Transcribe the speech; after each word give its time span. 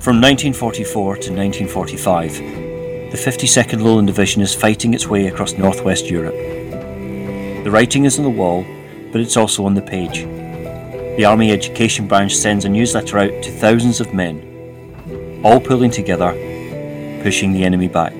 From 0.00 0.16
1944 0.16 1.16
to 1.16 1.30
1945, 1.30 2.32
the 3.12 3.18
52nd 3.18 3.82
Lowland 3.82 4.06
Division 4.06 4.40
is 4.40 4.54
fighting 4.54 4.94
its 4.94 5.06
way 5.06 5.26
across 5.26 5.52
northwest 5.52 6.08
Europe. 6.08 6.34
The 7.64 7.70
writing 7.70 8.06
is 8.06 8.16
on 8.16 8.24
the 8.24 8.30
wall, 8.30 8.64
but 9.12 9.20
it's 9.20 9.36
also 9.36 9.66
on 9.66 9.74
the 9.74 9.82
page. 9.82 10.24
The 11.18 11.26
Army 11.26 11.52
Education 11.52 12.08
Branch 12.08 12.34
sends 12.34 12.64
a 12.64 12.70
newsletter 12.70 13.18
out 13.18 13.42
to 13.42 13.50
thousands 13.50 14.00
of 14.00 14.14
men, 14.14 15.42
all 15.44 15.60
pulling 15.60 15.90
together, 15.90 16.32
pushing 17.22 17.52
the 17.52 17.64
enemy 17.64 17.88
back. 17.88 18.16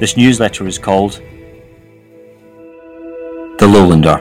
This 0.00 0.16
newsletter 0.16 0.66
is 0.66 0.78
called 0.78 1.20
The 3.58 3.66
Lowlander. 3.66 4.19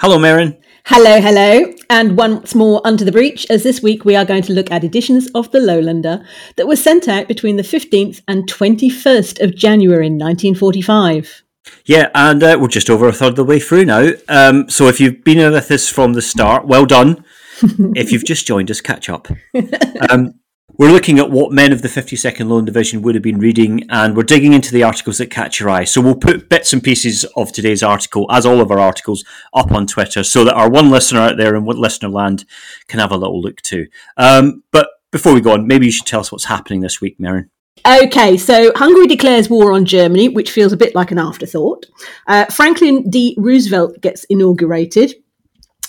Hello, 0.00 0.18
Merryn. 0.18 0.58
Hello, 0.84 1.22
hello. 1.22 1.72
And 1.88 2.18
once 2.18 2.54
more 2.54 2.82
under 2.84 3.02
the 3.02 3.10
breach, 3.10 3.46
as 3.48 3.62
this 3.62 3.82
week 3.82 4.04
we 4.04 4.14
are 4.14 4.26
going 4.26 4.42
to 4.42 4.52
look 4.52 4.70
at 4.70 4.84
editions 4.84 5.26
of 5.34 5.50
The 5.52 5.58
Lowlander 5.58 6.22
that 6.56 6.68
were 6.68 6.76
sent 6.76 7.08
out 7.08 7.28
between 7.28 7.56
the 7.56 7.62
15th 7.62 8.20
and 8.28 8.46
21st 8.46 9.42
of 9.42 9.56
January 9.56 10.10
1945. 10.10 11.42
Yeah, 11.86 12.10
and 12.14 12.42
uh, 12.42 12.58
we're 12.60 12.68
just 12.68 12.90
over 12.90 13.08
a 13.08 13.12
third 13.12 13.30
of 13.30 13.36
the 13.36 13.44
way 13.44 13.58
through 13.58 13.86
now. 13.86 14.10
Um, 14.28 14.68
so 14.68 14.86
if 14.88 15.00
you've 15.00 15.24
been 15.24 15.38
with 15.38 15.70
us 15.70 15.88
from 15.88 16.12
the 16.12 16.22
start, 16.22 16.66
well 16.66 16.84
done. 16.84 17.24
if 17.62 18.12
you've 18.12 18.26
just 18.26 18.46
joined 18.46 18.70
us, 18.70 18.82
catch 18.82 19.08
up. 19.08 19.28
Um, 20.10 20.34
we're 20.78 20.92
looking 20.92 21.18
at 21.18 21.30
what 21.30 21.52
men 21.52 21.72
of 21.72 21.82
the 21.82 21.88
52nd 21.88 22.48
Lowland 22.48 22.66
Division 22.66 23.02
would 23.02 23.14
have 23.14 23.22
been 23.22 23.38
reading, 23.38 23.86
and 23.88 24.16
we're 24.16 24.22
digging 24.22 24.52
into 24.52 24.72
the 24.72 24.82
articles 24.82 25.18
that 25.18 25.30
catch 25.30 25.58
your 25.58 25.70
eye. 25.70 25.84
So 25.84 26.00
we'll 26.00 26.16
put 26.16 26.48
bits 26.48 26.72
and 26.72 26.82
pieces 26.82 27.24
of 27.36 27.52
today's 27.52 27.82
article, 27.82 28.26
as 28.30 28.44
all 28.44 28.60
of 28.60 28.70
our 28.70 28.78
articles, 28.78 29.24
up 29.54 29.72
on 29.72 29.86
Twitter 29.86 30.22
so 30.22 30.44
that 30.44 30.54
our 30.54 30.68
one 30.68 30.90
listener 30.90 31.20
out 31.20 31.36
there 31.36 31.56
in 31.56 31.64
what 31.64 31.76
listener 31.76 32.08
land 32.08 32.44
can 32.88 33.00
have 33.00 33.12
a 33.12 33.16
little 33.16 33.40
look 33.40 33.62
too. 33.62 33.86
Um, 34.16 34.62
but 34.70 34.88
before 35.12 35.32
we 35.32 35.40
go 35.40 35.52
on, 35.52 35.66
maybe 35.66 35.86
you 35.86 35.92
should 35.92 36.06
tell 36.06 36.20
us 36.20 36.30
what's 36.30 36.44
happening 36.44 36.80
this 36.80 37.00
week, 37.00 37.18
Merryn. 37.18 37.48
Okay, 37.86 38.36
so 38.36 38.72
Hungary 38.74 39.06
declares 39.06 39.48
war 39.48 39.72
on 39.72 39.84
Germany, 39.84 40.28
which 40.28 40.50
feels 40.50 40.72
a 40.72 40.76
bit 40.76 40.94
like 40.94 41.10
an 41.10 41.18
afterthought. 41.18 41.86
Uh, 42.26 42.44
Franklin 42.46 43.08
D. 43.08 43.34
Roosevelt 43.38 44.00
gets 44.00 44.24
inaugurated. 44.24 45.14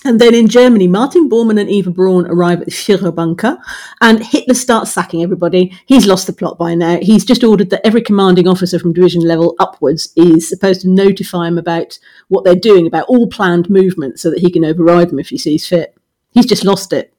And 0.05 0.21
then 0.21 0.35
in 0.35 0.47
Germany, 0.47 0.87
Martin 0.87 1.27
Bormann 1.29 1.59
and 1.59 1.69
Eva 1.69 1.89
Braun 1.89 2.27
arrive 2.27 2.61
at 2.61 2.65
the 2.65 2.71
Führerbunker, 2.71 3.57
and 3.99 4.23
Hitler 4.23 4.53
starts 4.53 4.91
sacking 4.91 5.23
everybody. 5.23 5.77
He's 5.85 6.05
lost 6.05 6.27
the 6.27 6.33
plot 6.33 6.57
by 6.57 6.75
now. 6.75 6.99
He's 7.01 7.25
just 7.25 7.43
ordered 7.43 7.71
that 7.71 7.85
every 7.85 8.01
commanding 8.01 8.47
officer 8.47 8.79
from 8.79 8.93
division 8.93 9.21
level 9.21 9.55
upwards 9.59 10.13
is 10.15 10.47
supposed 10.47 10.81
to 10.81 10.89
notify 10.89 11.47
him 11.47 11.57
about 11.57 11.97
what 12.27 12.43
they're 12.43 12.55
doing, 12.55 12.85
about 12.85 13.07
all 13.07 13.27
planned 13.27 13.69
movements, 13.69 14.21
so 14.21 14.29
that 14.29 14.39
he 14.39 14.51
can 14.51 14.63
override 14.63 15.09
them 15.09 15.19
if 15.19 15.29
he 15.29 15.37
sees 15.37 15.67
fit. 15.67 15.97
He's 16.31 16.45
just 16.45 16.63
lost 16.63 16.93
it. 16.93 17.13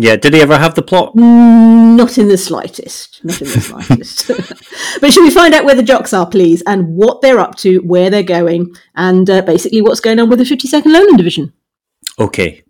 Yeah, 0.00 0.14
did 0.14 0.32
he 0.32 0.40
ever 0.40 0.58
have 0.58 0.76
the 0.76 0.82
plot? 0.82 1.16
Not 1.16 2.18
in 2.18 2.28
the 2.28 2.38
slightest. 2.38 3.24
Not 3.24 3.40
in 3.40 3.48
the 3.48 3.60
slightest. 3.60 4.28
but 5.00 5.12
should 5.12 5.24
we 5.24 5.30
find 5.30 5.54
out 5.54 5.64
where 5.64 5.74
the 5.74 5.82
jocks 5.82 6.12
are, 6.12 6.28
please, 6.28 6.62
and 6.66 6.94
what 6.94 7.20
they're 7.20 7.40
up 7.40 7.56
to, 7.56 7.78
where 7.78 8.10
they're 8.10 8.22
going, 8.22 8.72
and 8.94 9.28
uh, 9.28 9.42
basically 9.42 9.82
what's 9.82 9.98
going 9.98 10.20
on 10.20 10.28
with 10.28 10.38
the 10.38 10.44
52nd 10.44 10.92
Lowland 10.92 11.18
Division? 11.18 11.52
Okay, 12.18 12.64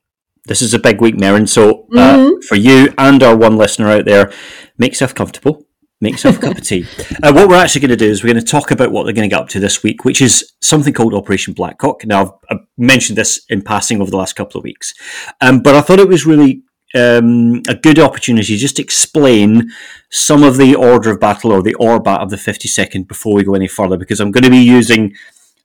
this 0.47 0.61
is 0.61 0.75
a 0.75 0.79
big 0.79 1.01
week, 1.01 1.17
Merryn. 1.17 1.49
So 1.49 1.87
uh, 1.93 2.17
mm-hmm. 2.17 2.41
for 2.43 2.57
you 2.57 2.93
and 2.99 3.23
our 3.23 3.37
one 3.37 3.57
listener 3.57 3.89
out 3.89 4.05
there, 4.05 4.33
make 4.77 4.93
yourself 4.93 5.15
comfortable. 5.15 5.65
Make 6.01 6.13
yourself 6.13 6.39
a 6.39 6.41
cup 6.41 6.59
of 6.59 6.65
tea. 6.65 6.87
Uh, 7.21 7.33
what 7.33 7.49
we're 7.49 7.57
actually 7.57 7.81
going 7.81 7.91
to 7.91 7.97
do 7.97 8.09
is 8.09 8.23
we're 8.23 8.33
going 8.33 8.45
to 8.45 8.49
talk 8.49 8.71
about 8.71 8.93
what 8.93 9.03
they're 9.03 9.13
going 9.13 9.29
to 9.29 9.35
get 9.35 9.43
up 9.43 9.49
to 9.49 9.59
this 9.59 9.83
week, 9.83 10.05
which 10.05 10.23
is 10.23 10.53
something 10.61 10.95
called 10.95 11.13
Operation 11.13 11.53
Blackcock. 11.53 12.05
Now, 12.05 12.23
I've, 12.23 12.31
I've 12.51 12.67
mentioned 12.77 13.19
this 13.19 13.45
in 13.49 13.63
passing 13.63 14.01
over 14.01 14.09
the 14.09 14.17
last 14.17 14.37
couple 14.37 14.59
of 14.59 14.63
weeks, 14.63 14.95
um, 15.41 15.61
but 15.61 15.75
I 15.75 15.81
thought 15.81 15.99
it 15.99 16.09
was 16.09 16.25
really 16.25 16.63
um, 16.95 17.63
a 17.69 17.75
good 17.75 17.99
opportunity 17.99 18.55
to 18.55 18.57
just 18.57 18.77
to 18.77 18.83
explain 18.83 19.71
some 20.11 20.45
of 20.45 20.59
the 20.59 20.77
order 20.77 21.11
of 21.11 21.19
battle 21.19 21.51
or 21.51 21.61
the 21.61 21.75
ORBAT 21.75 22.21
of 22.21 22.31
the 22.31 22.37
52nd 22.37 23.09
before 23.09 23.35
we 23.35 23.43
go 23.43 23.55
any 23.55 23.69
further, 23.69 23.97
because 23.97 24.21
I'm 24.21 24.31
going 24.31 24.45
to 24.45 24.51
be 24.51 24.59
using 24.59 25.17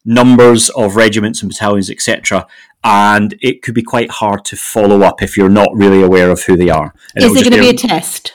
numbers 0.06 0.69
of 0.72 0.96
regiments 0.96 1.41
and 1.41 1.50
battalions, 1.50 1.90
etc. 1.90 2.47
And 2.84 3.36
it 3.41 3.62
could 3.62 3.74
be 3.74 3.84
quite 3.84 4.09
hard 4.09 4.44
to 4.46 4.56
follow 4.56 5.02
up 5.02 5.22
if 5.22 5.38
you're 5.38 5.50
not 5.50 5.69
really 5.74 6.02
aware 6.02 6.30
of 6.30 6.44
who 6.44 6.58
they 6.58 6.69
are. 6.69 6.94
And 7.16 7.24
Is 7.24 7.34
there 7.34 7.44
going 7.44 7.53
to 7.53 7.59
be 7.59 7.69
a 7.69 7.74
test? 7.74 8.34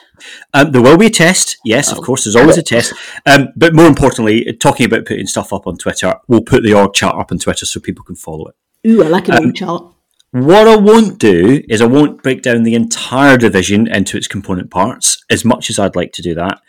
Um, 0.53 0.71
there 0.71 0.81
will 0.81 0.97
be 0.97 1.05
a 1.05 1.11
test, 1.11 1.57
yes, 1.63 1.91
oh. 1.91 1.97
of 1.97 2.03
course. 2.03 2.25
There's 2.25 2.35
always 2.35 2.57
a 2.57 2.63
test, 2.63 2.93
um, 3.25 3.49
but 3.55 3.73
more 3.73 3.87
importantly, 3.87 4.51
talking 4.53 4.85
about 4.85 5.05
putting 5.05 5.27
stuff 5.27 5.53
up 5.53 5.67
on 5.67 5.77
Twitter, 5.77 6.15
we'll 6.27 6.41
put 6.41 6.63
the 6.63 6.73
org 6.73 6.93
chart 6.93 7.15
up 7.15 7.31
on 7.31 7.39
Twitter 7.39 7.65
so 7.65 7.79
people 7.79 8.03
can 8.03 8.15
follow 8.15 8.47
it. 8.47 8.55
Ooh, 8.87 9.03
I 9.03 9.07
like 9.07 9.27
an 9.29 9.35
um, 9.35 9.45
org 9.45 9.55
chart. 9.55 9.93
What 10.31 10.67
I 10.67 10.75
won't 10.75 11.17
do 11.17 11.63
is 11.67 11.81
I 11.81 11.87
won't 11.87 12.21
break 12.21 12.43
down 12.43 12.61
the 12.61 12.75
entire 12.75 13.35
division 13.35 13.87
into 13.87 14.15
its 14.15 14.27
component 14.27 14.69
parts 14.69 15.23
as 15.29 15.43
much 15.43 15.71
as 15.71 15.79
I'd 15.79 15.95
like 15.95 16.11
to 16.13 16.21
do 16.21 16.35
that. 16.35 16.61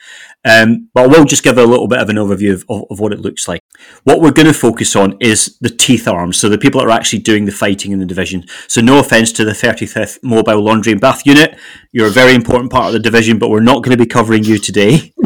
Um, 0.45 0.89
but 0.95 1.05
I 1.05 1.07
will 1.09 1.27
just 1.27 1.43
give 1.43 1.59
a 1.59 1.65
little 1.65 1.87
bit 1.87 1.99
of 1.99 2.09
an 2.09 2.17
overview 2.17 2.55
of, 2.55 2.65
of, 2.71 2.85
of 2.91 3.01
what 3.01 3.13
it 3.13 3.21
looks 3.21 3.47
like. 3.47 3.60
What 4.05 4.21
we're 4.21 4.31
going 4.31 4.47
to 4.47 4.55
focus 4.55 4.97
on 4.97 5.17
is 5.21 5.57
the 5.61 5.69
teeth 5.69 6.09
arms, 6.09 6.39
so 6.39 6.49
the 6.49 6.59
people 6.59 6.81
that 6.81 6.87
are 6.87 6.91
actually 6.91 7.21
doing 7.21 7.45
the 7.45 7.53
fighting 7.53 7.93
in 7.93 7.99
the 7.99 8.07
division. 8.07 8.45
So 8.67 8.81
no 8.81 8.99
offence 8.99 9.33
to 9.33 9.45
the 9.45 9.53
35th 9.53 10.19
Mobile 10.23 10.63
Laundry 10.63 10.93
and 10.93 11.01
Bath 11.01 11.27
Unit, 11.27 11.59
you're 11.93 12.07
a 12.07 12.11
very 12.11 12.35
important 12.35 12.71
part 12.71 12.87
of 12.87 12.93
the 12.93 12.99
division, 12.99 13.39
but 13.39 13.51
we're 13.51 13.61
not 13.61 13.83
going 13.83 13.97
to 13.97 14.03
be 14.03 14.09
covering 14.09 14.45
you 14.45 14.59
today. 14.59 15.13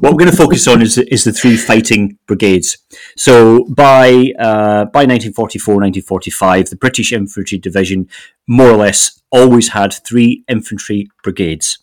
what 0.00 0.12
we're 0.12 0.18
going 0.18 0.30
to 0.30 0.36
focus 0.36 0.66
on 0.68 0.82
is, 0.82 0.98
is 0.98 1.24
the 1.24 1.32
three 1.32 1.56
fighting 1.56 2.18
brigades. 2.26 2.78
So 3.16 3.64
by 3.64 4.32
uh, 4.38 4.84
by 4.86 5.06
1944, 5.06 5.74
1945, 5.74 6.70
the 6.70 6.76
British 6.76 7.12
Infantry 7.12 7.58
Division 7.58 8.08
more 8.46 8.70
or 8.70 8.76
less 8.76 9.20
always 9.30 9.68
had 9.68 9.92
three 9.92 10.44
infantry 10.48 11.08
brigades, 11.22 11.78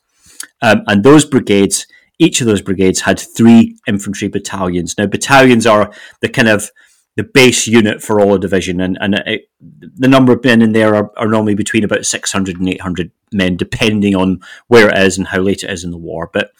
um, 0.62 0.84
and 0.88 1.04
those 1.04 1.26
brigades 1.26 1.88
each 2.20 2.42
of 2.42 2.48
those 2.48 2.62
brigades 2.62 3.02
had 3.02 3.20
three 3.20 3.78
infantry 3.88 4.28
battalions. 4.28 4.98
Now, 4.98 5.06
battalions 5.06 5.66
are 5.66 5.94
the 6.22 6.30
kind 6.30 6.48
of 6.48 6.72
the 7.16 7.24
base 7.24 7.66
unit 7.66 8.02
for 8.02 8.22
all 8.22 8.36
a 8.36 8.40
division, 8.40 8.80
and, 8.80 8.98
and 9.02 9.16
it, 9.26 9.50
the 9.60 10.08
number 10.08 10.34
of 10.34 10.44
men 10.44 10.62
in 10.62 10.72
there 10.72 10.96
are, 10.96 11.12
are, 11.18 11.28
normally 11.28 11.56
between 11.56 11.84
about 11.84 12.06
600 12.06 12.60
and 12.60 12.70
800 12.70 13.12
men, 13.34 13.58
depending 13.58 14.16
on 14.16 14.40
where 14.68 14.90
it 14.90 14.98
is 15.00 15.18
and 15.18 15.28
how 15.28 15.40
late 15.40 15.64
it 15.64 15.72
is 15.72 15.84
in 15.84 15.90
the 15.90 15.98
war. 15.98 16.30
But 16.32 16.52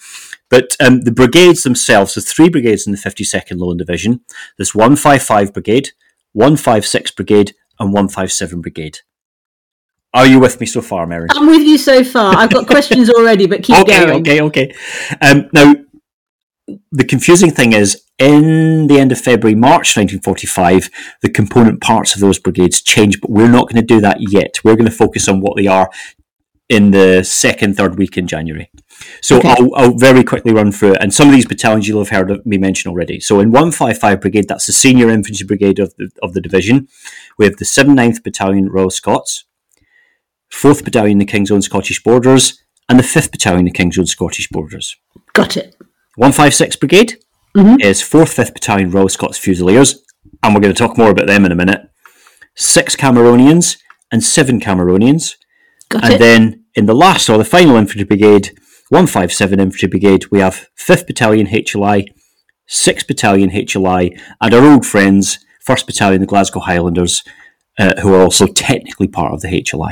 but 0.50 0.76
um, 0.80 1.02
the 1.02 1.12
brigades 1.12 1.64
themselves, 1.64 2.16
there's 2.16 2.32
three 2.32 2.50
brigades 2.50 2.88
in 2.88 2.94
the 2.94 2.98
52nd 2.98 3.60
Lowland 3.60 3.80
Division. 3.80 4.22
There's 4.58 4.74
155 4.74 5.54
Brigade, 5.54 5.92
156 6.34 7.12
Brigade, 7.12 7.54
and 7.80 7.94
157 7.94 8.62
Brigade. 8.62 9.00
Are 10.18 10.26
you 10.26 10.40
with 10.40 10.60
me 10.60 10.66
so 10.66 10.82
far, 10.82 11.06
Mary? 11.06 11.28
I'm 11.30 11.46
with 11.46 11.62
you 11.62 11.78
so 11.78 12.04
far. 12.04 12.36
I've 12.36 12.50
got 12.50 12.66
questions 12.66 13.08
already, 13.08 13.46
but 13.46 13.62
keep 13.62 13.78
okay, 13.78 14.04
going. 14.04 14.22
Okay, 14.22 14.42
okay, 14.42 14.76
um, 15.22 15.48
now, 15.54 15.76
the 16.92 17.06
confusing 17.06 17.52
thing 17.52 17.74
is, 17.74 18.02
in 18.18 18.88
the 18.88 19.00
end 19.00 19.12
of 19.12 19.22
February, 19.22 19.54
March 19.54 19.96
1945, 19.96 20.90
the 21.22 21.30
component 21.30 21.82
parts 21.82 22.16
of 22.16 22.22
those 22.22 22.40
brigades 22.40 22.82
change, 22.82 23.22
but 23.22 23.30
we're 23.30 23.48
not 23.48 23.70
going 23.70 23.80
to 23.80 23.86
do 23.86 24.02
that 24.02 24.18
yet. 24.20 24.58
We're 24.64 24.76
going 24.76 24.90
to 24.90 24.92
focus 24.92 25.30
on 25.30 25.40
what 25.40 25.56
they 25.56 25.68
are 25.68 25.92
in 26.68 26.90
the 26.90 27.24
second, 27.24 27.78
third 27.78 28.00
week 28.00 28.18
in 28.18 28.26
January. 28.26 28.72
So 29.22 29.38
okay. 29.38 29.50
I'll, 29.50 29.76
I'll, 29.76 29.94
very 29.94 30.24
quickly 30.24 30.52
run 30.52 30.72
through 30.72 30.94
it. 30.94 30.98
And 31.00 31.14
some 31.14 31.28
of 31.28 31.36
these 31.36 31.46
battalions 31.46 31.88
you'll 31.88 32.04
have 32.04 32.10
heard 32.10 32.32
of 32.32 32.44
me 32.44 32.58
mention 32.58 32.90
already. 32.90 33.20
So 33.20 33.40
in 33.40 33.52
155 33.52 34.20
Brigade, 34.20 34.48
that's 34.48 34.66
the 34.66 34.74
senior 34.74 35.12
infantry 35.12 35.46
brigade 35.46 35.78
of 35.78 35.96
the, 35.98 36.10
of 36.24 36.34
the 36.34 36.42
division. 36.42 36.88
We 37.38 37.46
have 37.46 37.58
the 37.58 37.66
79th 37.66 38.24
Battalion 38.24 38.68
Royal 38.70 38.90
Scots, 38.90 39.46
4th 40.52 40.84
Battalion, 40.84 41.18
the 41.18 41.26
King's 41.26 41.52
Own 41.52 41.62
Scottish 41.62 42.04
Borderers, 42.04 42.62
and 42.90 42.98
the 42.98 43.04
5th 43.04 43.32
Battalion, 43.32 43.66
the 43.66 43.72
King's 43.72 43.98
Own 43.98 44.06
Scottish 44.06 44.48
Borderers. 44.50 44.96
Got 45.34 45.58
it. 45.58 45.76
156 46.16 46.76
Brigade 46.78 47.18
mm-hmm. 47.56 47.80
is 47.82 48.02
4th, 48.02 48.36
5th 48.36 48.54
Battalion 48.54 48.92
Royal 48.92 49.10
Scots 49.10 49.38
Fusiliers, 49.38 50.04
and 50.44 50.54
we're 50.54 50.62
going 50.62 50.74
to 50.74 50.78
talk 50.78 50.98
more 50.98 51.12
about 51.12 51.28
them 51.28 51.46
in 51.46 51.52
a 51.52 51.56
minute. 51.56 51.90
Six 52.56 52.96
Cameronians 52.96 53.78
and 54.12 54.24
seven 54.24 54.60
Cameronians. 54.60 55.36
Got 55.90 56.06
and 56.06 56.14
it. 56.14 56.20
then 56.20 56.66
in 56.76 56.86
the 56.86 56.96
last 56.96 57.30
or 57.30 57.38
the 57.38 57.46
final 57.46 57.76
infantry 57.76 58.04
brigade, 58.04 58.52
157 58.90 59.60
Infantry 59.60 59.90
Brigade, 59.90 60.26
we 60.32 60.40
have 60.40 60.70
5th 60.80 61.08
Battalion 61.08 61.48
HLI, 61.48 62.06
6th 62.70 63.06
Battalion 63.06 63.50
HLI, 63.50 64.18
and 64.40 64.54
our 64.54 64.64
old 64.64 64.86
friends, 64.86 65.40
1st 65.68 65.86
Battalion, 65.86 66.22
the 66.22 66.28
Glasgow 66.28 66.62
Highlanders, 66.62 67.24
uh, 67.78 68.00
who 68.02 68.14
are 68.14 68.22
also 68.22 68.48
technically 68.48 69.08
part 69.08 69.34
of 69.34 69.42
the 69.42 69.50
HLI. 69.50 69.92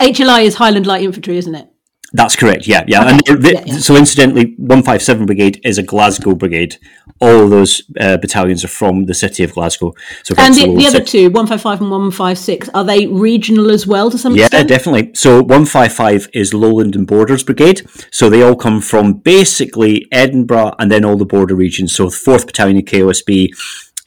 HLI 0.00 0.44
is 0.44 0.56
Highland 0.56 0.86
Light 0.86 1.02
Infantry, 1.02 1.38
isn't 1.38 1.54
it? 1.54 1.68
That's 2.12 2.36
correct. 2.36 2.66
Yeah, 2.66 2.84
yeah. 2.86 3.02
Okay. 3.04 3.20
And 3.32 3.42
they- 3.42 3.52
Yeah, 3.54 3.62
yeah. 3.66 3.78
so, 3.78 3.96
incidentally, 3.96 4.54
one 4.58 4.82
five 4.82 5.02
seven 5.02 5.26
Brigade 5.26 5.60
is 5.64 5.76
a 5.76 5.82
Glasgow 5.82 6.34
brigade. 6.34 6.76
All 7.20 7.44
of 7.44 7.50
those 7.50 7.82
uh, 7.98 8.16
battalions 8.18 8.64
are 8.64 8.68
from 8.68 9.06
the 9.06 9.12
city 9.14 9.42
of 9.42 9.52
Glasgow. 9.54 9.92
So, 10.22 10.34
And 10.38 10.54
the, 10.54 10.74
the 10.76 10.86
other 10.86 11.00
two, 11.00 11.24
155 11.30 11.80
and 11.80 11.90
156, 11.90 12.70
are 12.74 12.84
they 12.84 13.06
regional 13.06 13.70
as 13.70 13.86
well 13.86 14.10
to 14.10 14.18
some 14.18 14.34
Yeah, 14.36 14.44
extent? 14.44 14.68
definitely. 14.68 15.10
So 15.14 15.42
155 15.42 16.28
is 16.32 16.54
Lowland 16.54 16.94
and 16.94 17.06
Borders 17.06 17.42
Brigade. 17.42 17.82
So 18.12 18.30
they 18.30 18.42
all 18.42 18.56
come 18.56 18.80
from 18.80 19.14
basically 19.14 20.06
Edinburgh 20.12 20.74
and 20.78 20.90
then 20.92 21.04
all 21.04 21.16
the 21.16 21.24
border 21.26 21.54
regions. 21.54 21.94
So 21.94 22.04
the 22.04 22.16
4th 22.16 22.46
Battalion 22.46 22.78
of 22.78 22.84
KOSB 22.84 23.48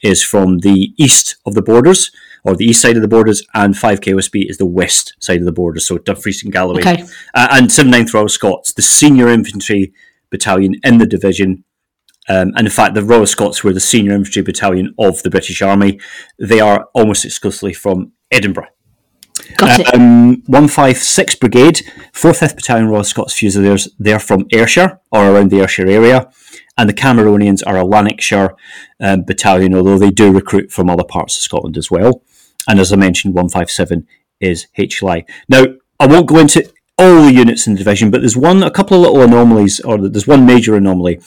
is 0.02 0.22
from 0.22 0.58
the 0.60 0.94
east 0.96 1.36
of 1.44 1.54
the 1.54 1.62
borders, 1.62 2.10
or 2.44 2.56
the 2.56 2.64
east 2.64 2.80
side 2.80 2.96
of 2.96 3.02
the 3.02 3.08
borders, 3.08 3.42
and 3.54 3.76
5 3.76 4.00
KOSB 4.00 4.48
is 4.48 4.58
the 4.58 4.66
west 4.66 5.14
side 5.18 5.40
of 5.40 5.44
the 5.44 5.52
borders. 5.52 5.86
So 5.86 5.98
Dumfries 5.98 6.42
and 6.42 6.52
Galloway. 6.52 6.80
Okay. 6.80 7.04
Uh, 7.34 7.48
and 7.52 7.68
79th 7.68 8.14
Royal 8.14 8.28
Scots, 8.28 8.72
the 8.72 8.82
senior 8.82 9.28
infantry 9.28 9.92
battalion 10.30 10.76
in 10.84 10.98
the 10.98 11.06
division. 11.06 11.64
Um, 12.28 12.52
and 12.56 12.66
in 12.66 12.70
fact, 12.70 12.94
the 12.94 13.02
Royal 13.02 13.26
Scots 13.26 13.64
were 13.64 13.72
the 13.72 13.80
senior 13.80 14.12
infantry 14.12 14.42
battalion 14.42 14.94
of 14.98 15.22
the 15.22 15.30
British 15.30 15.62
Army. 15.62 15.98
They 16.38 16.60
are 16.60 16.88
almost 16.94 17.24
exclusively 17.24 17.72
from 17.72 18.12
Edinburgh. 18.30 18.68
Got 19.56 19.80
it. 19.80 19.94
Um, 19.94 20.42
156 20.46 21.34
Brigade, 21.36 21.82
4th 22.12 22.40
5th 22.40 22.56
Battalion 22.56 22.88
Royal 22.88 23.04
Scots 23.04 23.34
Fusiliers, 23.34 23.88
they're 23.98 24.20
from 24.20 24.46
Ayrshire 24.52 25.00
or 25.10 25.30
around 25.30 25.50
the 25.50 25.60
Ayrshire 25.60 25.88
area. 25.88 26.30
And 26.80 26.88
the 26.88 26.94
Cameronians 26.94 27.62
are 27.66 27.76
a 27.76 27.84
Lanarkshire 27.84 28.56
um, 29.00 29.22
battalion, 29.24 29.74
although 29.74 29.98
they 29.98 30.10
do 30.10 30.32
recruit 30.32 30.72
from 30.72 30.88
other 30.88 31.04
parts 31.04 31.36
of 31.36 31.42
Scotland 31.42 31.76
as 31.76 31.90
well. 31.90 32.22
And 32.66 32.80
as 32.80 32.90
I 32.90 32.96
mentioned, 32.96 33.34
157 33.34 34.06
is 34.40 34.66
HLI. 34.78 35.28
Now, 35.46 35.66
I 35.98 36.06
won't 36.06 36.26
go 36.26 36.38
into 36.38 36.72
all 36.96 37.26
the 37.26 37.34
units 37.34 37.66
in 37.66 37.74
the 37.74 37.78
division, 37.78 38.10
but 38.10 38.22
there's 38.22 38.34
one, 38.34 38.62
a 38.62 38.70
couple 38.70 38.96
of 38.96 39.02
little 39.02 39.20
anomalies, 39.20 39.80
or 39.80 39.98
there's 40.08 40.26
one 40.26 40.46
major 40.46 40.74
anomaly. 40.74 41.20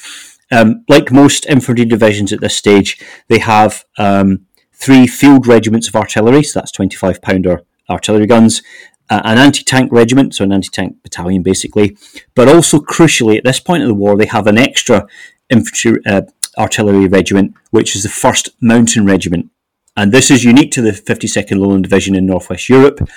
Um, 0.52 0.86
like 0.90 1.12
most 1.12 1.46
infantry 1.46 1.86
divisions 1.86 2.34
at 2.34 2.42
this 2.42 2.56
stage, 2.56 3.00
they 3.28 3.38
have 3.38 3.86
um, 4.00 4.48
three 4.72 5.06
field 5.06 5.46
regiments 5.46 5.88
of 5.88 5.96
artillery, 5.96 6.42
so 6.42 6.60
that's 6.60 6.72
25 6.72 7.22
pounder 7.22 7.62
artillery 7.92 8.26
guns, 8.26 8.64
uh, 9.10 9.22
an 9.26 9.38
anti 9.38 9.64
tank 9.64 9.92
regiment, 9.92 10.34
so 10.34 10.44
an 10.44 10.52
anti 10.52 10.70
tank 10.70 10.98
battalion 11.04 11.44
basically, 11.44 11.96
but 12.36 12.48
also 12.48 12.80
crucially 12.80 13.38
at 13.38 13.44
this 13.44 13.60
point 13.60 13.84
of 13.84 13.90
the 13.90 13.94
war, 13.94 14.18
they 14.18 14.26
have 14.26 14.48
an 14.48 14.58
extra 14.58 15.06
infantry 15.50 16.00
uh, 16.06 16.22
artillery 16.58 17.08
regiment, 17.08 17.54
which 17.72 17.96
is 17.96 18.04
the 18.04 18.10
1st 18.10 18.50
Mountain 18.62 19.06
Regiment. 19.06 19.50
And 19.96 20.12
this 20.12 20.32
is 20.32 20.44
unique 20.44 20.72
to 20.72 20.82
the 20.82 20.92
52nd 20.92 21.60
Lowland 21.60 21.84
Division 21.84 22.16
in 22.16 22.26
Northwest 22.26 22.70
Europe 22.70 23.08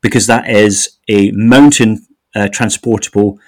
because 0.00 0.26
that 0.26 0.48
is 0.48 0.98
a 1.08 1.30
mountain 1.30 2.06
uh, 2.34 2.48
transportable 2.48 3.38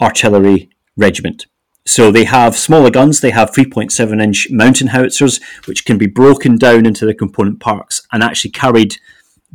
artillery 0.00 0.68
regiment. 0.96 1.46
So 1.84 2.12
they 2.12 2.24
have 2.24 2.56
smaller 2.56 2.90
guns, 2.90 3.20
they 3.20 3.30
have 3.30 3.50
3.7 3.50 4.22
inch 4.22 4.48
mountain 4.50 4.88
howitzers, 4.88 5.40
which 5.66 5.84
can 5.84 5.98
be 5.98 6.06
broken 6.06 6.56
down 6.56 6.86
into 6.86 7.06
the 7.06 7.14
component 7.14 7.60
parts 7.60 8.06
and 8.12 8.22
actually 8.22 8.50
carried 8.50 8.96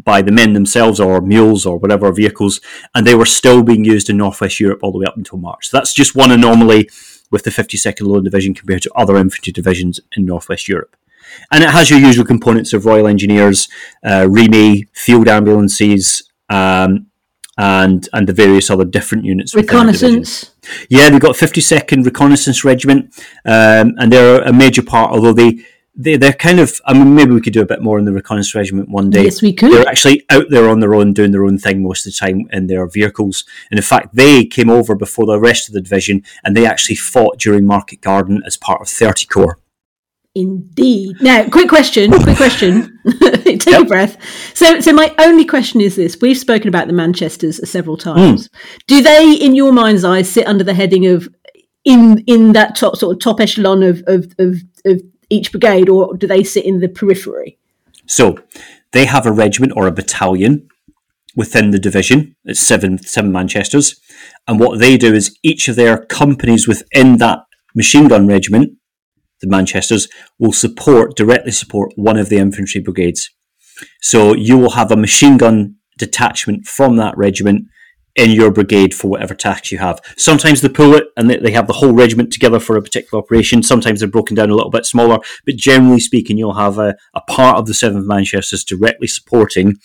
by 0.03 0.21
the 0.21 0.31
men 0.31 0.53
themselves 0.53 0.99
or 0.99 1.21
mules 1.21 1.65
or 1.65 1.77
whatever 1.77 2.11
vehicles, 2.11 2.61
and 2.93 3.05
they 3.05 3.15
were 3.15 3.25
still 3.25 3.63
being 3.63 3.83
used 3.83 4.09
in 4.09 4.17
Northwest 4.17 4.59
Europe 4.59 4.79
all 4.83 4.91
the 4.91 4.99
way 4.99 5.05
up 5.05 5.17
until 5.17 5.37
March. 5.39 5.69
So 5.69 5.77
that's 5.77 5.93
just 5.93 6.15
one 6.15 6.31
anomaly 6.31 6.89
with 7.29 7.43
the 7.43 7.49
52nd 7.49 8.01
Lowland 8.01 8.25
Division 8.25 8.53
compared 8.53 8.81
to 8.83 8.91
other 8.93 9.17
infantry 9.17 9.51
divisions 9.51 9.99
in 10.15 10.25
Northwest 10.25 10.67
Europe. 10.67 10.95
And 11.51 11.63
it 11.63 11.69
has 11.69 11.89
your 11.89 11.99
usual 11.99 12.25
components 12.25 12.73
of 12.73 12.85
Royal 12.85 13.07
Engineers, 13.07 13.67
uh, 14.03 14.27
REME, 14.29 14.87
field 14.93 15.27
ambulances, 15.27 16.31
um, 16.49 17.07
and 17.57 18.07
and 18.13 18.27
the 18.27 18.33
various 18.33 18.69
other 18.69 18.85
different 18.85 19.25
units. 19.25 19.53
within 19.55 19.65
the 19.65 19.91
division. 19.91 20.09
Reconnaissance. 20.09 20.51
Yeah, 20.89 21.09
we've 21.09 21.19
got 21.19 21.35
52nd 21.35 22.05
Reconnaissance 22.05 22.63
Regiment, 22.63 23.13
um, 23.45 23.93
and 23.97 24.11
they're 24.11 24.41
a 24.41 24.53
major 24.53 24.83
part, 24.83 25.11
although 25.11 25.33
they, 25.33 25.65
they, 25.99 26.15
they're 26.15 26.31
kind 26.31 26.59
of, 26.59 26.79
I 26.85 26.93
mean, 26.93 27.15
maybe 27.15 27.31
we 27.31 27.41
could 27.41 27.53
do 27.53 27.61
a 27.61 27.65
bit 27.65 27.81
more 27.81 27.97
in 27.97 28.05
the 28.05 28.13
Reconnaissance 28.13 28.53
Regiment 28.53 28.87
one 28.89 29.09
day. 29.09 29.23
Yes, 29.23 29.41
we 29.41 29.51
could. 29.51 29.71
They're 29.73 29.87
actually 29.87 30.23
out 30.29 30.45
there 30.49 30.69
on 30.69 30.79
their 30.79 30.93
own, 30.93 31.11
doing 31.11 31.31
their 31.31 31.43
own 31.43 31.57
thing 31.57 31.81
most 31.81 32.05
of 32.05 32.13
the 32.13 32.17
time 32.17 32.47
in 32.51 32.67
their 32.67 32.85
vehicles. 32.87 33.45
And 33.71 33.79
in 33.79 33.83
fact, 33.83 34.15
they 34.15 34.45
came 34.45 34.69
over 34.69 34.95
before 34.95 35.25
the 35.25 35.39
rest 35.39 35.67
of 35.67 35.73
the 35.73 35.81
division, 35.81 36.23
and 36.43 36.55
they 36.55 36.65
actually 36.67 36.97
fought 36.97 37.39
during 37.39 37.65
Market 37.65 38.01
Garden 38.01 38.43
as 38.45 38.57
part 38.57 38.79
of 38.81 38.87
30 38.87 39.25
Corps. 39.25 39.57
Indeed. 40.35 41.15
Now, 41.19 41.49
quick 41.49 41.67
question. 41.67 42.11
Quick 42.11 42.37
question. 42.45 42.99
Take 43.43 43.67
a 43.73 43.83
breath. 43.83 44.17
So, 44.53 44.79
so 44.79 44.93
my 44.93 45.13
only 45.17 45.45
question 45.45 45.81
is 45.81 45.95
this: 45.95 46.17
We've 46.21 46.37
spoken 46.37 46.67
about 46.67 46.85
the 46.85 46.93
Manchester's 46.93 47.67
several 47.67 47.95
Hmm. 47.95 48.01
times. 48.01 48.49
Do 48.85 49.01
they, 49.01 49.33
in 49.33 49.55
your 49.55 49.73
mind's 49.73 50.03
eye, 50.03 50.21
sit 50.21 50.45
under 50.45 50.63
the 50.63 50.75
heading 50.75 51.07
of 51.07 51.27
in 51.85 52.23
in 52.27 52.53
that 52.53 52.75
top 52.75 52.97
sort 52.97 53.15
of 53.15 53.19
top 53.19 53.39
echelon 53.39 53.81
of 53.81 54.03
of, 54.05 54.31
of, 54.37 54.57
of 54.85 55.01
each 55.29 55.51
brigade, 55.51 55.89
or 55.89 56.15
do 56.15 56.27
they 56.27 56.43
sit 56.43 56.65
in 56.65 56.79
the 56.79 56.87
periphery? 56.87 57.57
So 58.05 58.39
they 58.91 59.05
have 59.05 59.25
a 59.25 59.31
regiment 59.31 59.73
or 59.75 59.87
a 59.87 59.91
battalion 59.91 60.69
within 61.35 61.71
the 61.71 61.79
division. 61.79 62.35
It's 62.45 62.59
seven 62.59 62.97
seven 62.97 63.31
Manchesters, 63.31 63.99
and 64.47 64.59
what 64.59 64.79
they 64.79 64.97
do 64.97 65.13
is 65.13 65.37
each 65.43 65.67
of 65.67 65.75
their 65.75 66.05
companies 66.05 66.67
within 66.67 67.17
that 67.17 67.39
machine 67.75 68.07
gun 68.07 68.27
regiment, 68.27 68.77
the 69.41 69.47
Manchesters, 69.47 70.07
will 70.39 70.53
support 70.53 71.15
directly 71.15 71.51
support 71.51 71.91
one 71.95 72.17
of 72.17 72.29
the 72.29 72.37
infantry 72.37 72.81
brigades. 72.81 73.29
So 74.01 74.33
you 74.33 74.57
will 74.57 74.71
have 74.71 74.91
a 74.91 74.97
machine 74.97 75.37
gun 75.37 75.75
detachment 75.97 76.65
from 76.65 76.95
that 76.97 77.17
regiment 77.17 77.65
in 78.17 78.31
your 78.31 78.51
brigade 78.51 78.93
for 78.93 79.07
whatever 79.07 79.33
tasks 79.35 79.71
you 79.71 79.77
have. 79.77 80.01
Sometimes 80.17 80.61
they 80.61 80.69
pull 80.69 80.95
it 80.95 81.05
and 81.15 81.29
they, 81.29 81.51
have 81.51 81.67
the 81.67 81.73
whole 81.73 81.93
regiment 81.93 82.33
together 82.33 82.59
for 82.59 82.75
a 82.75 82.81
particular 82.81 83.23
operation. 83.23 83.63
Sometimes 83.63 83.99
they're 83.99 84.09
broken 84.09 84.35
down 84.35 84.49
a 84.49 84.55
little 84.55 84.71
bit 84.71 84.85
smaller, 84.85 85.19
but 85.45 85.55
generally 85.55 85.99
speaking, 85.99 86.37
you'll 86.37 86.55
have 86.55 86.79
a, 86.79 86.97
a 87.13 87.21
part 87.21 87.57
of 87.57 87.67
the 87.67 87.73
7th 87.73 88.05
Manchesters 88.05 88.63
directly 88.63 89.07
supporting 89.07 89.75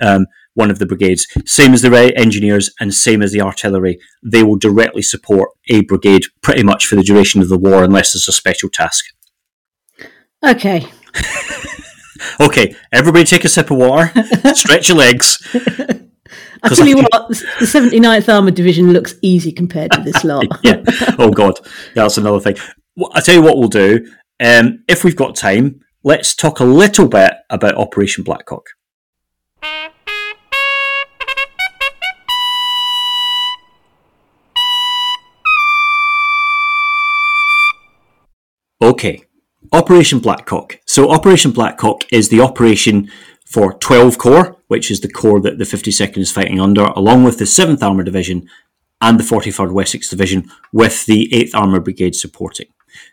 um, 0.00 0.26
one 0.54 0.70
of 0.70 0.78
the 0.78 0.86
brigades. 0.86 1.26
Same 1.44 1.74
as 1.74 1.82
the 1.82 1.90
re- 1.90 2.14
engineers 2.16 2.70
and 2.80 2.94
same 2.94 3.22
as 3.22 3.32
the 3.32 3.42
artillery. 3.42 3.98
They 4.24 4.42
will 4.42 4.56
directly 4.56 5.02
support 5.02 5.50
a 5.68 5.82
brigade 5.82 6.24
pretty 6.42 6.62
much 6.62 6.86
for 6.86 6.96
the 6.96 7.02
duration 7.02 7.42
of 7.42 7.50
the 7.50 7.58
war 7.58 7.84
unless 7.84 8.14
there's 8.14 8.26
a 8.26 8.32
special 8.32 8.70
task. 8.70 9.04
Okay. 10.42 10.88
Okay, 12.40 12.74
everybody 12.92 13.24
take 13.24 13.44
a 13.44 13.48
sip 13.48 13.70
of 13.70 13.76
water, 13.76 14.12
stretch 14.54 14.88
your 14.88 14.98
legs. 14.98 15.38
I 16.62 16.68
'Cause 16.68 16.78
tell 16.78 16.86
you 16.86 16.96
think- 16.96 17.12
what, 17.12 17.28
the 17.28 17.66
79th 17.66 18.28
Armoured 18.28 18.54
Division 18.54 18.92
looks 18.92 19.14
easy 19.22 19.52
compared 19.52 19.92
to 19.92 20.00
this 20.02 20.24
lot. 20.24 20.46
yeah. 20.62 20.82
Oh 21.18 21.30
God, 21.30 21.58
Yeah, 21.94 22.02
that's 22.04 22.18
another 22.18 22.40
thing. 22.40 22.56
Well, 22.96 23.10
I 23.14 23.20
tell 23.20 23.34
you 23.34 23.42
what 23.42 23.58
we'll 23.58 23.68
do. 23.68 24.06
Um, 24.40 24.82
if 24.88 25.04
we've 25.04 25.16
got 25.16 25.36
time, 25.36 25.80
let's 26.02 26.34
talk 26.34 26.60
a 26.60 26.64
little 26.64 27.08
bit 27.08 27.32
about 27.50 27.74
Operation 27.76 28.24
Blackcock. 28.24 28.62
Okay, 38.82 39.24
Operation 39.72 40.20
Blackcock. 40.20 40.78
So 40.86 41.10
Operation 41.10 41.50
Blackcock 41.52 42.04
is 42.12 42.28
the 42.28 42.40
operation 42.40 43.10
for 43.46 43.72
12 43.78 44.18
Corps, 44.18 44.56
which 44.68 44.90
is 44.90 45.00
the 45.00 45.08
corps 45.08 45.40
that 45.40 45.56
the 45.58 45.64
52nd 45.64 46.18
is 46.18 46.32
fighting 46.32 46.60
under, 46.60 46.84
along 46.96 47.24
with 47.24 47.38
the 47.38 47.44
7th 47.44 47.82
Armoured 47.82 48.06
Division 48.06 48.48
and 49.00 49.18
the 49.20 49.24
43rd 49.24 49.72
Wessex 49.72 50.08
Division, 50.10 50.50
with 50.72 51.06
the 51.06 51.28
8th 51.32 51.54
Armoured 51.54 51.84
Brigade 51.84 52.14
supporting. 52.16 52.66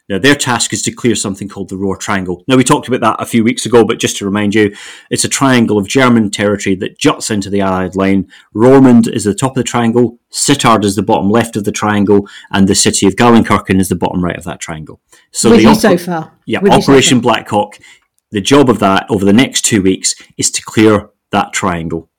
Now, 0.08 0.18
their 0.18 0.36
task 0.36 0.72
is 0.72 0.82
to 0.84 0.92
clear 0.92 1.14
something 1.14 1.50
called 1.50 1.68
the 1.70 1.76
Roer 1.78 1.98
Triangle. 1.98 2.44
Now, 2.48 2.56
we 2.56 2.64
talked 2.64 2.88
about 2.88 3.02
that 3.02 3.22
a 3.22 3.26
few 3.26 3.44
weeks 3.44 3.66
ago, 3.66 3.84
but 3.84 4.00
just 4.00 4.16
to 4.18 4.26
remind 4.26 4.56
you, 4.56 4.74
it's 5.10 5.26
a 5.26 5.30
triangle 5.30 5.78
of 5.78 5.88
German 5.90 6.32
territory 6.32 6.76
that 6.76 6.98
juts 6.98 7.30
into 7.30 7.50
the 7.50 7.60
Allied 7.62 7.96
line. 7.96 8.30
Roermond 8.56 9.10
is 9.14 9.26
the 9.26 9.36
top 9.36 9.52
of 9.52 9.56
the 9.56 9.64
triangle, 9.64 10.20
Sittard 10.32 10.86
is 10.86 10.96
the 10.96 11.04
bottom 11.04 11.30
left 11.30 11.58
of 11.58 11.66
the 11.66 11.72
triangle, 11.72 12.28
and 12.52 12.68
the 12.68 12.76
city 12.76 13.08
of 13.08 13.16
Geilenkirchen 13.16 13.80
is 13.80 13.90
the 13.90 13.96
bottom 13.96 14.24
right 14.24 14.38
of 14.38 14.46
that 14.46 14.62
triangle. 14.62 15.02
So 15.32 15.50
With 15.52 15.60
the 15.60 15.68
op- 15.68 15.78
so 15.78 15.98
far. 15.98 16.32
yeah, 16.46 16.60
With 16.60 16.72
so 16.74 16.80
Operation 16.80 17.22
far. 17.22 17.36
Blackcock. 17.44 17.80
The 18.34 18.42
job 18.42 18.70
of 18.70 18.80
that 18.80 19.06
over 19.10 19.24
the 19.24 19.32
next 19.32 19.62
two 19.64 19.82
weeks 19.82 20.16
is 20.38 20.52
to 20.52 20.62
clear 20.64 21.10
that 21.32 21.54
triangle. 21.54 22.10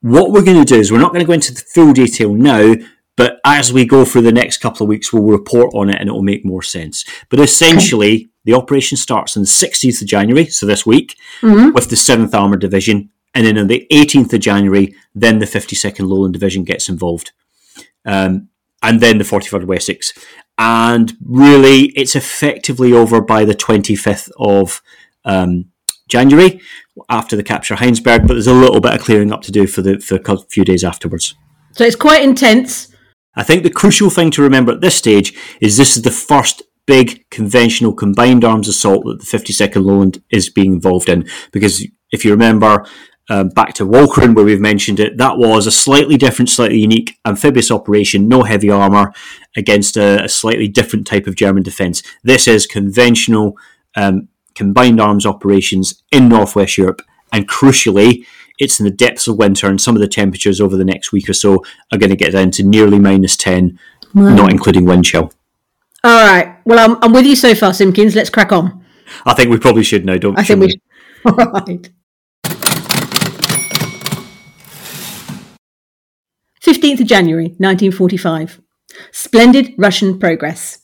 What 0.00 0.32
we're 0.32 0.44
going 0.44 0.62
to 0.62 0.74
do 0.74 0.78
is 0.80 0.90
we're 0.90 0.98
not 0.98 1.12
going 1.12 1.24
to 1.24 1.26
go 1.26 1.32
into 1.32 1.54
the 1.54 1.60
full 1.60 1.92
detail 1.92 2.34
now, 2.34 2.74
but 3.16 3.38
as 3.44 3.72
we 3.72 3.84
go 3.86 4.04
through 4.04 4.22
the 4.22 4.32
next 4.32 4.56
couple 4.58 4.84
of 4.84 4.88
weeks, 4.88 5.12
we'll 5.12 5.22
report 5.22 5.72
on 5.74 5.88
it 5.88 6.00
and 6.00 6.08
it 6.08 6.12
will 6.12 6.22
make 6.22 6.44
more 6.44 6.62
sense. 6.62 7.04
But 7.30 7.38
essentially, 7.40 8.30
the 8.44 8.54
operation 8.54 8.96
starts 8.96 9.36
on 9.36 9.44
the 9.44 9.48
16th 9.48 10.02
of 10.02 10.08
January, 10.08 10.46
so 10.46 10.66
this 10.66 10.84
week, 10.84 11.16
Mm-hmm. 11.42 11.72
with 11.72 11.88
the 11.90 11.96
7th 11.96 12.34
Armoured 12.34 12.60
Division. 12.60 13.10
And 13.34 13.46
then 13.46 13.56
on 13.56 13.68
the 13.68 13.86
18th 13.92 14.32
of 14.32 14.40
January, 14.40 14.94
then 15.14 15.38
the 15.38 15.46
52nd 15.46 16.08
Lowland 16.08 16.34
Division 16.34 16.64
gets 16.64 16.88
involved. 16.88 17.32
Um, 18.04 18.48
and 18.82 19.00
then 19.00 19.18
the 19.18 19.24
43rd 19.24 19.64
Wessex. 19.66 20.12
And 20.58 21.12
really, 21.24 21.86
it's 21.96 22.16
effectively 22.16 22.92
over 22.92 23.20
by 23.20 23.44
the 23.44 23.54
25th 23.54 24.30
of 24.38 24.82
um, 25.24 25.66
January 26.08 26.60
after 27.08 27.36
the 27.36 27.42
capture 27.42 27.74
of 27.74 27.80
Heinsberg, 27.80 28.26
but 28.26 28.34
there's 28.34 28.46
a 28.46 28.52
little 28.52 28.80
bit 28.80 28.94
of 28.94 29.00
clearing 29.00 29.32
up 29.32 29.42
to 29.42 29.52
do 29.52 29.66
for 29.66 29.82
the 29.82 29.98
for 29.98 30.16
a 30.16 30.38
few 30.50 30.64
days 30.64 30.84
afterwards. 30.84 31.34
So 31.72 31.84
it's 31.84 31.96
quite 31.96 32.22
intense. 32.22 32.88
I 33.34 33.42
think 33.42 33.62
the 33.62 33.70
crucial 33.70 34.10
thing 34.10 34.30
to 34.32 34.42
remember 34.42 34.72
at 34.72 34.82
this 34.82 34.94
stage 34.94 35.34
is 35.60 35.76
this 35.76 35.96
is 35.96 36.02
the 36.02 36.10
first 36.10 36.62
big 36.86 37.24
conventional 37.30 37.94
combined 37.94 38.44
arms 38.44 38.68
assault 38.68 39.04
that 39.04 39.20
the 39.20 39.38
52nd 39.38 39.84
Lowland 39.84 40.22
is 40.30 40.50
being 40.50 40.74
involved 40.74 41.08
in. 41.08 41.26
Because 41.50 41.86
if 42.10 42.24
you 42.24 42.30
remember, 42.30 42.84
um, 43.30 43.48
back 43.48 43.72
to 43.74 43.86
Walcheren, 43.86 44.34
where 44.34 44.44
we've 44.44 44.60
mentioned 44.60 45.00
it, 45.00 45.16
that 45.16 45.38
was 45.38 45.66
a 45.66 45.70
slightly 45.70 46.16
different, 46.16 46.50
slightly 46.50 46.78
unique 46.78 47.16
amphibious 47.24 47.70
operation, 47.70 48.28
no 48.28 48.42
heavy 48.42 48.68
armour, 48.68 49.12
against 49.56 49.96
a, 49.96 50.24
a 50.24 50.28
slightly 50.28 50.68
different 50.68 51.06
type 51.06 51.26
of 51.26 51.36
German 51.36 51.62
defence. 51.62 52.02
This 52.22 52.46
is 52.46 52.66
conventional 52.66 53.56
um, 53.96 54.28
combined 54.54 55.00
arms 55.00 55.26
operations 55.26 56.02
in 56.10 56.28
Northwest 56.28 56.78
Europe, 56.78 57.02
and 57.32 57.48
crucially, 57.48 58.26
it's 58.58 58.78
in 58.78 58.84
the 58.84 58.90
depths 58.90 59.26
of 59.26 59.36
winter, 59.36 59.68
and 59.68 59.80
some 59.80 59.96
of 59.96 60.00
the 60.00 60.08
temperatures 60.08 60.60
over 60.60 60.76
the 60.76 60.84
next 60.84 61.12
week 61.12 61.28
or 61.28 61.32
so 61.32 61.64
are 61.90 61.98
going 61.98 62.10
to 62.10 62.16
get 62.16 62.32
down 62.32 62.50
to 62.52 62.62
nearly 62.62 62.98
minus 62.98 63.36
10, 63.36 63.78
not 64.14 64.50
including 64.50 64.84
wind 64.84 65.04
chill. 65.04 65.32
All 66.04 66.26
right. 66.26 66.58
Well, 66.64 66.78
I'm, 66.78 67.02
I'm 67.02 67.12
with 67.12 67.26
you 67.26 67.36
so 67.36 67.54
far, 67.54 67.72
Simpkins. 67.72 68.14
Let's 68.14 68.30
crack 68.30 68.52
on. 68.52 68.84
I 69.24 69.34
think 69.34 69.50
we 69.50 69.58
probably 69.58 69.84
should 69.84 70.04
now, 70.04 70.16
don't 70.16 70.38
I 70.38 70.42
think 70.42 70.60
we 70.60 70.70
should. 70.70 70.80
All 71.26 71.52
right. 71.52 71.90
15th 76.60 77.00
of 77.00 77.06
January 77.06 77.46
1945. 77.58 78.60
Splendid 79.10 79.74
Russian 79.78 80.18
progress. 80.18 80.81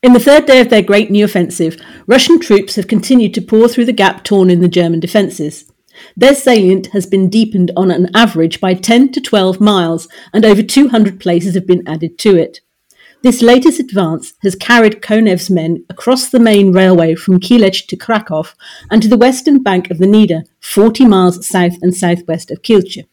In 0.00 0.12
the 0.12 0.20
third 0.20 0.46
day 0.46 0.60
of 0.60 0.68
their 0.68 0.80
great 0.80 1.10
new 1.10 1.24
offensive, 1.24 1.76
Russian 2.06 2.38
troops 2.38 2.76
have 2.76 2.86
continued 2.86 3.34
to 3.34 3.40
pour 3.42 3.66
through 3.66 3.86
the 3.86 3.92
gap 3.92 4.22
torn 4.22 4.48
in 4.48 4.60
the 4.60 4.68
German 4.68 5.00
defences. 5.00 5.72
Their 6.16 6.36
salient 6.36 6.86
has 6.88 7.04
been 7.04 7.28
deepened 7.28 7.72
on 7.76 7.90
an 7.90 8.08
average 8.14 8.60
by 8.60 8.74
10 8.74 9.10
to 9.10 9.20
12 9.20 9.60
miles, 9.60 10.06
and 10.32 10.44
over 10.44 10.62
200 10.62 11.18
places 11.18 11.56
have 11.56 11.66
been 11.66 11.82
added 11.88 12.16
to 12.18 12.36
it. 12.36 12.60
This 13.22 13.42
latest 13.42 13.80
advance 13.80 14.34
has 14.42 14.54
carried 14.54 15.02
Konev's 15.02 15.50
men 15.50 15.84
across 15.90 16.30
the 16.30 16.38
main 16.38 16.72
railway 16.72 17.16
from 17.16 17.40
Kielce 17.40 17.84
to 17.88 17.96
Krakow 17.96 18.44
and 18.92 19.02
to 19.02 19.08
the 19.08 19.16
western 19.16 19.64
bank 19.64 19.90
of 19.90 19.98
the 19.98 20.06
Nida, 20.06 20.44
40 20.60 21.06
miles 21.06 21.44
south 21.44 21.74
and 21.82 21.92
southwest 21.92 22.52
of 22.52 22.62
Kielce. 22.62 23.04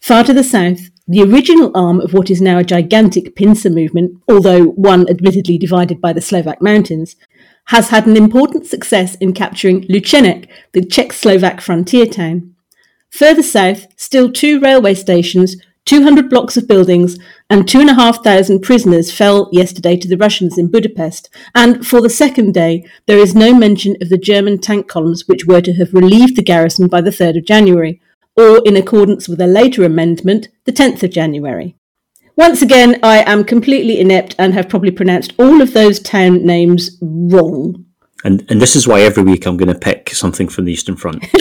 Far 0.00 0.24
to 0.24 0.32
the 0.32 0.42
south, 0.42 0.90
the 1.06 1.22
original 1.22 1.70
arm 1.74 2.00
of 2.00 2.14
what 2.14 2.30
is 2.30 2.40
now 2.40 2.58
a 2.58 2.64
gigantic 2.64 3.36
pincer 3.36 3.68
movement, 3.68 4.16
although 4.28 4.64
one 4.64 5.08
admittedly 5.10 5.58
divided 5.58 6.00
by 6.00 6.12
the 6.12 6.20
Slovak 6.20 6.62
mountains, 6.62 7.16
has 7.66 7.90
had 7.90 8.06
an 8.06 8.16
important 8.16 8.66
success 8.66 9.14
in 9.16 9.32
capturing 9.32 9.82
Lučenec, 9.82 10.48
the 10.72 10.84
Czech-Slovak 10.84 11.60
frontier 11.60 12.06
town. 12.06 12.54
Further 13.10 13.42
south, 13.42 13.88
still 13.96 14.32
two 14.32 14.58
railway 14.60 14.94
stations, 14.94 15.56
200 15.84 16.30
blocks 16.30 16.56
of 16.56 16.68
buildings, 16.68 17.18
and 17.48 17.68
2,500 17.68 18.62
prisoners 18.62 19.12
fell 19.12 19.48
yesterday 19.52 19.96
to 19.96 20.08
the 20.08 20.16
Russians 20.16 20.56
in 20.56 20.70
Budapest. 20.70 21.28
And 21.54 21.86
for 21.86 22.00
the 22.00 22.10
second 22.10 22.54
day, 22.54 22.86
there 23.06 23.18
is 23.18 23.34
no 23.34 23.54
mention 23.54 23.96
of 24.00 24.08
the 24.08 24.18
German 24.18 24.58
tank 24.58 24.88
columns 24.88 25.26
which 25.26 25.46
were 25.46 25.60
to 25.60 25.74
have 25.74 25.92
relieved 25.92 26.36
the 26.36 26.42
garrison 26.42 26.86
by 26.86 27.00
the 27.00 27.10
3rd 27.10 27.38
of 27.38 27.44
January, 27.44 28.00
or 28.36 28.62
in 28.64 28.76
accordance 28.76 29.28
with 29.28 29.40
a 29.40 29.46
later 29.46 29.84
amendment, 29.84 30.48
the 30.64 30.72
10th 30.72 31.02
of 31.02 31.10
January. 31.10 31.76
Once 32.36 32.62
again, 32.62 32.98
I 33.02 33.18
am 33.30 33.44
completely 33.44 34.00
inept 34.00 34.34
and 34.38 34.54
have 34.54 34.68
probably 34.68 34.90
pronounced 34.92 35.32
all 35.38 35.60
of 35.60 35.74
those 35.74 36.00
town 36.00 36.44
names 36.46 36.96
wrong. 37.02 37.84
And 38.24 38.44
and 38.50 38.60
this 38.60 38.76
is 38.76 38.86
why 38.86 39.00
every 39.00 39.22
week 39.22 39.46
I'm 39.46 39.56
going 39.56 39.72
to 39.72 39.78
pick 39.78 40.10
something 40.10 40.48
from 40.48 40.64
the 40.64 40.72
Eastern 40.72 40.96
Front. 40.96 41.24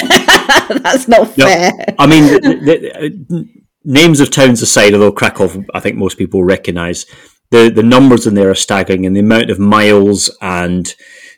That's 0.84 1.08
not 1.08 1.38
No, 1.38 1.46
fair. 1.46 1.72
I 1.98 2.06
mean, 2.06 2.24
the, 2.24 2.60
the, 2.64 3.36
uh, 3.38 3.44
names 3.84 4.20
of 4.20 4.30
towns 4.32 4.62
aside, 4.62 4.94
although 4.94 5.12
Krakow, 5.12 5.64
I 5.74 5.80
think 5.80 5.98
most 5.98 6.18
people 6.18 6.44
recognise, 6.44 7.06
the, 7.52 7.70
the 7.70 7.84
numbers 7.84 8.28
in 8.28 8.34
there 8.34 8.50
are 8.50 8.56
staggering 8.56 9.06
and 9.06 9.16
the 9.16 9.20
amount 9.22 9.50
of 9.50 9.60
miles 9.60 10.30
and 10.42 10.94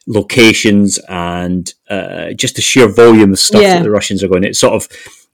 locations 0.08 1.00
and 1.08 1.74
uh, 1.89 2.34
just 2.34 2.55
the 2.55 2.62
sheer 2.62 2.88
volume 2.88 3.31
of 3.34 3.39
stuff 3.39 3.62
Yeah. 3.62 3.75
that 3.75 3.84
the 3.84 3.91
Russians 3.91 4.24
are 4.24 4.27
going. 4.27 4.43
It 4.43 4.55
sort 4.55 4.74
of. 4.74 4.88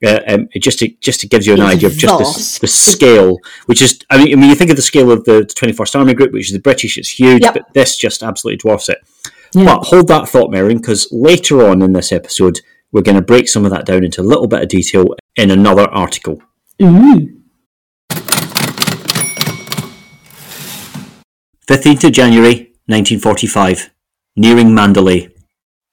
Uh, 0.06 0.20
um, 0.28 0.48
it 0.54 0.62
just 0.62 0.78
to, 0.78 0.90
just 1.02 1.22
to 1.22 1.28
gives 1.28 1.48
you 1.48 1.54
an 1.54 1.60
It's 1.62 1.74
idea 1.76 1.90
of 1.90 1.98
just 1.98 2.60
the, 2.62 2.62
the 2.62 2.68
scale, 2.68 3.40
which 3.66 3.82
is 3.82 4.00
I 4.12 4.18
mean, 4.24 4.32
I 4.32 4.40
mean, 4.40 4.50
you 4.50 4.56
think 4.56 4.70
of 4.70 4.76
the 4.76 4.82
scale 4.84 5.12
of 5.12 5.24
the 5.24 5.42
21st 5.42 5.98
Army 5.98 6.14
Group, 6.14 6.34
which 6.34 6.48
is 6.48 6.54
the 6.54 6.60
British, 6.60 6.98
it's 7.00 7.10
huge, 7.10 7.42
Yep. 7.42 7.54
but 7.56 7.74
this 7.74 7.98
just 7.98 8.22
absolutely 8.22 8.58
dwarfs 8.58 8.90
it. 8.90 9.00
Yeah. 9.56 9.66
But 9.66 9.86
hold 9.86 10.08
that 10.10 10.30
thought, 10.30 10.52
Marion, 10.52 10.78
because 10.78 11.08
later 11.12 11.68
on 11.68 11.82
in 11.82 11.94
this 11.94 12.12
episode, 12.12 12.60
we're 12.92 13.02
going 13.02 13.16
to 13.16 13.24
break 13.24 13.48
some 13.48 13.66
of 13.66 13.72
that 13.72 13.86
down 13.88 14.04
into 14.04 14.22
a 14.22 14.24
little 14.24 14.48
bit 14.48 14.62
of 14.62 14.68
detail 14.70 15.06
in 15.36 15.50
another 15.50 15.84
article. 15.90 16.42
Ooh. 16.82 17.34
15th 21.68 22.04
of 22.06 22.12
January 22.14 22.72
1945, 22.86 23.90
nearing 24.36 24.74
Mandalay. 24.74 25.30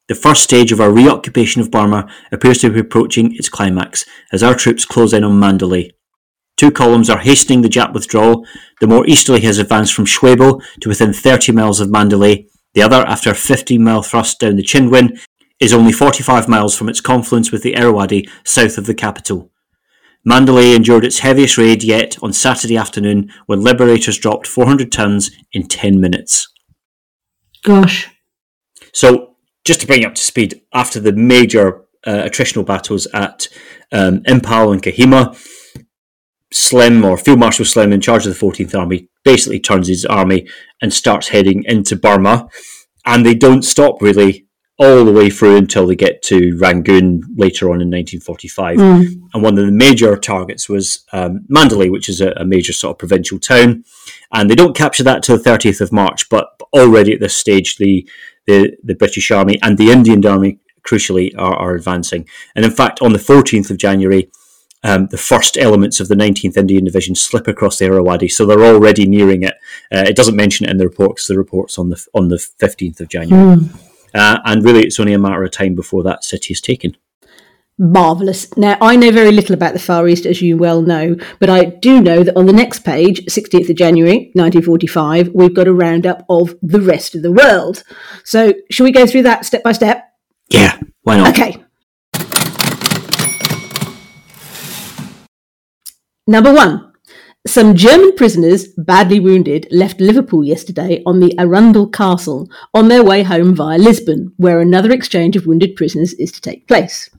The 0.06 0.14
first 0.14 0.42
stage 0.42 0.70
of 0.70 0.80
our 0.80 0.92
reoccupation 0.92 1.62
of 1.62 1.70
Burma 1.70 2.06
appears 2.30 2.58
to 2.58 2.70
be 2.70 2.80
approaching 2.80 3.34
its 3.36 3.48
climax 3.48 4.04
as 4.32 4.42
our 4.42 4.54
troops 4.54 4.84
close 4.84 5.14
in 5.14 5.24
on 5.24 5.40
Mandalay. 5.40 5.92
Two 6.56 6.70
columns 6.70 7.08
are 7.08 7.18
hastening 7.18 7.62
the 7.62 7.68
Jap 7.68 7.94
withdrawal. 7.94 8.46
The 8.80 8.86
more 8.86 9.06
easterly 9.06 9.40
has 9.40 9.58
advanced 9.58 9.94
from 9.94 10.04
Shwebo 10.04 10.62
to 10.80 10.88
within 10.88 11.12
30 11.12 11.52
miles 11.52 11.80
of 11.80 11.90
Mandalay. 11.90 12.46
The 12.74 12.82
other, 12.82 13.06
after 13.06 13.30
a 13.30 13.34
15 13.34 13.82
mile 13.82 14.02
thrust 14.02 14.40
down 14.40 14.56
the 14.56 14.62
Chindwin, 14.62 15.18
is 15.58 15.72
only 15.72 15.92
45 15.92 16.48
miles 16.48 16.76
from 16.76 16.88
its 16.88 17.00
confluence 17.00 17.50
with 17.50 17.62
the 17.62 17.74
Irrawaddy 17.74 18.28
south 18.44 18.76
of 18.76 18.86
the 18.86 18.94
capital. 18.94 19.50
Mandalay 20.24 20.74
endured 20.74 21.04
its 21.04 21.20
heaviest 21.20 21.58
raid 21.58 21.82
yet 21.82 22.16
on 22.22 22.32
Saturday 22.32 22.76
afternoon 22.76 23.30
when 23.46 23.60
liberators 23.60 24.18
dropped 24.18 24.46
400 24.46 24.90
tons 24.90 25.30
in 25.52 25.66
10 25.66 26.00
minutes. 26.00 26.48
Gosh. 27.62 28.10
So, 28.92 29.33
just 29.64 29.80
to 29.80 29.86
bring 29.86 30.02
you 30.02 30.08
up 30.08 30.14
to 30.14 30.22
speed, 30.22 30.60
after 30.72 31.00
the 31.00 31.12
major 31.12 31.82
uh, 32.06 32.22
attritional 32.22 32.66
battles 32.66 33.06
at 33.14 33.48
um, 33.92 34.20
Imphal 34.20 34.72
and 34.72 34.82
Kohima, 34.82 35.36
Slim, 36.52 37.04
or 37.04 37.16
Field 37.16 37.40
Marshal 37.40 37.64
Slim, 37.64 37.92
in 37.92 38.00
charge 38.00 38.26
of 38.26 38.38
the 38.38 38.46
14th 38.46 38.78
Army, 38.78 39.08
basically 39.24 39.58
turns 39.58 39.88
his 39.88 40.04
army 40.04 40.46
and 40.80 40.92
starts 40.92 41.28
heading 41.28 41.64
into 41.64 41.96
Burma. 41.96 42.48
And 43.06 43.24
they 43.24 43.34
don't 43.34 43.62
stop 43.62 44.00
really 44.00 44.46
all 44.78 45.04
the 45.04 45.12
way 45.12 45.30
through 45.30 45.56
until 45.56 45.86
they 45.86 45.94
get 45.94 46.20
to 46.22 46.56
Rangoon 46.58 47.22
later 47.36 47.66
on 47.66 47.80
in 47.80 47.90
1945. 47.90 48.78
And 49.32 49.42
one 49.42 49.58
of 49.58 49.64
the 49.64 49.72
major 49.72 50.16
targets 50.16 50.68
was 50.68 51.04
um, 51.12 51.44
Mandalay, 51.48 51.88
which 51.88 52.08
is 52.08 52.20
a, 52.20 52.32
a 52.32 52.44
major 52.44 52.72
sort 52.72 52.94
of 52.94 52.98
provincial 52.98 53.38
town. 53.38 53.84
And 54.32 54.50
they 54.50 54.56
don't 54.56 54.76
capture 54.76 55.04
that 55.04 55.22
till 55.22 55.38
the 55.38 55.48
30th 55.48 55.80
of 55.80 55.92
March, 55.92 56.28
but 56.28 56.48
already 56.72 57.12
at 57.12 57.20
this 57.20 57.36
stage, 57.36 57.76
the, 57.76 58.08
the, 58.46 58.76
the 58.82 58.94
British 58.94 59.30
Army 59.30 59.58
and 59.62 59.78
the 59.78 59.90
Indian 59.90 60.24
Army, 60.24 60.58
crucially, 60.86 61.32
are, 61.38 61.54
are 61.56 61.74
advancing. 61.74 62.28
And 62.54 62.64
in 62.64 62.70
fact, 62.70 63.00
on 63.02 63.12
the 63.12 63.18
14th 63.18 63.70
of 63.70 63.78
January, 63.78 64.30
um, 64.82 65.06
the 65.06 65.16
first 65.16 65.56
elements 65.56 65.98
of 65.98 66.08
the 66.08 66.14
19th 66.14 66.58
Indian 66.58 66.84
Division 66.84 67.14
slip 67.14 67.48
across 67.48 67.78
the 67.78 67.86
Irrawaddy, 67.86 68.28
so 68.28 68.44
they're 68.44 68.62
already 68.64 69.06
nearing 69.06 69.42
it. 69.42 69.54
Uh, 69.90 70.04
it 70.06 70.14
doesn't 70.14 70.36
mention 70.36 70.66
it 70.66 70.70
in 70.70 70.76
the 70.76 70.84
report 70.86 71.16
'cause 71.16 71.26
the 71.26 71.38
report's 71.38 71.78
on 71.78 71.88
the 71.88 72.06
on 72.12 72.28
the 72.28 72.36
15th 72.36 73.00
of 73.00 73.08
January, 73.08 73.60
uh, 74.14 74.38
and 74.44 74.62
really 74.62 74.82
it's 74.82 75.00
only 75.00 75.14
a 75.14 75.18
matter 75.18 75.42
of 75.42 75.50
time 75.52 75.74
before 75.74 76.02
that 76.02 76.22
city 76.22 76.52
is 76.52 76.60
taken. 76.60 76.96
Marvellous. 77.78 78.56
Now, 78.56 78.78
I 78.80 78.94
know 78.96 79.10
very 79.10 79.32
little 79.32 79.54
about 79.54 79.72
the 79.72 79.80
Far 79.80 80.06
East, 80.06 80.26
as 80.26 80.40
you 80.40 80.56
well 80.56 80.80
know, 80.80 81.16
but 81.40 81.50
I 81.50 81.64
do 81.64 82.00
know 82.00 82.22
that 82.22 82.36
on 82.36 82.46
the 82.46 82.52
next 82.52 82.84
page, 82.84 83.24
16th 83.26 83.68
of 83.68 83.76
January 83.76 84.30
1945, 84.34 85.30
we've 85.34 85.54
got 85.54 85.66
a 85.66 85.74
roundup 85.74 86.24
of 86.28 86.54
the 86.62 86.80
rest 86.80 87.14
of 87.14 87.22
the 87.22 87.32
world. 87.32 87.82
So, 88.24 88.54
shall 88.70 88.84
we 88.84 88.92
go 88.92 89.06
through 89.06 89.22
that 89.22 89.44
step 89.44 89.64
by 89.64 89.72
step? 89.72 90.04
Yeah, 90.50 90.78
why 91.02 91.16
not? 91.16 91.30
Okay. 91.30 91.64
Number 96.26 96.54
one. 96.54 96.92
Some 97.46 97.74
German 97.74 98.16
prisoners, 98.16 98.68
badly 98.68 99.20
wounded, 99.20 99.68
left 99.70 100.00
Liverpool 100.00 100.44
yesterday 100.44 101.02
on 101.04 101.20
the 101.20 101.38
Arundel 101.38 101.86
Castle 101.86 102.48
on 102.72 102.88
their 102.88 103.04
way 103.04 103.22
home 103.22 103.54
via 103.54 103.76
Lisbon, 103.76 104.32
where 104.38 104.60
another 104.60 104.90
exchange 104.90 105.36
of 105.36 105.44
wounded 105.44 105.76
prisoners 105.76 106.14
is 106.14 106.32
to 106.32 106.40
take 106.40 106.66
place. 106.66 107.10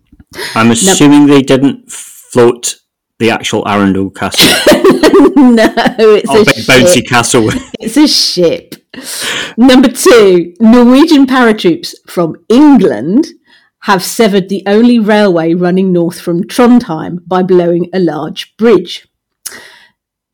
I'm 0.55 0.71
assuming 0.71 1.27
they 1.27 1.41
didn't 1.41 1.91
float 1.91 2.77
the 3.19 3.29
actual 3.31 3.65
Arundel 3.67 4.09
Castle, 4.09 4.45
no, 5.35 5.71
it's 5.99 6.29
oh, 6.29 6.41
a 6.41 6.45
big 6.45 6.55
ship. 6.55 6.65
bouncy 6.65 7.07
castle. 7.07 7.49
It's 7.79 7.97
a 7.97 8.07
ship. 8.07 8.75
Number 9.57 9.89
two, 9.89 10.53
Norwegian 10.59 11.25
paratroops 11.27 11.93
from 12.07 12.35
England 12.49 13.27
have 13.83 14.03
severed 14.03 14.49
the 14.49 14.63
only 14.65 14.97
railway 14.97 15.53
running 15.53 15.93
north 15.93 16.19
from 16.19 16.43
Trondheim 16.43 17.19
by 17.27 17.43
blowing 17.43 17.89
a 17.93 17.99
large 17.99 18.57
bridge. 18.57 19.07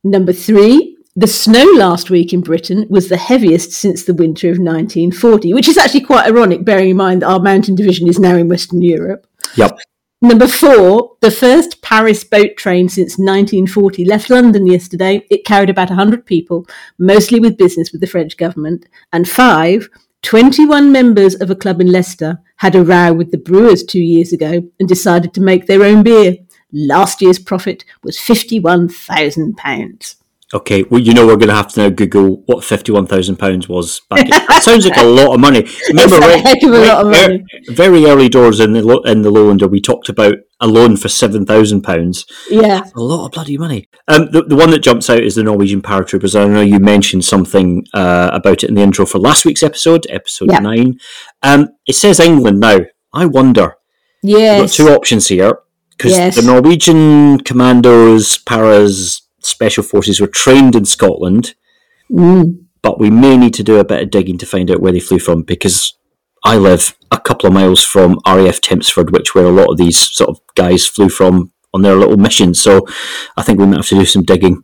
Number 0.02 0.32
three, 0.32 0.96
the 1.14 1.26
snow 1.26 1.64
last 1.76 2.08
week 2.08 2.32
in 2.32 2.40
Britain 2.40 2.86
was 2.88 3.08
the 3.08 3.18
heaviest 3.18 3.72
since 3.72 4.04
the 4.04 4.14
winter 4.14 4.46
of 4.48 4.58
1940, 4.58 5.52
which 5.52 5.68
is 5.68 5.76
actually 5.76 6.00
quite 6.00 6.26
ironic, 6.26 6.64
bearing 6.64 6.90
in 6.90 6.96
mind 6.96 7.20
that 7.20 7.28
our 7.28 7.38
mountain 7.38 7.74
division 7.74 8.08
is 8.08 8.18
now 8.18 8.36
in 8.36 8.48
Western 8.48 8.80
Europe. 8.80 9.26
Yep. 9.56 9.78
Number 10.24 10.46
four, 10.46 11.16
the 11.20 11.32
first 11.32 11.82
Paris 11.82 12.22
boat 12.22 12.56
train 12.56 12.88
since 12.88 13.18
1940 13.18 14.04
left 14.04 14.30
London 14.30 14.68
yesterday. 14.68 15.26
It 15.30 15.44
carried 15.44 15.68
about 15.68 15.88
100 15.88 16.24
people, 16.24 16.64
mostly 16.96 17.40
with 17.40 17.56
business 17.56 17.90
with 17.90 18.00
the 18.00 18.06
French 18.06 18.36
government. 18.36 18.86
And 19.12 19.28
five, 19.28 19.88
21 20.22 20.92
members 20.92 21.34
of 21.34 21.50
a 21.50 21.56
club 21.56 21.80
in 21.80 21.90
Leicester 21.90 22.38
had 22.58 22.76
a 22.76 22.84
row 22.84 23.12
with 23.12 23.32
the 23.32 23.38
brewers 23.38 23.82
two 23.82 24.00
years 24.00 24.32
ago 24.32 24.62
and 24.78 24.88
decided 24.88 25.34
to 25.34 25.40
make 25.40 25.66
their 25.66 25.82
own 25.82 26.04
beer. 26.04 26.36
Last 26.70 27.20
year's 27.20 27.40
profit 27.40 27.84
was 28.04 28.16
£51,000. 28.16 30.21
Okay, 30.54 30.82
well, 30.82 31.00
you 31.00 31.14
know 31.14 31.26
we're 31.26 31.36
going 31.36 31.48
to 31.48 31.54
have 31.54 31.72
to 31.72 31.80
now 31.80 31.88
Google 31.88 32.42
what 32.44 32.62
fifty-one 32.62 33.06
thousand 33.06 33.36
pounds 33.36 33.70
was 33.70 34.00
back. 34.10 34.26
Sounds 34.62 34.84
like 34.86 34.98
a 34.98 35.02
lot 35.04 35.32
of 35.32 35.40
money. 35.40 35.66
Remember, 35.88 36.18
right, 36.18 36.44
heck 36.44 36.62
of 36.62 36.74
a 36.74 36.78
right, 36.78 36.88
lot 36.88 37.06
of 37.06 37.10
money. 37.10 37.44
Very 37.68 38.04
early 38.04 38.28
doors 38.28 38.60
in 38.60 38.74
the 38.74 38.80
in 39.06 39.22
the 39.22 39.30
Lowlander, 39.30 39.70
we 39.70 39.80
talked 39.80 40.10
about 40.10 40.34
a 40.60 40.66
loan 40.66 40.98
for 40.98 41.08
seven 41.08 41.46
thousand 41.46 41.80
pounds. 41.80 42.26
Yeah, 42.50 42.82
a 42.94 43.00
lot 43.00 43.24
of 43.24 43.32
bloody 43.32 43.56
money. 43.56 43.88
Um, 44.08 44.30
the, 44.30 44.42
the 44.42 44.54
one 44.54 44.70
that 44.72 44.82
jumps 44.82 45.08
out 45.08 45.22
is 45.22 45.36
the 45.36 45.42
Norwegian 45.42 45.80
paratroopers. 45.80 46.38
I 46.38 46.46
know 46.46 46.60
you 46.60 46.80
mentioned 46.80 47.24
something 47.24 47.86
uh, 47.94 48.28
about 48.34 48.62
it 48.62 48.68
in 48.68 48.74
the 48.74 48.82
intro 48.82 49.06
for 49.06 49.18
last 49.18 49.46
week's 49.46 49.62
episode, 49.62 50.06
episode 50.10 50.50
yep. 50.50 50.62
nine. 50.62 50.98
Um, 51.42 51.70
it 51.86 51.94
says 51.94 52.20
England 52.20 52.60
now. 52.60 52.80
I 53.14 53.24
wonder. 53.24 53.76
Yes, 54.22 54.60
We've 54.60 54.86
got 54.86 54.92
two 54.92 54.96
options 54.96 55.28
here 55.28 55.60
because 55.90 56.12
yes. 56.12 56.36
the 56.36 56.42
Norwegian 56.42 57.40
commandos, 57.40 58.36
paras 58.36 59.21
special 59.42 59.82
forces 59.82 60.20
were 60.20 60.26
trained 60.26 60.74
in 60.74 60.84
Scotland, 60.84 61.54
mm. 62.10 62.64
but 62.82 62.98
we 62.98 63.10
may 63.10 63.36
need 63.36 63.54
to 63.54 63.62
do 63.62 63.78
a 63.78 63.84
bit 63.84 64.02
of 64.02 64.10
digging 64.10 64.38
to 64.38 64.46
find 64.46 64.70
out 64.70 64.80
where 64.80 64.92
they 64.92 65.00
flew 65.00 65.18
from 65.18 65.42
because 65.42 65.94
I 66.44 66.56
live 66.56 66.96
a 67.10 67.20
couple 67.20 67.46
of 67.46 67.52
miles 67.52 67.84
from 67.84 68.18
RAF 68.26 68.60
Tempsford, 68.60 69.10
which 69.10 69.34
where 69.34 69.44
a 69.44 69.50
lot 69.50 69.70
of 69.70 69.76
these 69.76 69.98
sort 69.98 70.30
of 70.30 70.40
guys 70.54 70.86
flew 70.86 71.08
from 71.08 71.52
on 71.72 71.82
their 71.82 71.96
little 71.96 72.16
missions. 72.16 72.60
So 72.60 72.86
I 73.36 73.42
think 73.42 73.58
we 73.58 73.66
might 73.66 73.76
have 73.76 73.86
to 73.86 73.94
do 73.94 74.04
some 74.04 74.22
digging. 74.22 74.62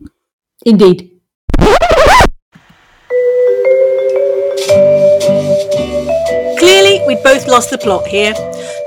Indeed. 0.67 1.13
Clearly, 6.59 7.01
we'd 7.07 7.23
both 7.23 7.47
lost 7.47 7.71
the 7.71 7.79
plot 7.79 8.07
here. 8.07 8.35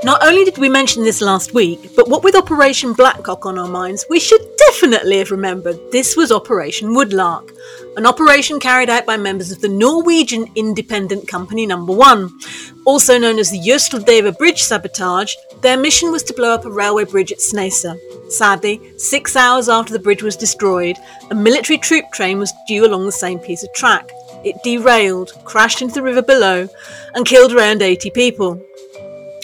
Not 0.04 0.24
only 0.24 0.44
did 0.44 0.58
we 0.58 0.68
mention 0.68 1.04
this 1.04 1.20
last 1.20 1.54
week, 1.54 1.94
but 1.94 2.08
what 2.08 2.24
with 2.24 2.34
Operation 2.34 2.92
Blackcock 2.92 3.46
on 3.46 3.56
our 3.56 3.68
minds, 3.68 4.04
we 4.10 4.18
should 4.18 4.40
definitely 4.58 5.18
have 5.18 5.30
remembered 5.30 5.78
this 5.92 6.16
was 6.16 6.32
Operation 6.32 6.88
Woodlark, 6.88 7.52
an 7.96 8.04
operation 8.04 8.58
carried 8.58 8.90
out 8.90 9.06
by 9.06 9.16
members 9.16 9.52
of 9.52 9.60
the 9.60 9.68
Norwegian 9.68 10.50
Independent 10.56 11.28
Company 11.28 11.66
Number 11.66 11.92
One. 11.92 12.36
Also 12.84 13.16
known 13.16 13.38
as 13.38 13.52
the 13.52 13.60
Jørstadelva 13.60 14.36
Bridge 14.36 14.60
Sabotage, 14.64 15.36
their 15.60 15.76
mission 15.76 16.10
was 16.10 16.24
to 16.24 16.34
blow 16.34 16.52
up 16.52 16.64
a 16.64 16.70
railway 16.70 17.04
bridge 17.04 17.30
at 17.30 17.38
Snåsa. 17.38 17.96
Sadly, 18.28 18.80
six 18.96 19.36
hours 19.36 19.68
after 19.68 19.92
the 19.92 20.00
bridge 20.00 20.24
was 20.24 20.34
destroyed, 20.34 20.96
a 21.30 21.34
military 21.36 21.78
troop 21.78 22.06
train 22.12 22.40
was 22.40 22.52
due 22.66 22.84
along 22.84 23.06
the 23.06 23.12
same 23.12 23.38
piece 23.38 23.62
of 23.62 23.72
track. 23.72 24.10
It 24.44 24.56
derailed, 24.64 25.32
crashed 25.44 25.80
into 25.80 25.94
the 25.94 26.02
river 26.02 26.22
below, 26.22 26.68
and 27.14 27.24
killed 27.24 27.52
around 27.52 27.82
80 27.82 28.10
people. 28.10 28.60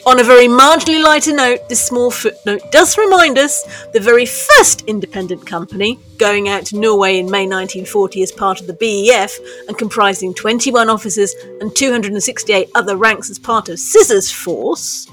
On 0.09 0.19
a 0.19 0.25
very 0.25 0.47
marginally 0.49 1.05
lighter 1.05 1.35
note, 1.35 1.69
this 1.69 1.85
small 1.85 2.11
footnote 2.11 2.62
does 2.73 2.97
remind 2.97 3.37
us 3.37 3.62
the 3.93 4.00
very 4.00 4.25
first 4.25 4.81
independent 4.87 5.47
company, 5.47 6.00
going 6.17 6.49
out 6.49 6.65
to 6.65 6.79
Norway 6.79 7.19
in 7.19 7.27
May 7.27 7.47
1940 7.47 8.23
as 8.23 8.33
part 8.33 8.59
of 8.59 8.67
the 8.67 8.73
BEF 8.73 9.38
and 9.69 9.77
comprising 9.77 10.33
21 10.33 10.88
officers 10.88 11.35
and 11.61 11.77
268 11.77 12.71
other 12.75 12.97
ranks 12.97 13.29
as 13.29 13.38
part 13.38 13.69
of 13.69 13.79
Scissors 13.79 14.31
Force, 14.31 15.07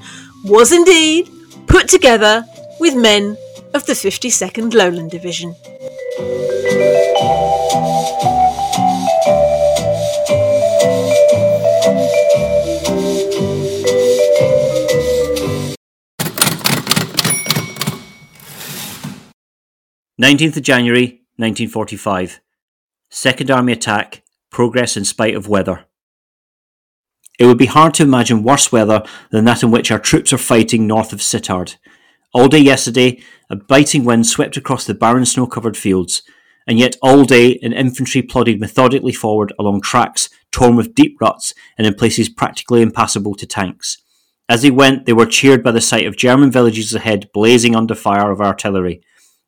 was 0.46 0.72
indeed 0.72 1.30
put 1.68 1.90
together 1.90 2.46
with 2.80 2.96
men 2.96 3.36
of 3.74 3.86
the 3.88 3.94
52nd 3.94 4.74
Lowland 4.74 5.12
Division. 5.12 5.54
19th 20.22 20.56
of 20.56 20.64
January 20.64 21.26
1945. 21.36 22.40
Second 23.10 23.52
Army 23.52 23.74
attack, 23.74 24.24
progress 24.50 24.96
in 24.96 25.04
spite 25.04 25.36
of 25.36 25.50
weather. 25.50 25.88
It 27.38 27.48
would 27.48 27.58
be 27.58 27.66
hard 27.66 27.94
to 27.96 28.04
imagine 28.04 28.42
worse 28.42 28.72
weather 28.72 29.04
than 29.32 29.44
that 29.44 29.62
in 29.62 29.72
which 29.72 29.92
our 29.92 30.00
troops 30.00 30.32
are 30.32 30.38
fighting 30.38 30.88
north 30.88 31.12
of 31.12 31.20
Sittard. 31.20 31.76
All 32.34 32.48
day 32.48 32.60
yesterday, 32.60 33.22
a 33.50 33.58
biting 33.58 34.06
wind 34.06 34.26
swept 34.26 34.56
across 34.56 34.86
the 34.86 34.94
barren 34.94 35.26
snow 35.26 35.48
covered 35.48 35.76
fields, 35.76 36.24
and 36.66 36.80
yet 36.80 36.96
all 37.02 37.26
day 37.26 37.60
an 37.62 37.74
infantry 37.74 38.22
plodded 38.22 38.58
methodically 38.58 39.12
forward 39.12 39.52
along 39.60 39.82
tracks 39.82 40.30
torn 40.50 40.78
with 40.78 40.96
deep 40.96 41.18
ruts 41.20 41.54
and 41.78 41.86
in 41.86 41.94
places 41.94 42.30
practically 42.30 42.82
impassable 42.82 43.36
to 43.36 43.46
tanks. 43.46 43.98
As 44.48 44.62
they 44.62 44.72
went, 44.72 45.08
they 45.08 45.14
were 45.14 45.26
cheered 45.26 45.62
by 45.62 45.72
the 45.72 45.82
sight 45.82 46.08
of 46.08 46.16
German 46.16 46.52
villages 46.52 46.96
ahead 46.96 47.30
blazing 47.34 47.76
under 47.76 47.96
fire 47.96 48.32
of 48.32 48.40
artillery. 48.40 49.02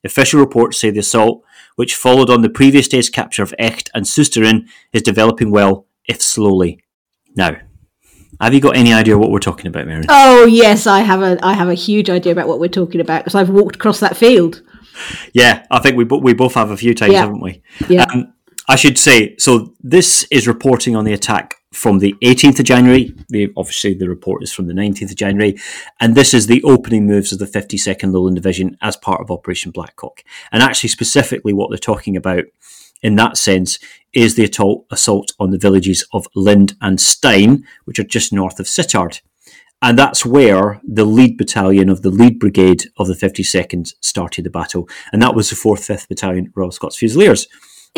Official 0.03 0.39
reports 0.39 0.79
say 0.79 0.89
the 0.89 0.99
assault, 0.99 1.43
which 1.75 1.95
followed 1.95 2.29
on 2.29 2.41
the 2.41 2.49
previous 2.49 2.87
day's 2.87 3.09
capture 3.09 3.43
of 3.43 3.53
Echt 3.59 3.89
and 3.93 4.05
Susteren, 4.05 4.67
is 4.93 5.01
developing 5.01 5.51
well, 5.51 5.87
if 6.05 6.21
slowly. 6.21 6.83
Now, 7.35 7.57
have 8.39 8.53
you 8.53 8.61
got 8.61 8.75
any 8.75 8.93
idea 8.93 9.17
what 9.17 9.31
we're 9.31 9.39
talking 9.39 9.67
about, 9.67 9.87
Mary? 9.87 10.05
Oh 10.09 10.45
yes, 10.45 10.85
I 10.85 10.99
have 10.99 11.21
a 11.21 11.37
I 11.43 11.53
have 11.53 11.69
a 11.69 11.73
huge 11.73 12.09
idea 12.09 12.31
about 12.31 12.47
what 12.47 12.59
we're 12.59 12.67
talking 12.67 13.01
about 13.01 13.23
because 13.23 13.35
I've 13.35 13.49
walked 13.49 13.75
across 13.75 13.99
that 13.99 14.15
field. 14.15 14.61
Yeah, 15.33 15.65
I 15.71 15.79
think 15.79 15.97
we 15.97 16.03
we 16.03 16.33
both 16.33 16.53
have 16.53 16.71
a 16.71 16.77
few 16.77 16.93
times, 16.93 17.13
yeah. 17.13 17.21
haven't 17.21 17.41
we? 17.41 17.61
Yeah. 17.89 18.05
Um, 18.13 18.33
I 18.69 18.75
should 18.75 18.97
say 18.97 19.35
so. 19.37 19.73
This 19.79 20.27
is 20.29 20.47
reporting 20.47 20.95
on 20.95 21.05
the 21.05 21.13
attack 21.13 21.56
from 21.71 21.99
the 21.99 22.15
18th 22.23 22.59
of 22.59 22.65
January. 22.65 23.13
The, 23.29 23.51
obviously, 23.57 23.93
the 23.93 24.09
report 24.09 24.43
is 24.43 24.53
from 24.53 24.67
the 24.67 24.73
19th 24.73 25.11
of 25.11 25.17
January. 25.17 25.57
And 25.99 26.15
this 26.15 26.33
is 26.33 26.47
the 26.47 26.63
opening 26.63 27.05
moves 27.05 27.31
of 27.31 27.39
the 27.39 27.45
52nd 27.45 28.13
Lowland 28.13 28.35
Division 28.35 28.77
as 28.81 28.97
part 28.97 29.21
of 29.21 29.31
Operation 29.31 29.71
Blackcock. 29.71 30.19
And 30.51 30.63
actually, 30.63 30.89
specifically, 30.89 31.53
what 31.53 31.69
they're 31.69 31.77
talking 31.77 32.15
about 32.15 32.45
in 33.01 33.15
that 33.15 33.37
sense 33.37 33.79
is 34.13 34.35
the 34.35 34.45
assault 34.91 35.31
on 35.39 35.51
the 35.51 35.57
villages 35.57 36.05
of 36.13 36.27
Lind 36.35 36.75
and 36.81 36.99
Stein, 36.99 37.65
which 37.85 37.99
are 37.99 38.03
just 38.03 38.33
north 38.33 38.59
of 38.59 38.65
Sittard. 38.65 39.21
And 39.81 39.99
that's 39.99 40.25
where 40.25 40.81
the 40.83 41.05
lead 41.05 41.37
battalion 41.37 41.89
of 41.89 42.01
the 42.01 42.09
lead 42.09 42.39
brigade 42.39 42.85
of 42.97 43.07
the 43.07 43.13
52nd 43.13 43.93
started 44.01 44.45
the 44.45 44.49
battle. 44.49 44.89
And 45.13 45.21
that 45.21 45.35
was 45.35 45.51
the 45.51 45.55
4th, 45.55 45.87
5th 45.87 46.07
Battalion 46.07 46.51
Royal 46.55 46.71
Scots 46.71 46.97
Fusiliers. 46.97 47.47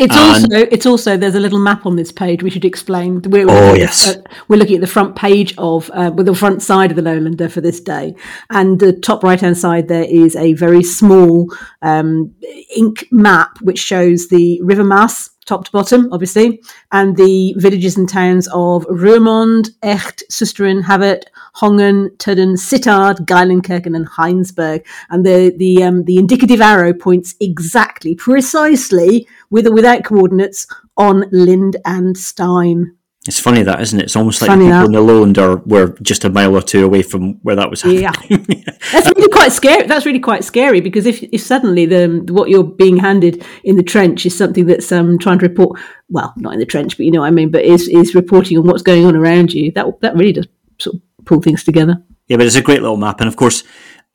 It's 0.00 0.16
and 0.16 0.54
also 0.54 0.66
it's 0.70 0.86
also 0.86 1.16
there's 1.18 1.34
a 1.34 1.40
little 1.40 1.58
map 1.58 1.84
on 1.84 1.96
this 1.96 2.10
page 2.10 2.42
we 2.42 2.48
should 2.48 2.64
explain. 2.64 3.20
We're, 3.22 3.46
oh 3.50 3.74
yes, 3.74 4.08
uh, 4.08 4.22
we're 4.48 4.56
looking 4.56 4.76
at 4.76 4.80
the 4.80 4.86
front 4.86 5.14
page 5.14 5.54
of 5.58 5.90
uh, 5.92 6.10
with 6.14 6.24
the 6.24 6.34
front 6.34 6.62
side 6.62 6.90
of 6.90 6.96
the 6.96 7.02
Lowlander 7.02 7.50
for 7.50 7.60
this 7.60 7.80
day, 7.80 8.14
and 8.48 8.80
the 8.80 8.94
top 8.94 9.22
right 9.22 9.38
hand 9.38 9.58
side 9.58 9.88
there 9.88 10.04
is 10.04 10.36
a 10.36 10.54
very 10.54 10.82
small 10.82 11.54
um, 11.82 12.34
ink 12.74 13.06
map 13.10 13.60
which 13.60 13.78
shows 13.78 14.28
the 14.28 14.58
River 14.62 14.84
Maas 14.84 15.28
top 15.50 15.64
to 15.64 15.72
bottom, 15.72 16.08
obviously, 16.12 16.62
and 16.92 17.16
the 17.16 17.54
villages 17.58 17.96
and 17.98 18.08
towns 18.08 18.46
of 18.48 18.86
Roermond, 18.86 19.70
Echt, 19.82 20.22
Susteren, 20.30 20.82
Havert, 20.82 21.24
Hongen, 21.56 22.16
Tudden, 22.18 22.54
Sittard, 22.54 23.26
Geilenkirchen, 23.26 23.96
and 23.96 24.08
Heinsberg. 24.08 24.86
And 25.10 25.26
the 25.26 25.52
the 25.56 25.82
um, 25.82 26.04
the 26.04 26.16
indicative 26.16 26.60
arrow 26.60 26.94
points 26.94 27.34
exactly, 27.40 28.14
precisely, 28.14 29.26
with 29.50 29.66
or 29.66 29.72
without 29.72 30.04
coordinates, 30.04 30.66
on 30.96 31.24
Lind 31.32 31.76
and 31.84 32.16
Stein. 32.16 32.96
It's 33.30 33.38
funny 33.38 33.62
that, 33.62 33.80
isn't 33.80 34.00
it? 34.00 34.06
It's 34.06 34.16
almost 34.16 34.42
like 34.42 34.48
funny 34.48 34.64
the 34.64 34.70
people 34.70 34.80
that. 34.80 34.86
in 34.86 34.92
the 34.92 35.00
lowland 35.00 35.38
are 35.38 35.58
were 35.58 35.96
just 36.02 36.24
a 36.24 36.30
mile 36.30 36.56
or 36.56 36.62
two 36.62 36.84
away 36.84 37.02
from 37.02 37.34
where 37.44 37.54
that 37.54 37.70
was 37.70 37.82
happening. 37.82 38.00
Yeah, 38.02 38.72
that's 38.92 39.06
really 39.06 39.28
quite 39.28 39.52
scary. 39.52 39.86
That's 39.86 40.04
really 40.04 40.18
quite 40.18 40.42
scary 40.42 40.80
because 40.80 41.06
if, 41.06 41.22
if 41.22 41.40
suddenly 41.40 41.86
the 41.86 42.26
what 42.28 42.50
you're 42.50 42.64
being 42.64 42.96
handed 42.96 43.46
in 43.62 43.76
the 43.76 43.84
trench 43.84 44.26
is 44.26 44.36
something 44.36 44.66
that's 44.66 44.90
um, 44.90 45.16
trying 45.16 45.38
to 45.38 45.46
report, 45.46 45.78
well, 46.08 46.34
not 46.38 46.54
in 46.54 46.58
the 46.58 46.66
trench, 46.66 46.96
but 46.96 47.06
you 47.06 47.12
know 47.12 47.20
what 47.20 47.28
I 47.28 47.30
mean, 47.30 47.52
but 47.52 47.62
is 47.62 47.86
is 47.86 48.16
reporting 48.16 48.58
on 48.58 48.66
what's 48.66 48.82
going 48.82 49.06
on 49.06 49.14
around 49.14 49.52
you. 49.52 49.70
That 49.70 49.86
that 50.00 50.16
really 50.16 50.32
does 50.32 50.48
sort 50.80 50.96
of 50.96 51.02
pull 51.24 51.40
things 51.40 51.62
together. 51.62 52.02
Yeah, 52.26 52.36
but 52.36 52.46
it's 52.46 52.56
a 52.56 52.62
great 52.62 52.82
little 52.82 52.96
map, 52.96 53.20
and 53.20 53.28
of 53.28 53.36
course, 53.36 53.62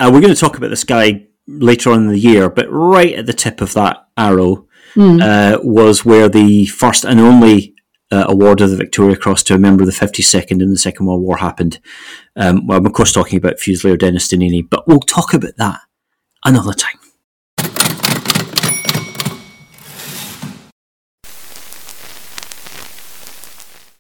uh, 0.02 0.10
we're 0.12 0.20
going 0.20 0.34
to 0.34 0.40
talk 0.42 0.58
about 0.58 0.72
this 0.72 0.84
guy 0.84 1.26
later 1.48 1.90
on 1.92 2.02
in 2.02 2.08
the 2.10 2.20
year. 2.20 2.50
But 2.50 2.70
right 2.70 3.14
at 3.14 3.28
the 3.28 3.34
tip 3.34 3.62
of 3.62 3.72
that 3.76 4.10
arrow 4.18 4.68
mm. 4.94 5.22
uh, 5.22 5.60
was 5.64 6.04
where 6.04 6.28
the 6.28 6.66
first 6.66 7.06
and 7.06 7.22
only 7.22 7.75
uh, 8.16 8.26
award 8.30 8.62
of 8.62 8.70
the 8.70 8.78
Victoria 8.78 9.18
Cross 9.18 9.44
to 9.44 9.56
a 9.56 9.58
member 9.58 9.84
of 9.84 9.88
the 9.88 9.94
52nd 9.94 10.62
in 10.62 10.70
the 10.70 10.78
Second 10.78 11.06
World 11.06 11.22
War 11.22 11.38
happened. 11.38 11.80
Um, 12.38 12.66
well, 12.66 12.78
I'm 12.78 12.86
of 12.86 12.94
course 12.94 13.12
talking 13.12 13.38
about 13.38 13.58
Fusilier 13.58 14.00
Dennis 14.00 14.30
Donnini, 14.30 14.68
but 14.68 14.88
we'll 14.88 15.02
talk 15.02 15.34
about 15.34 15.58
that 15.58 15.82
another 16.46 16.74
time. 16.74 16.98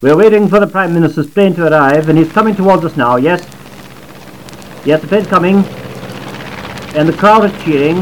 We're 0.01 0.15
waiting 0.15 0.47
for 0.47 0.59
the 0.59 0.67
Prime 0.67 0.93
Minister's 0.93 1.29
plane 1.29 1.53
to 1.55 1.67
arrive, 1.67 2.07
and 2.07 2.17
he's 2.17 2.31
coming 2.31 2.55
towards 2.55 2.85
us 2.85 2.95
now, 2.95 3.17
yes? 3.17 3.41
Yes, 4.85 5.01
the 5.01 5.07
plane's 5.07 5.27
coming. 5.27 5.57
and 6.95 7.09
the 7.09 7.17
crowd 7.17 7.43
is 7.43 7.63
cheering. 7.63 7.99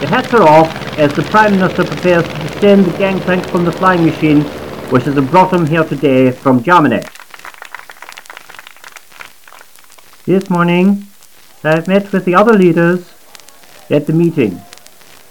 The 0.00 0.08
hats 0.08 0.34
are 0.34 0.42
off 0.42 0.68
as 0.98 1.12
the 1.12 1.22
Prime 1.22 1.52
Minister 1.52 1.84
prepares 1.84 2.24
to 2.26 2.34
descend 2.48 2.86
the 2.86 2.98
gangplank 2.98 3.46
from 3.46 3.64
the 3.64 3.72
flying 3.72 4.04
machine 4.04 4.42
which 4.90 5.04
has 5.04 5.14
brought 5.30 5.52
him 5.52 5.66
here 5.66 5.84
today 5.84 6.30
from 6.30 6.62
Germany. 6.62 7.02
This 10.26 10.48
morning, 10.48 11.06
I 11.62 11.76
have 11.76 11.88
met 11.88 12.12
with 12.12 12.24
the 12.24 12.34
other 12.34 12.52
leaders 12.52 13.12
at 13.90 14.06
the 14.06 14.12
meeting, 14.12 14.62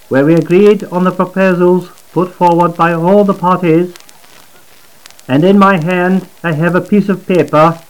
where 0.10 0.26
we 0.26 0.36
agreed 0.36 0.84
on 0.86 1.04
the 1.04 1.12
proposals 1.12 1.90
put 2.12 2.34
forward 2.34 2.76
by 2.76 2.94
all 2.94 3.24
the 3.24 3.34
parties, 3.34 3.94
and 5.28 5.44
in 5.44 5.58
my 5.58 5.84
hand 5.84 6.28
I 6.44 6.54
have 6.54 6.76
a 6.76 6.82
piece 6.82 7.10
of 7.10 7.28
paper 7.28 7.82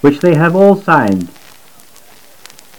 which 0.00 0.20
they 0.20 0.34
have 0.34 0.56
all 0.56 0.76
signed. 0.76 1.30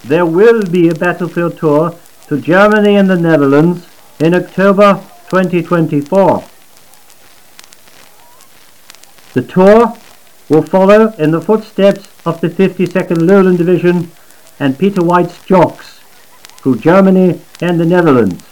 There 0.03 0.25
will 0.25 0.63
be 0.63 0.89
a 0.89 0.93
battlefield 0.95 1.57
tour 1.57 1.97
to 2.27 2.41
Germany 2.41 2.95
and 2.95 3.09
the 3.09 3.17
Netherlands 3.17 3.87
in 4.19 4.33
October 4.33 5.01
2024. 5.29 6.43
The 9.33 9.41
tour 9.41 9.97
will 10.47 10.61
follow 10.61 11.13
in 11.17 11.31
the 11.31 11.41
footsteps 11.41 12.07
of 12.25 12.39
the 12.41 12.49
52nd 12.49 13.27
Lowland 13.27 13.57
Division 13.57 14.11
and 14.59 14.77
Peter 14.77 15.03
White's 15.03 15.43
Jocks 15.45 15.99
through 16.57 16.77
Germany 16.77 17.41
and 17.59 17.79
the 17.79 17.85
Netherlands. 17.85 18.43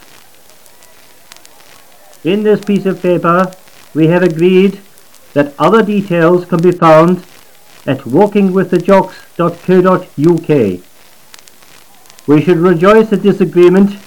In 2.24 2.42
this 2.44 2.64
piece 2.64 2.86
of 2.86 3.02
paper, 3.02 3.52
we 3.94 4.08
have 4.08 4.24
agreed 4.24 4.80
that 5.34 5.54
other 5.60 5.84
details 5.84 6.46
can 6.46 6.62
be 6.62 6.72
found 6.72 7.26
at 7.86 8.00
walkingwiththejocks.co.uk. 8.00 10.80
We 12.28 12.42
should 12.42 12.58
rejoice 12.58 13.14
at 13.14 13.24
this 13.24 13.42
agreement. 13.42 13.98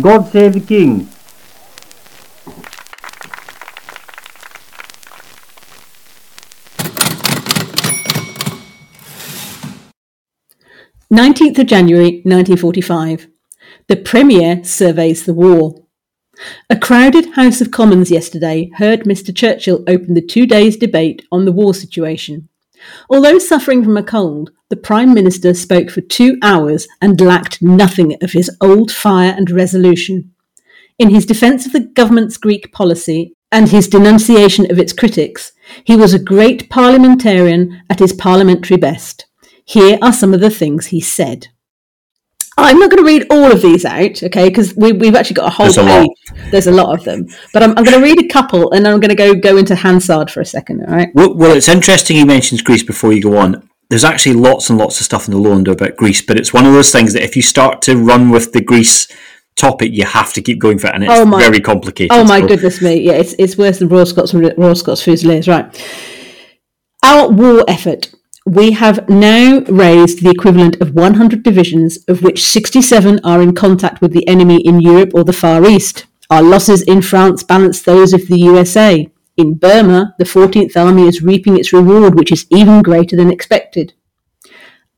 God 0.00 0.30
save 0.30 0.52
the 0.54 0.60
King. 0.60 1.08
19th 11.14 11.60
of 11.60 11.66
January 11.68 12.22
1945. 12.24 13.28
The 13.86 13.94
Premier 13.94 14.64
surveys 14.64 15.24
the 15.24 15.32
war. 15.32 15.84
A 16.68 16.76
crowded 16.76 17.34
House 17.34 17.60
of 17.60 17.70
Commons 17.70 18.10
yesterday 18.10 18.68
heard 18.78 19.04
Mr. 19.04 19.32
Churchill 19.32 19.84
open 19.86 20.14
the 20.14 20.26
two 20.26 20.44
days' 20.44 20.76
debate 20.76 21.24
on 21.30 21.44
the 21.44 21.52
war 21.52 21.72
situation. 21.72 22.48
Although 23.08 23.38
suffering 23.38 23.84
from 23.84 23.96
a 23.96 24.02
cold, 24.02 24.50
the 24.70 24.76
Prime 24.76 25.14
Minister 25.14 25.54
spoke 25.54 25.88
for 25.88 26.00
two 26.00 26.36
hours 26.42 26.88
and 27.00 27.20
lacked 27.20 27.62
nothing 27.62 28.16
of 28.20 28.32
his 28.32 28.50
old 28.60 28.90
fire 28.90 29.32
and 29.36 29.52
resolution. 29.52 30.32
In 30.98 31.10
his 31.10 31.26
defence 31.26 31.64
of 31.64 31.70
the 31.70 31.92
government's 31.94 32.38
Greek 32.38 32.72
policy 32.72 33.36
and 33.52 33.68
his 33.68 33.86
denunciation 33.86 34.68
of 34.68 34.80
its 34.80 34.92
critics, 34.92 35.52
he 35.84 35.94
was 35.94 36.12
a 36.12 36.18
great 36.18 36.68
parliamentarian 36.68 37.82
at 37.88 38.00
his 38.00 38.12
parliamentary 38.12 38.78
best. 38.78 39.26
Here 39.64 39.98
are 40.02 40.12
some 40.12 40.34
of 40.34 40.40
the 40.40 40.50
things 40.50 40.86
he 40.86 41.00
said. 41.00 41.48
I'm 42.56 42.78
not 42.78 42.90
going 42.90 43.02
to 43.02 43.06
read 43.06 43.26
all 43.30 43.50
of 43.50 43.62
these 43.62 43.84
out, 43.84 44.22
okay, 44.22 44.48
because 44.48 44.76
we, 44.76 44.90
have 45.06 45.16
actually 45.16 45.34
got 45.34 45.48
a 45.48 45.50
whole 45.50 45.66
There's 45.66 45.78
a 45.78 45.82
page. 45.82 46.06
lot. 46.06 46.50
There's 46.52 46.66
a 46.68 46.72
lot 46.72 46.96
of 46.96 47.04
them. 47.04 47.26
But 47.52 47.64
I'm, 47.64 47.70
I'm 47.70 47.82
going 47.84 47.98
to 47.98 48.02
read 48.02 48.22
a 48.24 48.28
couple 48.28 48.70
and 48.72 48.86
I'm 48.86 49.00
going 49.00 49.08
to 49.08 49.16
go, 49.16 49.34
go 49.34 49.56
into 49.56 49.74
Hansard 49.74 50.30
for 50.30 50.40
a 50.40 50.44
second, 50.46 50.84
all 50.86 50.94
right? 50.94 51.08
Well, 51.14 51.34
well, 51.34 51.56
it's 51.56 51.68
interesting 51.68 52.16
he 52.16 52.24
mentions 52.24 52.62
Greece 52.62 52.84
before 52.84 53.12
you 53.12 53.20
go 53.22 53.36
on. 53.38 53.68
There's 53.90 54.04
actually 54.04 54.34
lots 54.36 54.70
and 54.70 54.78
lots 54.78 55.00
of 55.00 55.04
stuff 55.04 55.26
in 55.26 55.34
the 55.34 55.40
Lowlander 55.40 55.72
about 55.72 55.96
Greece, 55.96 56.22
but 56.22 56.38
it's 56.38 56.52
one 56.52 56.64
of 56.64 56.72
those 56.72 56.92
things 56.92 57.12
that 57.14 57.24
if 57.24 57.34
you 57.34 57.42
start 57.42 57.82
to 57.82 57.96
run 57.96 58.30
with 58.30 58.52
the 58.52 58.60
Greece 58.62 59.08
topic, 59.56 59.90
you 59.92 60.04
have 60.04 60.32
to 60.34 60.40
keep 60.42 60.58
going 60.60 60.78
for 60.78 60.86
it, 60.88 60.94
and 60.94 61.04
it's 61.04 61.12
Oh 61.12 61.24
my- 61.24 61.40
very 61.40 61.60
complicated. 61.60 62.16
Oh 62.16 62.24
my 62.24 62.40
So- 62.40 62.48
goodness 62.48 62.80
me! 62.80 62.94
Yeah, 63.00 63.12
it's 63.12 63.34
it's 63.38 63.58
worse 63.58 63.78
than 63.80 63.88
Royal 63.88 64.06
Scots 64.06 64.32
Royal 64.32 64.74
Scots 64.74 65.02
Fusiliers, 65.02 65.46
right? 65.48 65.66
Our 67.04 67.28
war 67.30 67.64
effort. 67.68 68.12
We 68.46 68.72
have 68.72 69.08
now 69.08 69.60
raised 69.68 70.22
the 70.22 70.28
equivalent 70.28 70.78
of 70.82 70.94
100 70.94 71.42
divisions, 71.42 71.96
of 72.08 72.22
which 72.22 72.44
67 72.44 73.20
are 73.24 73.40
in 73.40 73.54
contact 73.54 74.02
with 74.02 74.12
the 74.12 74.28
enemy 74.28 74.60
in 74.66 74.80
Europe 74.80 75.12
or 75.14 75.24
the 75.24 75.32
Far 75.32 75.66
East. 75.66 76.04
Our 76.28 76.42
losses 76.42 76.82
in 76.82 77.00
France 77.00 77.42
balance 77.42 77.80
those 77.80 78.12
of 78.12 78.26
the 78.26 78.38
USA. 78.38 79.10
In 79.38 79.54
Burma, 79.54 80.14
the 80.18 80.24
14th 80.24 80.76
Army 80.76 81.08
is 81.08 81.22
reaping 81.22 81.58
its 81.58 81.72
reward, 81.72 82.16
which 82.16 82.30
is 82.30 82.46
even 82.50 82.82
greater 82.82 83.16
than 83.16 83.32
expected. 83.32 83.94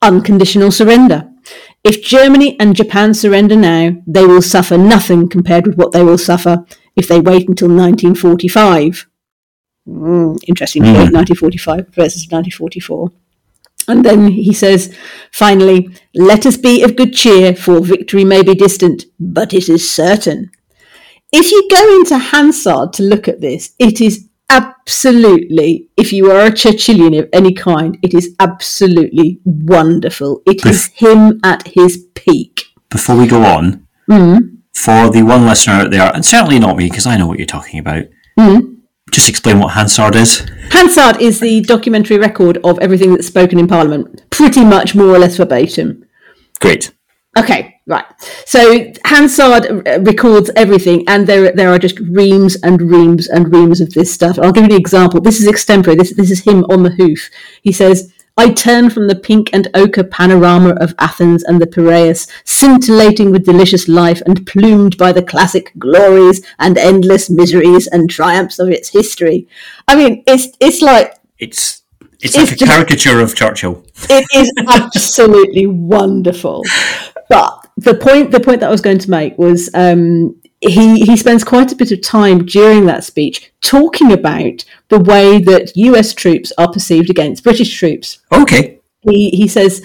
Unconditional 0.03 0.73
surrender. 0.73 1.31
If 1.85 2.03
Germany 2.03 2.59
and 2.59 2.75
Japan 2.75 3.15
surrender 3.15 3.55
now, 3.55 4.03
they 4.09 4.27
will 4.27 4.43
suffer 4.43 4.77
nothing 4.77 5.29
compared 5.29 5.69
with 5.69 5.77
what 5.77 5.93
they 5.93 6.03
will 6.03 6.19
suffer 6.19 6.67
if 6.97 7.07
they 7.07 7.21
wait 7.21 7.49
until 7.49 7.69
1945. 7.69 9.07
Mm, 9.87 10.43
interesting 10.49 10.83
debate, 10.83 11.13
1945 11.13 11.95
versus 11.95 12.27
1944. 12.29 13.13
And 13.89 14.05
then 14.05 14.29
he 14.29 14.53
says, 14.53 14.95
finally, 15.33 15.91
let 16.15 16.45
us 16.47 16.57
be 16.57 16.83
of 16.83 16.97
good 16.97 17.15
cheer, 17.15 17.55
for 17.55 17.81
victory 17.81 18.25
may 18.25 18.43
be 18.43 18.55
distant, 18.55 19.05
but 19.21 19.55
it 19.55 19.69
is 19.69 19.89
certain. 19.91 20.51
If 21.33 21.51
you 21.51 21.69
go 21.71 21.97
into 21.97 22.19
Hansard 22.19 22.93
to 22.95 23.03
look 23.03 23.29
at 23.29 23.41
this, 23.41 23.75
it 23.79 24.01
is 24.01 24.29
absolutely, 24.49 25.89
if 25.97 26.13
you 26.13 26.31
are 26.31 26.47
a 26.47 26.51
Churchillian 26.51 27.19
of 27.19 27.29
any 27.33 27.53
kind, 27.53 27.99
it 28.03 28.15
is 28.15 28.35
absolutely 28.39 29.41
wonderful. 29.45 30.43
It 30.47 30.65
is 30.65 30.87
him 30.87 31.41
at 31.45 31.67
his 31.69 32.07
peak. 32.15 32.63
Before 32.91 33.17
we 33.17 33.27
go 33.27 33.43
on, 33.43 33.87
Mm. 34.09 34.59
for 34.73 35.11
the 35.11 35.23
one 35.23 35.47
listener 35.47 35.75
out 35.75 35.91
there, 35.91 36.13
and 36.15 36.25
certainly 36.25 36.61
not 36.61 36.77
me, 36.77 36.89
because 36.89 37.07
I 37.07 37.17
know 37.17 37.27
what 37.27 37.39
you're 37.39 37.47
talking 37.47 37.81
about, 37.81 38.05
Mm. 38.39 38.76
Just 39.11 39.29
explain 39.29 39.61
what 39.61 39.73
Hansard 39.73 40.17
is. 40.17 40.47
Hansard 40.71 41.21
is 41.21 41.41
the 41.41 41.61
documentary 41.63 42.19
record 42.19 42.59
of 42.65 42.79
everything 42.81 43.15
that's 43.15 43.27
spoken 43.27 43.59
in 43.59 43.69
Parliament, 43.69 44.29
pretty 44.31 44.65
much 44.65 44.95
more 44.95 45.09
or 45.09 45.19
less 45.19 45.37
verbatim. 45.37 46.05
Great. 46.61 46.93
Okay, 47.39 47.81
right. 47.87 48.05
So 48.47 48.93
Hansard 49.05 49.87
records 50.07 50.51
everything, 50.57 51.05
and 51.07 51.27
there 51.27 51.53
there 51.53 51.71
are 51.71 51.79
just 51.79 52.01
reams 52.01 52.57
and 52.63 52.81
reams 52.81 53.29
and 53.29 53.53
reams 53.53 53.81
of 53.81 53.93
this 53.93 54.13
stuff. 54.13 54.39
I'll 54.39 54.53
give 54.53 54.65
you 54.65 54.75
an 54.75 54.81
example. 54.81 55.21
This 55.21 55.41
is 55.41 55.47
extemporary. 55.47 55.97
This 55.97 56.15
this 56.17 56.31
is 56.31 56.41
him 56.41 56.65
on 56.71 56.83
the 56.83 56.91
hoof. 56.91 57.31
He 57.63 57.73
says. 57.73 58.13
I 58.39 58.53
turn 58.53 58.91
from 58.91 59.09
the 59.09 59.15
pink 59.17 59.49
and 59.55 59.67
ochre 59.75 60.05
panorama 60.05 60.71
of 60.81 60.95
Athens 60.99 61.43
and 61.45 61.61
the 61.61 61.67
Piraeus, 61.67 62.29
scintillating 62.45 63.31
with 63.31 63.47
delicious 63.47 63.89
life 63.89 64.21
and 64.27 64.47
plumed 64.47 64.99
by 64.99 65.13
the 65.13 65.23
classic 65.23 65.73
glories 65.79 66.45
and 66.59 66.77
endless 66.77 67.31
miseries 67.31 67.87
and 67.87 68.11
triumphs 68.11 68.59
of 68.59 68.69
its 68.69 68.91
history. 68.91 69.49
I 69.89 69.97
mean, 69.97 70.23
it's 70.27 70.49
it's 70.61 70.83
like 70.83 71.15
It's 71.39 71.83
it's, 72.21 72.35
It's 72.35 72.37
like 72.37 72.53
a 72.53 72.57
just- 72.57 72.71
caricature 72.71 73.21
of 73.21 73.35
Churchill. 73.35 73.85
it 74.11 74.27
is 74.35 74.53
absolutely 74.69 75.67
wonderful. 75.67 76.63
But 77.31 77.67
the 77.79 77.95
point 77.95 78.33
the 78.33 78.41
point 78.41 78.61
that 78.61 78.67
I 78.69 78.71
was 78.71 78.81
going 78.83 78.99
to 78.99 79.11
make 79.11 79.37
was 79.39 79.71
um, 79.75 80.35
he 80.61 81.01
he 81.05 81.17
spends 81.17 81.45
quite 81.45 81.73
a 81.73 81.77
bit 81.77 81.93
of 81.93 82.03
time 82.03 82.47
during 82.47 82.87
that 82.87 83.05
speech 83.05 83.53
talking 83.61 84.13
about 84.13 84.65
the 84.89 85.01
way 85.01 85.39
that 85.41 85.77
US 85.77 86.15
troops 86.15 86.53
are 86.57 86.71
perceived 86.71 87.11
against 87.11 87.45
British 87.45 87.77
troops. 87.77 88.21
Okay. 88.33 88.81
He 89.01 89.31
he 89.31 89.49
says, 89.49 89.85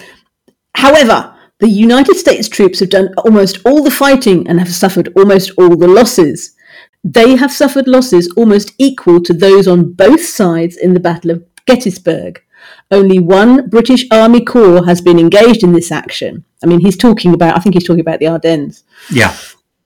however, 0.76 1.36
the 1.60 1.70
United 1.70 2.16
States 2.16 2.48
troops 2.48 2.80
have 2.80 2.90
done 2.90 3.14
almost 3.18 3.60
all 3.66 3.84
the 3.84 3.92
fighting 3.92 4.48
and 4.48 4.60
have 4.60 4.74
suffered 4.74 5.12
almost 5.16 5.52
all 5.58 5.76
the 5.76 5.88
losses. 5.88 6.56
They 7.04 7.36
have 7.36 7.52
suffered 7.52 7.88
losses 7.88 8.32
almost 8.38 8.74
equal 8.78 9.22
to 9.22 9.34
those 9.34 9.68
on 9.68 9.94
both 9.94 10.24
sides 10.24 10.78
in 10.78 10.94
the 10.94 11.00
Battle 11.00 11.32
of 11.32 11.44
Gettysburg. 11.66 12.42
Only 12.90 13.20
one 13.20 13.70
British 13.70 14.06
Army 14.12 14.44
Corps 14.44 14.86
has 14.86 15.02
been 15.02 15.20
engaged 15.20 15.64
in 15.64 15.74
this 15.74 15.92
action. 15.92 16.46
I 16.64 16.68
mean, 16.68 16.80
he's 16.80 16.98
talking 16.98 17.34
about, 17.34 17.56
I 17.56 17.60
think 17.60 17.76
he's 17.76 17.86
talking 17.86 18.02
about 18.02 18.20
the 18.20 18.28
Ardennes. 18.28 18.84
Yeah. 19.12 19.36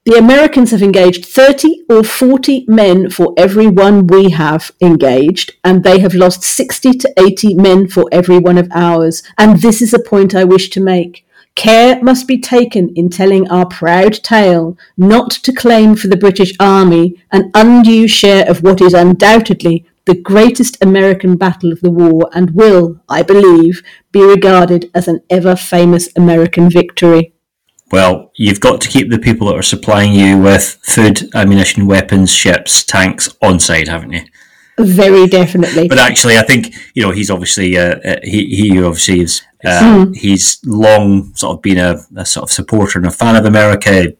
The 0.06 0.20
Americans 0.20 0.70
have 0.70 0.84
engaged 0.84 1.26
30 1.26 1.86
or 1.90 2.04
40 2.04 2.66
men 2.68 3.10
for 3.10 3.34
every 3.38 3.66
one 3.66 4.06
we 4.06 4.30
have 4.30 4.72
engaged, 4.80 5.54
and 5.64 5.84
they 5.84 5.98
have 5.98 6.14
lost 6.14 6.44
60 6.44 6.92
to 6.92 7.14
80 7.18 7.56
men 7.56 7.88
for 7.88 8.08
every 8.12 8.38
one 8.38 8.60
of 8.60 8.68
ours. 8.72 9.24
And 9.40 9.60
this 9.60 9.82
is 9.82 9.96
a 9.96 10.00
point 10.00 10.36
I 10.36 10.44
wish 10.44 10.70
to 10.70 10.80
make. 10.80 11.26
Care 11.56 12.00
must 12.04 12.28
be 12.28 12.40
taken 12.40 12.94
in 12.96 13.10
telling 13.10 13.50
our 13.50 13.66
proud 13.66 14.14
tale, 14.14 14.78
not 14.96 15.32
to 15.32 15.52
claim 15.52 15.96
for 15.96 16.08
the 16.08 16.18
British 16.18 16.54
Army 16.60 17.20
an 17.32 17.50
undue 17.56 18.08
share 18.08 18.48
of 18.48 18.62
what 18.62 18.82
is 18.82 18.94
undoubtedly 18.94 19.88
the 20.06 20.22
greatest 20.22 20.78
American 20.84 21.36
battle 21.36 21.72
of 21.72 21.82
the 21.82 21.90
war, 21.90 22.30
and 22.32 22.52
will, 22.52 23.02
I 23.10 23.24
believe, 23.24 23.82
be 24.12 24.24
regarded 24.24 24.92
as 24.94 25.08
an 25.08 25.22
ever 25.32 25.56
famous 25.56 26.10
American 26.16 26.70
victory. 26.70 27.34
Well, 27.92 28.32
you've 28.36 28.60
got 28.60 28.82
to 28.82 28.90
keep 28.90 29.10
the 29.12 29.20
people 29.20 29.48
that 29.48 29.56
are 29.56 29.62
supplying 29.62 30.14
you 30.14 30.40
with 30.40 30.80
food, 30.82 31.30
ammunition, 31.36 31.86
weapons, 31.88 32.32
ships, 32.32 32.84
tanks 32.84 33.30
on 33.42 33.60
side, 33.60 33.88
haven't 33.88 34.12
you? 34.14 34.22
Very 34.78 35.28
definitely. 35.28 35.88
But 35.88 36.00
actually, 36.00 36.38
I 36.38 36.42
think 36.44 36.74
you 36.96 37.04
know 37.04 37.12
he's 37.12 37.30
obviously 37.32 37.78
uh, 37.78 37.96
uh, 38.04 38.16
he 38.24 38.48
he 38.56 38.84
obviously 38.84 39.22
is 39.22 39.42
uh, 39.64 40.06
Hmm. 40.06 40.14
he's 40.14 40.60
long 40.66 41.34
sort 41.36 41.56
of 41.58 41.62
been 41.62 41.78
a, 41.78 41.96
a 42.18 42.26
sort 42.26 42.44
of 42.44 42.52
supporter 42.52 43.00
and 43.00 43.08
a 43.08 43.12
fan 43.12 43.36
of 43.38 43.46
America, 43.46 44.14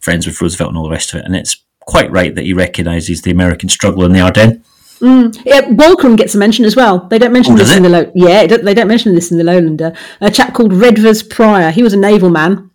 friends 0.00 0.26
with 0.26 0.40
Roosevelt 0.40 0.70
and 0.70 0.76
all 0.78 0.84
the 0.84 0.90
rest 0.90 1.12
of 1.14 1.20
it, 1.20 1.26
and 1.26 1.36
it's 1.36 1.56
quite 1.80 2.10
right 2.10 2.34
that 2.34 2.44
he 2.44 2.52
recognises 2.52 3.22
the 3.22 3.30
American 3.30 3.68
struggle 3.68 4.04
in 4.04 4.12
the 4.12 4.20
Ardennes. 4.20 4.64
Yeah, 5.00 5.62
Walcheren 5.62 6.16
gets 6.16 6.34
a 6.34 6.38
mention 6.38 6.64
as 6.64 6.74
well. 6.76 7.06
They 7.08 7.18
don't 7.18 7.32
mention 7.32 7.54
Oh, 7.54 7.56
this 7.56 7.68
does 7.68 7.76
in 7.76 7.82
the 7.84 7.88
low. 7.88 8.10
Yeah, 8.14 8.46
don't- 8.46 8.64
they 8.64 8.74
don't 8.74 8.88
mention 8.88 9.14
this 9.14 9.30
in 9.30 9.38
the 9.38 9.44
Lowlander. 9.44 9.96
A 10.20 10.30
chap 10.30 10.52
called 10.54 10.72
Redvers 10.72 11.22
Prior. 11.28 11.70
He 11.70 11.82
was 11.82 11.92
a 11.94 11.96
naval 11.96 12.28
man. 12.30 12.69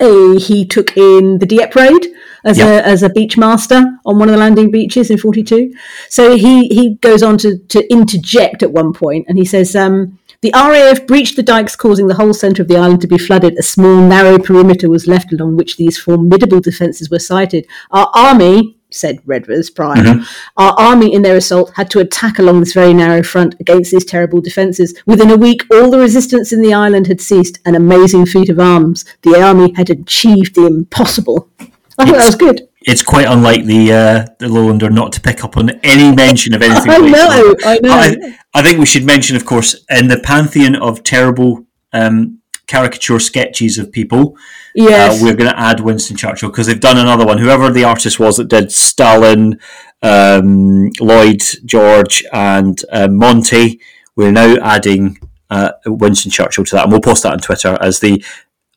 Uh, 0.00 0.38
he 0.38 0.64
took 0.64 0.96
in 0.96 1.38
the 1.38 1.46
Dieppe 1.46 1.72
raid 1.74 2.06
as 2.44 2.58
a 2.60 2.86
as 2.86 3.02
a 3.02 3.10
beach 3.10 3.36
master 3.36 3.98
on 4.06 4.18
one 4.18 4.28
of 4.28 4.32
the 4.32 4.38
landing 4.38 4.70
beaches 4.70 5.10
in 5.10 5.18
forty 5.18 5.42
two. 5.42 5.72
So 6.08 6.36
he 6.36 6.68
he 6.68 6.94
goes 6.96 7.22
on 7.22 7.38
to 7.38 7.58
to 7.58 7.92
interject 7.92 8.62
at 8.62 8.72
one 8.72 8.92
point, 8.92 9.26
and 9.28 9.38
he 9.38 9.44
says. 9.44 9.74
Um, 9.74 10.18
the 10.40 10.52
RAF 10.54 11.04
breached 11.04 11.34
the 11.34 11.42
dikes, 11.42 11.74
causing 11.74 12.06
the 12.06 12.14
whole 12.14 12.32
centre 12.32 12.62
of 12.62 12.68
the 12.68 12.76
island 12.76 13.00
to 13.00 13.08
be 13.08 13.18
flooded. 13.18 13.58
A 13.58 13.62
small, 13.62 13.96
narrow 14.00 14.38
perimeter 14.38 14.88
was 14.88 15.08
left 15.08 15.32
along 15.32 15.56
which 15.56 15.76
these 15.76 15.98
formidable 15.98 16.60
defences 16.60 17.10
were 17.10 17.18
sited. 17.18 17.66
Our 17.90 18.08
army, 18.14 18.77
said 18.90 19.22
Redvers 19.24 19.74
Prior, 19.74 20.22
our 20.56 20.72
army 20.78 21.12
in 21.12 21.22
their 21.22 21.36
assault 21.36 21.72
had 21.76 21.90
to 21.90 22.00
attack 22.00 22.38
along 22.38 22.60
this 22.60 22.72
very 22.72 22.94
narrow 22.94 23.22
front 23.22 23.54
against 23.60 23.90
these 23.90 24.04
terrible 24.04 24.40
defences. 24.40 24.98
Within 25.06 25.30
a 25.30 25.36
week, 25.36 25.62
all 25.70 25.90
the 25.90 25.98
resistance 25.98 26.52
in 26.52 26.62
the 26.62 26.74
island 26.74 27.06
had 27.06 27.20
ceased. 27.20 27.58
An 27.64 27.74
amazing 27.74 28.26
feat 28.26 28.48
of 28.48 28.58
arms. 28.58 29.04
The 29.22 29.40
army 29.40 29.72
had 29.74 29.90
achieved 29.90 30.54
the 30.54 30.66
impossible. 30.66 31.48
I 31.60 32.04
thought 32.04 32.16
that 32.16 32.26
was 32.26 32.36
good. 32.36 32.68
It's 32.82 33.02
quite 33.02 33.26
unlike 33.26 33.64
the 33.64 33.92
uh, 33.92 34.26
the 34.38 34.46
Lowlander 34.46 34.90
not 34.90 35.12
to 35.12 35.20
pick 35.20 35.44
up 35.44 35.56
on 35.56 35.70
any 35.82 36.14
mention 36.14 36.54
of 36.54 36.62
anything. 36.62 36.90
I 36.90 36.98
know. 36.98 37.54
I 37.64 37.78
know. 37.80 37.92
I, 37.92 38.38
I 38.54 38.62
think 38.62 38.78
we 38.78 38.86
should 38.86 39.04
mention, 39.04 39.36
of 39.36 39.44
course, 39.44 39.84
in 39.90 40.08
the 40.08 40.20
pantheon 40.20 40.76
of 40.76 41.02
terrible 41.02 41.66
um, 41.92 42.40
caricature 42.66 43.18
sketches 43.18 43.78
of 43.78 43.90
people, 43.90 44.36
Yes. 44.80 45.20
uh, 45.20 45.24
we're 45.24 45.34
going 45.34 45.50
to 45.50 45.58
add 45.58 45.80
Winston 45.80 46.16
Churchill 46.16 46.50
because 46.50 46.66
they've 46.66 46.78
done 46.80 46.98
another 46.98 47.26
one. 47.26 47.38
Whoever 47.38 47.70
the 47.70 47.84
artist 47.84 48.20
was 48.20 48.36
that 48.36 48.48
did 48.48 48.70
Stalin, 48.70 49.58
um, 50.02 50.90
Lloyd 51.00 51.42
George, 51.64 52.24
and 52.32 52.80
uh, 52.92 53.08
Monty, 53.08 53.80
we're 54.16 54.30
now 54.32 54.54
adding 54.62 55.18
uh, 55.50 55.72
Winston 55.86 56.30
Churchill 56.30 56.64
to 56.64 56.76
that, 56.76 56.84
and 56.84 56.92
we'll 56.92 57.00
post 57.00 57.24
that 57.24 57.32
on 57.32 57.38
Twitter 57.40 57.76
as 57.80 57.98
the 58.00 58.22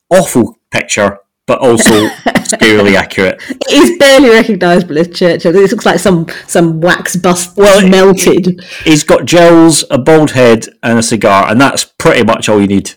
awful 0.10 0.58
picture, 0.72 1.20
but 1.46 1.60
also 1.60 2.08
scarily 2.50 2.96
accurate. 2.96 3.42
He's 3.70 3.98
barely 3.98 4.30
recognisable 4.30 4.98
as 4.98 5.08
Churchill. 5.10 5.56
It 5.56 5.70
looks 5.72 5.86
like 5.86 6.00
some 6.00 6.26
some 6.48 6.82
wax 6.82 7.16
bust 7.16 7.56
Well, 7.58 7.86
it- 7.86 7.90
melted. 7.90 8.64
He's 8.84 9.04
got 9.04 9.26
gels, 9.26 9.84
a 9.92 9.98
bald 10.00 10.32
head, 10.32 10.66
and 10.82 10.98
a 10.98 11.04
cigar, 11.04 11.48
and 11.50 11.62
that's 11.62 11.84
pretty 11.84 12.24
much 12.24 12.50
all 12.50 12.60
you 12.60 12.68
need. 12.68 12.94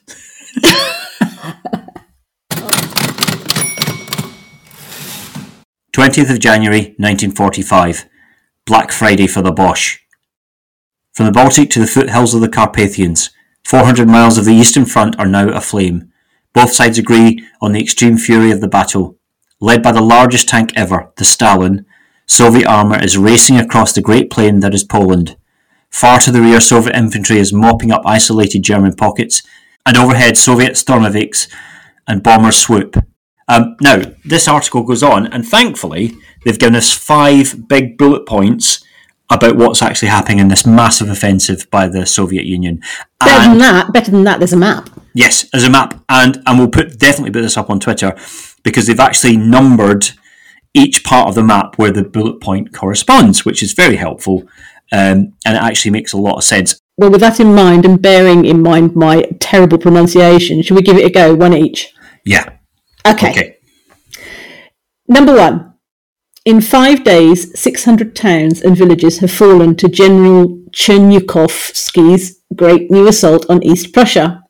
20th 5.94 6.28
of 6.28 6.40
January 6.40 6.96
1945, 6.98 8.06
Black 8.66 8.90
Friday 8.90 9.28
for 9.28 9.42
the 9.42 9.52
Boche. 9.52 10.04
From 11.12 11.26
the 11.26 11.30
Baltic 11.30 11.70
to 11.70 11.78
the 11.78 11.86
foothills 11.86 12.34
of 12.34 12.40
the 12.40 12.48
Carpathians, 12.48 13.30
400 13.62 14.08
miles 14.08 14.36
of 14.36 14.44
the 14.44 14.54
Eastern 14.54 14.86
Front 14.86 15.16
are 15.20 15.28
now 15.28 15.50
aflame. 15.50 16.10
Both 16.52 16.72
sides 16.72 16.98
agree 16.98 17.46
on 17.60 17.70
the 17.70 17.80
extreme 17.80 18.18
fury 18.18 18.50
of 18.50 18.60
the 18.60 18.66
battle. 18.66 19.18
Led 19.60 19.84
by 19.84 19.92
the 19.92 20.00
largest 20.00 20.48
tank 20.48 20.72
ever, 20.74 21.12
the 21.16 21.24
Stalin, 21.24 21.86
Soviet 22.26 22.66
armour 22.66 23.00
is 23.00 23.16
racing 23.16 23.58
across 23.58 23.92
the 23.92 24.02
great 24.02 24.30
plain 24.30 24.58
that 24.60 24.74
is 24.74 24.82
Poland. 24.82 25.36
Far 25.90 26.18
to 26.18 26.32
the 26.32 26.40
rear, 26.40 26.58
Soviet 26.58 26.96
infantry 26.96 27.38
is 27.38 27.52
mopping 27.52 27.92
up 27.92 28.02
isolated 28.04 28.64
German 28.64 28.96
pockets, 28.96 29.44
and 29.86 29.96
overhead, 29.96 30.36
Soviet 30.36 30.72
Sturmoviks 30.72 31.46
and 32.08 32.20
bombers 32.20 32.56
swoop. 32.56 32.96
Um, 33.48 33.76
now, 33.80 34.02
this 34.24 34.48
article 34.48 34.82
goes 34.82 35.02
on, 35.02 35.26
and 35.26 35.46
thankfully, 35.46 36.14
they've 36.44 36.58
given 36.58 36.76
us 36.76 36.92
five 36.92 37.68
big 37.68 37.98
bullet 37.98 38.26
points 38.26 38.82
about 39.30 39.56
what's 39.56 39.82
actually 39.82 40.08
happening 40.08 40.38
in 40.38 40.48
this 40.48 40.66
massive 40.66 41.08
offensive 41.08 41.66
by 41.70 41.88
the 41.88 42.06
Soviet 42.06 42.44
Union. 42.44 42.80
Better 43.20 43.42
And- 43.42 43.52
than 43.52 43.58
that, 43.58 43.92
better 43.92 44.10
than 44.10 44.24
that, 44.24 44.38
there's 44.38 44.52
a 44.52 44.56
map. 44.56 44.90
Yes, 45.14 45.46
there's 45.52 45.64
a 45.64 45.70
map, 45.70 46.02
and 46.08 46.42
and 46.46 46.58
we'll 46.58 46.68
put 46.68 46.98
definitely 46.98 47.30
put 47.30 47.42
this 47.42 47.56
up 47.56 47.70
on 47.70 47.80
Twitter 47.80 48.16
because 48.64 48.86
they've 48.86 48.98
actually 49.00 49.36
numbered 49.36 50.10
each 50.74 51.04
part 51.04 51.28
of 51.28 51.34
the 51.36 51.42
map 51.42 51.78
where 51.78 51.92
the 51.92 52.02
bullet 52.02 52.40
point 52.40 52.72
corresponds, 52.72 53.44
which 53.44 53.62
is 53.62 53.72
very 53.74 53.96
helpful, 53.96 54.42
um, 54.92 55.32
and 55.46 55.56
it 55.56 55.62
actually 55.62 55.92
makes 55.92 56.12
a 56.12 56.18
lot 56.18 56.36
of 56.36 56.44
sense. 56.44 56.80
Well, 56.96 57.10
with 57.10 57.20
that 57.20 57.38
in 57.40 57.54
mind 57.54 57.84
and 57.84 58.00
bearing 58.02 58.44
in 58.44 58.62
mind 58.62 58.96
my 58.96 59.22
terrible 59.40 59.78
pronunciation, 59.78 60.62
should 60.62 60.74
we 60.76 60.82
give 60.82 60.96
it 60.96 61.04
a 61.06 61.10
go, 61.10 61.34
one 61.34 61.54
each? 61.54 61.92
Yeah. 62.24 62.44
Okay. 63.06 63.30
Okay. 63.30 63.56
Number 65.08 65.34
one. 65.36 65.74
In 66.44 66.60
five 66.60 67.04
days, 67.04 67.58
600 67.58 68.14
towns 68.14 68.60
and 68.60 68.76
villages 68.76 69.18
have 69.20 69.30
fallen 69.30 69.76
to 69.76 69.88
General 69.88 70.48
Chernyakhovsky's 70.72 72.42
great 72.54 72.90
new 72.90 73.08
assault 73.08 73.46
on 73.48 73.62
East 73.62 73.94
Prussia. 73.94 74.42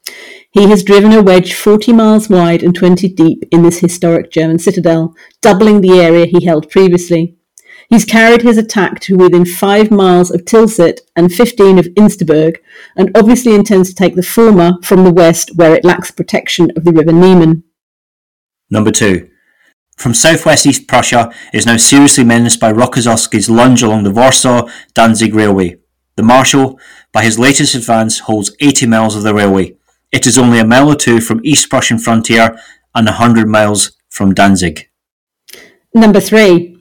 He 0.51 0.69
has 0.69 0.83
driven 0.83 1.13
a 1.13 1.23
wedge 1.23 1.55
40 1.55 1.93
miles 1.93 2.29
wide 2.29 2.63
and 2.63 2.75
20 2.75 3.09
deep 3.09 3.45
in 3.51 3.63
this 3.63 3.79
historic 3.79 4.31
German 4.33 4.59
citadel, 4.59 5.15
doubling 5.41 5.81
the 5.81 6.01
area 6.01 6.27
he 6.27 6.45
held 6.45 6.71
previously. 6.71 7.37
He's 7.89 8.05
carried 8.05 8.43
his 8.43 8.59
attack 8.59 9.01
to 9.01 9.17
within 9.17 9.45
five 9.45 9.91
miles 9.91 10.31
of 10.31 10.45
Tilsit 10.45 11.01
and 11.17 11.33
15 11.33 11.79
of 11.79 11.87
Insterburg, 11.97 12.57
and 12.97 13.11
obviously 13.17 13.55
intends 13.55 13.89
to 13.91 13.95
take 13.95 14.15
the 14.15 14.23
former 14.23 14.75
from 14.83 15.05
the 15.05 15.13
west 15.13 15.51
where 15.57 15.75
it 15.75 15.85
lacks 15.85 16.11
protection 16.11 16.71
of 16.77 16.85
the 16.85 16.93
River 16.93 17.13
Niemen. 17.13 17.65
Number 18.71 18.91
two. 18.91 19.31
From 19.97 20.15
southwest 20.15 20.67
East 20.67 20.89
Prussia 20.89 21.33
is 21.53 21.67
now 21.67 21.77
seriously 21.77 22.25
menaced 22.25 22.61
by 22.61 22.73
Rokossovsky's 22.73 23.49
lunge 23.49 23.83
along 23.83 24.03
the 24.03 24.11
Warsaw 24.11 24.69
Danzig 24.93 25.35
Railway. 25.35 25.77
The 26.17 26.23
Marshal, 26.23 26.79
by 27.13 27.23
his 27.23 27.39
latest 27.39 27.75
advance, 27.75 28.21
holds 28.21 28.55
80 28.61 28.87
miles 28.87 29.17
of 29.17 29.23
the 29.23 29.35
railway. 29.35 29.77
It 30.13 30.27
is 30.27 30.39
only 30.39 30.59
a 30.59 30.67
mile 30.67 30.89
or 30.89 30.97
two 30.97 31.21
from 31.21 31.41
East 31.45 31.71
Prussian 31.71 31.99
frontier 31.99 32.57
and 32.95 33.07
100 33.07 33.49
miles 33.49 33.97
from 34.09 34.35
Danzig. 34.35 34.89
Number 35.93 36.21
three, 36.21 36.77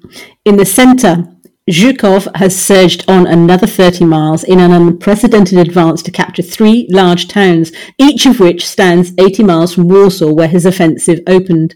in 0.45 0.57
the 0.57 0.65
centre, 0.65 1.32
Zhukov 1.69 2.27
has 2.35 2.61
surged 2.61 3.05
on 3.07 3.25
another 3.25 3.67
30 3.67 4.03
miles 4.03 4.43
in 4.43 4.59
an 4.59 4.73
unprecedented 4.73 5.57
advance 5.57 6.01
to 6.03 6.11
capture 6.11 6.41
three 6.41 6.87
large 6.89 7.29
towns, 7.29 7.71
each 7.97 8.25
of 8.25 8.39
which 8.39 8.67
stands 8.67 9.13
80 9.17 9.43
miles 9.43 9.73
from 9.73 9.87
Warsaw, 9.87 10.33
where 10.33 10.49
his 10.49 10.65
offensive 10.65 11.21
opened. 11.25 11.75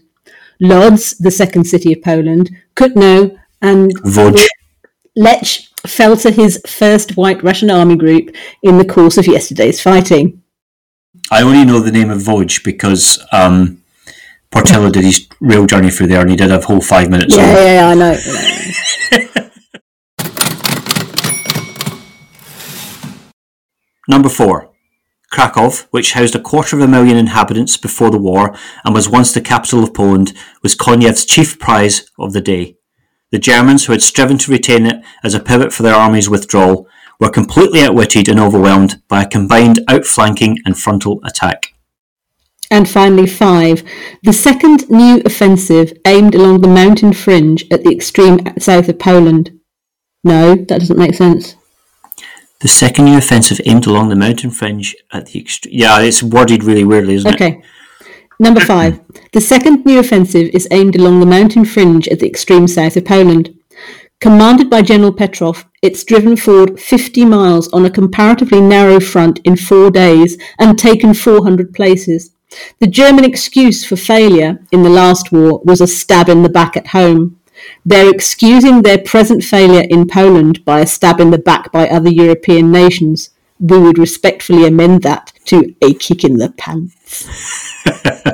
Lodz, 0.60 1.16
the 1.18 1.30
second 1.30 1.64
city 1.64 1.94
of 1.94 2.02
Poland, 2.02 2.50
Kutno, 2.76 3.38
and 3.62 3.90
Voj. 4.02 4.46
Lech 5.16 5.68
fell 5.86 6.16
to 6.18 6.30
his 6.30 6.60
first 6.66 7.16
White 7.16 7.42
Russian 7.42 7.70
army 7.70 7.96
group 7.96 8.34
in 8.62 8.76
the 8.76 8.84
course 8.84 9.16
of 9.16 9.26
yesterday's 9.26 9.80
fighting. 9.80 10.42
I 11.30 11.42
only 11.42 11.64
know 11.64 11.80
the 11.80 11.92
name 11.92 12.10
of 12.10 12.18
Voj 12.18 12.62
because 12.62 13.24
um, 13.32 13.82
Portillo 14.50 14.90
did 14.90 15.04
his 15.04 15.26
rail 15.40 15.66
journey 15.66 15.90
through 15.90 16.08
there 16.08 16.20
and 16.20 16.30
he 16.30 16.36
did 16.36 16.50
a 16.50 16.60
whole 16.60 16.80
five 16.80 17.08
minutes. 17.08 17.36
Yeah, 17.36 17.54
yeah, 17.54 17.74
yeah, 17.74 17.88
I 17.88 17.94
know. 17.94 19.44
Number 24.08 24.30
four, 24.30 24.70
Krakow, 25.30 25.70
which 25.90 26.14
housed 26.14 26.34
a 26.34 26.40
quarter 26.40 26.74
of 26.74 26.82
a 26.82 26.88
million 26.88 27.18
inhabitants 27.18 27.76
before 27.76 28.10
the 28.10 28.18
war 28.18 28.56
and 28.84 28.94
was 28.94 29.08
once 29.08 29.32
the 29.32 29.42
capital 29.42 29.84
of 29.84 29.92
Poland, 29.92 30.32
was 30.62 30.74
Koniev's 30.74 31.26
chief 31.26 31.58
prize 31.58 32.10
of 32.18 32.32
the 32.32 32.40
day. 32.40 32.76
The 33.30 33.38
Germans, 33.38 33.84
who 33.84 33.92
had 33.92 34.00
striven 34.00 34.38
to 34.38 34.50
retain 34.50 34.86
it 34.86 35.04
as 35.22 35.34
a 35.34 35.40
pivot 35.40 35.74
for 35.74 35.82
their 35.82 35.94
army's 35.94 36.30
withdrawal, 36.30 36.88
were 37.20 37.28
completely 37.28 37.82
outwitted 37.82 38.28
and 38.28 38.40
overwhelmed 38.40 39.02
by 39.08 39.22
a 39.22 39.28
combined 39.28 39.80
outflanking 39.86 40.58
and 40.64 40.78
frontal 40.78 41.20
attack. 41.24 41.74
And 42.70 42.88
finally, 42.88 43.26
five, 43.26 43.82
the 44.22 44.32
second 44.32 44.88
new 44.88 45.20
offensive 45.26 45.92
aimed 46.06 46.34
along 46.34 46.62
the 46.62 46.68
mountain 46.68 47.12
fringe 47.12 47.66
at 47.70 47.84
the 47.84 47.92
extreme 47.92 48.40
south 48.58 48.88
of 48.88 48.98
Poland. 48.98 49.58
No, 50.24 50.54
that 50.54 50.80
doesn't 50.80 50.98
make 50.98 51.14
sense. 51.14 51.57
The 52.60 52.68
second 52.68 53.04
new 53.04 53.16
offensive 53.16 53.60
aimed 53.66 53.86
along 53.86 54.08
the 54.08 54.16
mountain 54.16 54.50
fringe 54.50 54.96
at 55.12 55.26
the 55.26 55.38
extreme. 55.38 55.74
Yeah, 55.74 56.00
it's 56.00 56.22
worded 56.22 56.64
really 56.64 56.84
weirdly, 56.84 57.14
isn't 57.14 57.30
it? 57.30 57.34
Okay. 57.34 57.62
Number 58.40 58.60
five, 58.60 59.00
the 59.32 59.40
second 59.40 59.84
new 59.84 59.98
offensive 59.98 60.50
is 60.52 60.68
aimed 60.70 60.96
along 60.96 61.20
the 61.20 61.26
mountain 61.26 61.64
fringe 61.64 62.08
at 62.08 62.20
the 62.20 62.26
extreme 62.26 62.66
south 62.68 62.96
of 62.96 63.04
Poland. 63.04 63.54
Commanded 64.20 64.68
by 64.68 64.82
General 64.82 65.12
Petrov, 65.12 65.64
it's 65.82 66.02
driven 66.02 66.36
forward 66.36 66.80
50 66.80 67.24
miles 67.24 67.68
on 67.68 67.84
a 67.84 67.90
comparatively 67.90 68.60
narrow 68.60 68.98
front 68.98 69.38
in 69.44 69.56
four 69.56 69.90
days 69.90 70.36
and 70.58 70.76
taken 70.76 71.14
400 71.14 71.72
places. 71.72 72.32
The 72.80 72.86
German 72.86 73.24
excuse 73.24 73.84
for 73.84 73.96
failure 73.96 74.58
in 74.72 74.82
the 74.82 74.90
last 74.90 75.30
war 75.30 75.60
was 75.64 75.80
a 75.80 75.86
stab 75.86 76.28
in 76.28 76.42
the 76.42 76.48
back 76.48 76.76
at 76.76 76.88
home. 76.88 77.37
They're 77.84 78.12
excusing 78.12 78.82
their 78.82 78.98
present 78.98 79.42
failure 79.42 79.86
in 79.88 80.06
Poland 80.08 80.64
by 80.64 80.80
a 80.80 80.86
stab 80.86 81.20
in 81.20 81.30
the 81.30 81.38
back 81.38 81.72
by 81.72 81.88
other 81.88 82.10
European 82.10 82.70
nations. 82.70 83.30
We 83.60 83.78
would 83.78 83.98
respectfully 83.98 84.66
amend 84.66 85.02
that 85.02 85.32
to 85.46 85.74
a 85.82 85.94
kick 85.94 86.24
in 86.24 86.38
the 86.38 86.50
pants. 86.50 87.28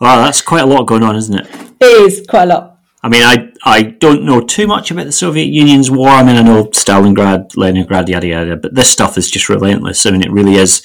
Wow, 0.00 0.24
that's 0.24 0.42
quite 0.42 0.62
a 0.62 0.66
lot 0.66 0.86
going 0.86 1.02
on, 1.02 1.16
isn't 1.16 1.38
it? 1.38 1.46
It 1.80 2.02
is 2.02 2.26
quite 2.28 2.44
a 2.44 2.46
lot. 2.46 2.78
I 3.02 3.08
mean, 3.08 3.22
I 3.22 3.52
I 3.64 3.82
don't 3.82 4.24
know 4.24 4.40
too 4.40 4.66
much 4.66 4.90
about 4.90 5.06
the 5.06 5.12
Soviet 5.12 5.46
Union's 5.46 5.90
war. 5.90 6.08
I 6.08 6.22
mean, 6.22 6.36
I 6.36 6.42
know 6.42 6.64
Stalingrad, 6.66 7.56
Leningrad, 7.56 8.08
yada 8.08 8.26
yada, 8.26 8.56
but 8.56 8.74
this 8.74 8.90
stuff 8.90 9.16
is 9.16 9.30
just 9.30 9.48
relentless. 9.48 10.04
I 10.04 10.10
mean, 10.10 10.22
it 10.22 10.32
really 10.32 10.56
is. 10.56 10.82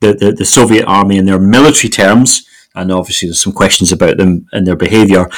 The, 0.00 0.14
the, 0.14 0.32
the 0.32 0.44
Soviet 0.46 0.86
army 0.86 1.18
in 1.18 1.26
their 1.26 1.38
military 1.38 1.90
terms, 1.90 2.46
and 2.74 2.90
obviously 2.90 3.28
there's 3.28 3.40
some 3.40 3.52
questions 3.52 3.92
about 3.92 4.16
them 4.16 4.46
and 4.50 4.66
their 4.66 4.76
behaviour, 4.76 5.28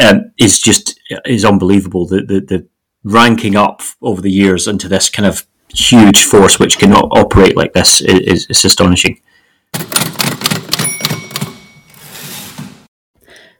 um, 0.00 0.32
is 0.38 0.58
just 0.58 0.98
is 1.24 1.44
unbelievable. 1.44 2.06
The, 2.06 2.22
the 2.22 2.40
the 2.40 2.68
ranking 3.04 3.56
up 3.56 3.82
over 4.02 4.20
the 4.20 4.30
years 4.30 4.66
into 4.66 4.88
this 4.88 5.08
kind 5.08 5.26
of 5.26 5.46
huge 5.72 6.24
force 6.24 6.58
which 6.58 6.78
can 6.78 6.92
operate 6.92 7.56
like 7.56 7.72
this 7.72 8.00
is, 8.00 8.46
is 8.46 8.64
astonishing. 8.64 9.20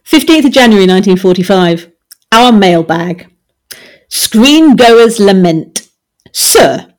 15th 0.05 0.45
of 0.45 0.51
January 0.51 0.85
1945. 0.85 1.89
Our 2.33 2.51
mailbag. 2.51 3.33
Screen 4.09 4.75
goers 4.75 5.19
lament. 5.19 5.87
Sir, 6.33 6.93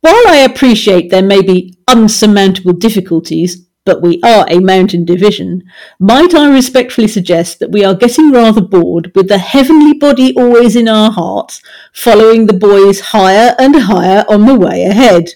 while 0.00 0.28
I 0.28 0.38
appreciate 0.38 1.10
there 1.10 1.22
may 1.22 1.40
be 1.40 1.78
unsurmountable 1.86 2.72
difficulties, 2.72 3.67
but 3.88 4.02
we 4.02 4.20
are 4.22 4.44
a 4.50 4.60
mountain 4.60 5.02
division, 5.02 5.64
might 5.98 6.34
I 6.34 6.52
respectfully 6.52 7.08
suggest 7.08 7.58
that 7.58 7.72
we 7.72 7.86
are 7.86 7.94
getting 7.94 8.30
rather 8.30 8.60
bored 8.60 9.10
with 9.14 9.28
the 9.28 9.38
heavenly 9.38 9.94
body 9.94 10.36
always 10.36 10.76
in 10.76 10.88
our 10.88 11.10
hearts, 11.10 11.62
following 11.94 12.44
the 12.44 12.52
boys 12.52 13.00
higher 13.00 13.54
and 13.58 13.74
higher 13.74 14.26
on 14.28 14.44
the 14.44 14.54
way 14.54 14.82
ahead. 14.82 15.30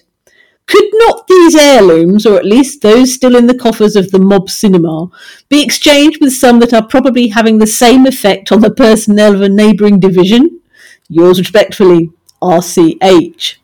Could 0.67 0.87
not 0.93 1.25
these 1.27 1.55
heirlooms, 1.55 2.27
or 2.27 2.37
at 2.37 2.45
least 2.45 2.83
those 2.83 3.11
still 3.11 3.35
in 3.35 3.47
the 3.47 3.57
coffers 3.57 3.95
of 3.95 4.11
the 4.11 4.19
mob 4.19 4.51
cinema, 4.51 5.07
be 5.49 5.63
exchanged 5.63 6.21
with 6.21 6.33
some 6.33 6.59
that 6.59 6.75
are 6.75 6.85
probably 6.85 7.29
having 7.29 7.57
the 7.57 7.65
same 7.65 8.05
effect 8.05 8.51
on 8.51 8.61
the 8.61 8.69
personnel 8.69 9.33
of 9.33 9.41
a 9.41 9.49
neighbouring 9.49 9.99
division? 9.99 10.61
Yours 11.09 11.39
respectfully, 11.39 12.11
RCH. 12.39 13.55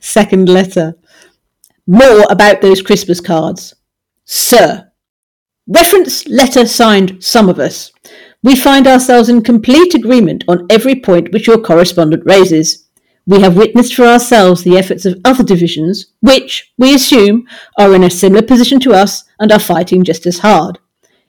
Second 0.00 0.48
letter. 0.48 0.96
More 1.86 2.24
about 2.30 2.62
those 2.62 2.80
Christmas 2.80 3.20
cards. 3.20 3.74
Sir, 4.34 4.90
Reference 5.68 6.26
letter 6.26 6.64
signed 6.64 7.22
some 7.22 7.50
of 7.50 7.58
us. 7.58 7.92
We 8.42 8.56
find 8.56 8.86
ourselves 8.86 9.28
in 9.28 9.42
complete 9.42 9.94
agreement 9.94 10.42
on 10.48 10.66
every 10.70 10.94
point 10.94 11.30
which 11.34 11.46
your 11.46 11.58
correspondent 11.58 12.22
raises. 12.24 12.88
We 13.26 13.42
have 13.42 13.58
witnessed 13.58 13.94
for 13.94 14.06
ourselves 14.06 14.64
the 14.64 14.78
efforts 14.78 15.04
of 15.04 15.20
other 15.22 15.44
divisions, 15.44 16.06
which, 16.20 16.72
we 16.78 16.94
assume, 16.94 17.46
are 17.78 17.94
in 17.94 18.04
a 18.04 18.08
similar 18.08 18.40
position 18.40 18.80
to 18.80 18.94
us 18.94 19.24
and 19.38 19.52
are 19.52 19.58
fighting 19.58 20.02
just 20.02 20.24
as 20.24 20.38
hard. 20.38 20.78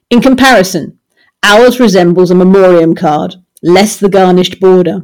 In 0.08 0.22
comparison, 0.22 0.98
ours 1.42 1.78
resembles 1.78 2.30
a 2.30 2.34
memoriam 2.34 2.94
card, 2.94 3.34
less 3.62 3.98
the 3.98 4.08
garnished 4.08 4.60
border. 4.60 5.02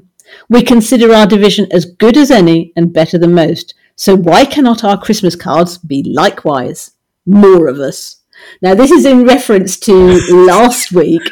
We 0.49 0.63
consider 0.63 1.13
our 1.13 1.27
division 1.27 1.69
as 1.71 1.85
good 1.85 2.17
as 2.17 2.31
any 2.31 2.73
and 2.77 2.95
better 2.95 3.19
than 3.19 3.35
most. 3.35 3.75
So 3.95 4.17
why 4.17 4.47
cannot 4.47 4.85
our 4.85 4.99
Christmas 4.99 5.37
cards 5.37 5.77
be 5.77 6.03
likewise? 6.03 6.93
More 7.27 7.67
of 7.69 7.79
us. 7.79 8.17
Now, 8.63 8.75
this 8.75 8.91
is 8.91 9.05
in 9.05 9.25
reference 9.27 9.79
to 9.81 9.93
last 10.47 10.93
week 10.93 11.23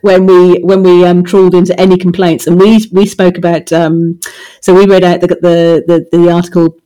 when 0.00 0.26
we 0.26 0.58
when 0.62 0.82
we 0.82 1.04
um, 1.04 1.22
trawled 1.24 1.54
into 1.54 1.78
any 1.80 1.96
complaints, 1.96 2.46
and 2.46 2.58
we 2.60 2.88
we 2.92 3.06
spoke 3.06 3.38
about. 3.38 3.72
Um, 3.72 4.18
so 4.60 4.74
we 4.74 4.86
read 4.86 5.04
out 5.04 5.20
the 5.20 5.28
the, 5.28 5.84
the, 6.10 6.18
the 6.18 6.30
article 6.30 6.76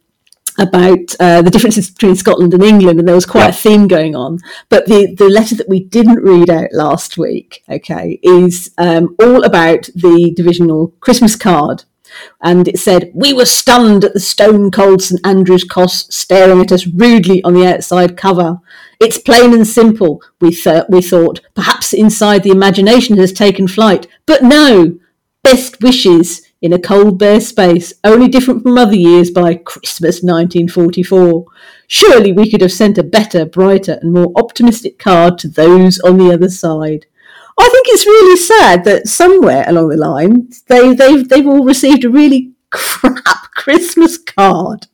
about 0.58 1.14
uh, 1.18 1.40
the 1.40 1.50
differences 1.50 1.90
between 1.90 2.14
Scotland 2.14 2.52
and 2.52 2.62
England, 2.62 2.98
and 2.98 3.08
there 3.08 3.14
was 3.14 3.24
quite 3.24 3.44
Yeah. 3.44 3.48
a 3.48 3.52
theme 3.52 3.88
going 3.88 4.14
on. 4.14 4.38
But 4.68 4.86
the 4.86 5.14
the 5.14 5.30
letter 5.30 5.54
that 5.54 5.68
we 5.68 5.82
didn't 5.82 6.22
read 6.22 6.50
out 6.50 6.68
last 6.72 7.16
week, 7.16 7.64
okay, 7.70 8.20
is 8.22 8.70
um, 8.76 9.16
all 9.22 9.42
about 9.42 9.88
the 9.94 10.32
divisional 10.36 10.88
Christmas 11.00 11.34
card. 11.36 11.84
And 12.42 12.68
it 12.68 12.78
said, 12.78 13.10
We 13.14 13.32
were 13.32 13.44
stunned 13.44 14.04
at 14.04 14.12
the 14.12 14.20
stone 14.20 14.70
cold 14.70 15.02
St 15.02 15.20
Andrew's 15.24 15.64
Cross 15.64 16.14
staring 16.14 16.60
at 16.60 16.72
us 16.72 16.86
rudely 16.86 17.42
on 17.44 17.54
the 17.54 17.66
outside 17.66 18.16
cover. 18.16 18.58
It's 19.00 19.18
plain 19.18 19.52
and 19.52 19.66
simple, 19.66 20.22
we, 20.40 20.50
th- 20.52 20.84
we 20.88 21.02
thought. 21.02 21.40
Perhaps 21.54 21.92
inside 21.92 22.42
the 22.42 22.50
imagination 22.50 23.16
has 23.18 23.32
taken 23.32 23.66
flight. 23.66 24.06
But 24.26 24.42
no! 24.42 24.98
Best 25.42 25.82
wishes 25.82 26.42
in 26.62 26.72
a 26.72 26.78
cold 26.78 27.18
bare 27.18 27.40
space, 27.40 27.92
only 28.04 28.28
different 28.28 28.62
from 28.62 28.78
other 28.78 28.94
years 28.94 29.30
by 29.30 29.56
Christmas 29.56 30.22
1944. 30.22 31.44
Surely 31.88 32.32
we 32.32 32.48
could 32.48 32.60
have 32.60 32.72
sent 32.72 32.96
a 32.96 33.02
better, 33.02 33.44
brighter, 33.44 33.98
and 34.00 34.12
more 34.12 34.32
optimistic 34.36 35.00
card 35.00 35.36
to 35.38 35.48
those 35.48 35.98
on 36.00 36.18
the 36.18 36.32
other 36.32 36.48
side. 36.48 37.06
I 37.58 37.68
think 37.68 37.86
it's 37.88 38.06
really 38.06 38.36
sad 38.36 38.84
that 38.84 39.08
somewhere 39.08 39.64
along 39.68 39.88
the 39.88 39.96
line 39.96 40.48
they 40.68 40.94
they've 40.94 41.28
they've 41.28 41.46
all 41.46 41.64
received 41.64 42.04
a 42.04 42.10
really 42.10 42.52
crap 42.70 43.24
Christmas 43.54 44.18
card. 44.18 44.86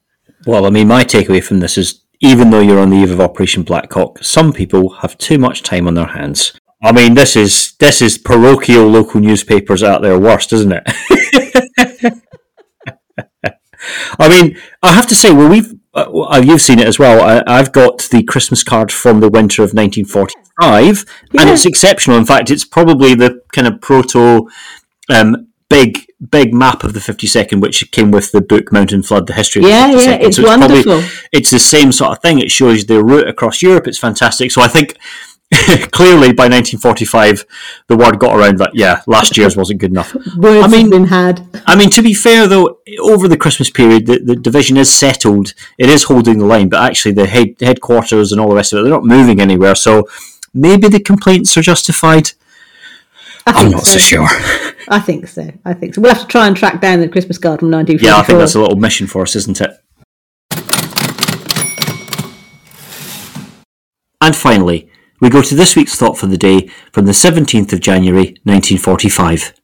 Well, 0.46 0.66
I 0.66 0.70
mean, 0.70 0.88
my 0.88 1.04
takeaway 1.04 1.42
from 1.42 1.60
this 1.60 1.78
is 1.78 2.02
even 2.20 2.50
though 2.50 2.60
you're 2.60 2.80
on 2.80 2.90
the 2.90 2.96
eve 2.96 3.12
of 3.12 3.20
Operation 3.20 3.64
Blackcock, 3.64 4.24
some 4.24 4.52
people 4.52 4.90
have 4.90 5.16
too 5.18 5.38
much 5.38 5.62
time 5.62 5.86
on 5.86 5.94
their 5.94 6.06
hands. 6.06 6.58
I 6.82 6.92
mean, 6.92 7.14
this 7.14 7.36
is 7.36 7.72
this 7.78 8.02
is 8.02 8.18
parochial 8.18 8.86
local 8.86 9.20
newspapers 9.20 9.82
at 9.82 10.02
their 10.02 10.18
worst, 10.18 10.52
isn't 10.52 10.72
it? 10.72 10.82
I 14.18 14.28
mean, 14.28 14.58
I 14.82 14.92
have 14.92 15.06
to 15.08 15.14
say, 15.14 15.32
well, 15.32 15.48
we've 15.48 15.74
uh, 15.94 16.42
you've 16.44 16.60
seen 16.60 16.78
it 16.78 16.86
as 16.86 16.98
well. 16.98 17.20
I, 17.22 17.42
I've 17.46 17.72
got 17.72 18.02
the 18.10 18.22
Christmas 18.22 18.62
card 18.62 18.92
from 18.92 19.20
the 19.20 19.28
winter 19.28 19.62
of 19.62 19.74
1945, 19.74 20.47
and 20.60 21.04
Yeah. 21.32 21.52
it's 21.52 21.66
exceptional. 21.66 22.16
In 22.18 22.24
fact, 22.24 22.50
it's 22.50 22.64
probably 22.64 23.14
the 23.14 23.40
kind 23.52 23.66
of 23.66 23.80
proto 23.80 24.48
um, 25.08 25.46
big 25.70 26.04
big 26.30 26.52
map 26.52 26.82
of 26.82 26.94
the 26.94 27.00
52nd, 27.00 27.60
which 27.60 27.90
came 27.92 28.10
with 28.10 28.32
the 28.32 28.40
book 28.40 28.72
Mountain 28.72 29.02
Flood: 29.04 29.26
The 29.28 29.34
History 29.34 29.62
of 29.62 29.68
Yeah, 29.68 29.86
the 29.92 29.98
52nd. 29.98 30.06
yeah, 30.06 30.26
it's 30.26 30.38
probably- 30.38 30.66
wonderful. 30.84 31.02
it's 31.32 31.50
the 31.50 31.58
same 31.60 31.92
sort 31.92 32.10
of 32.12 32.18
thing. 32.22 32.38
It 32.40 32.50
shows 32.50 32.86
the 32.86 33.02
route 33.04 33.28
across 33.28 33.62
Europe. 33.62 33.86
It's 33.86 33.98
fantastic. 33.98 34.50
So 34.50 34.60
I 34.60 34.68
think 34.68 34.96
clearly 35.92 36.32
by 36.32 36.44
1945 36.44 37.46
the 37.86 37.96
word 37.96 38.18
got 38.18 38.36
around 38.36 38.58
that 38.58 38.70
yeah, 38.74 39.00
last 39.06 39.36
year's 39.38 39.56
wasn't 39.56 39.80
good 39.80 39.90
enough. 39.92 40.12
Words 40.36 40.64
I 40.64 40.68
mean- 40.68 40.90
been 40.90 41.06
had. 41.06 41.46
I 41.66 41.76
mean, 41.76 41.90
to 41.90 42.02
be 42.02 42.14
fair 42.14 42.46
though, 42.48 42.78
over 43.00 43.28
the 43.28 43.36
Christmas 43.36 43.70
period, 43.70 44.06
the, 44.06 44.18
the 44.18 44.36
division 44.36 44.76
is 44.76 44.92
settled. 44.92 45.54
It 45.78 45.88
is 45.88 46.04
holding 46.04 46.38
the 46.38 46.44
line, 46.46 46.68
but 46.68 46.82
actually 46.82 47.12
the 47.12 47.26
head, 47.26 47.54
headquarters 47.60 48.32
and 48.32 48.40
all 48.40 48.48
the 48.50 48.56
rest 48.56 48.72
of 48.72 48.80
it, 48.80 48.82
they're 48.82 48.90
not 48.90 49.04
moving 49.04 49.40
anywhere. 49.40 49.74
So 49.74 50.08
maybe 50.54 50.88
the 50.88 51.00
complaints 51.00 51.56
are 51.56 51.62
justified. 51.62 52.32
I'm 53.46 53.70
not 53.70 53.86
so 53.86 53.98
sure. 53.98 54.26
I 54.88 55.00
think 55.00 55.28
so. 55.28 55.50
I 55.64 55.74
think 55.74 55.94
so. 55.94 56.00
We'll 56.00 56.12
have 56.12 56.22
to 56.22 56.28
try 56.28 56.46
and 56.46 56.56
track 56.56 56.80
down 56.80 57.00
the 57.00 57.08
Christmas 57.08 57.38
card 57.38 57.60
from 57.60 57.70
1944. 57.70 58.08
Yeah, 58.08 58.20
I 58.20 58.24
think 58.24 58.38
that's 58.38 58.54
a 58.54 58.60
little 58.60 58.76
mission 58.76 59.06
for 59.06 59.22
us, 59.22 59.36
isn't 59.36 59.60
it? 59.60 59.70
And 64.20 64.34
finally, 64.34 64.90
we 65.20 65.30
go 65.30 65.42
to 65.42 65.54
this 65.54 65.76
week's 65.76 65.94
thought 65.94 66.18
for 66.18 66.26
the 66.26 66.36
day 66.36 66.68
from 66.92 67.06
the 67.06 67.12
17th 67.12 67.72
of 67.72 67.80
January 67.80 68.36
1945. 68.44 69.54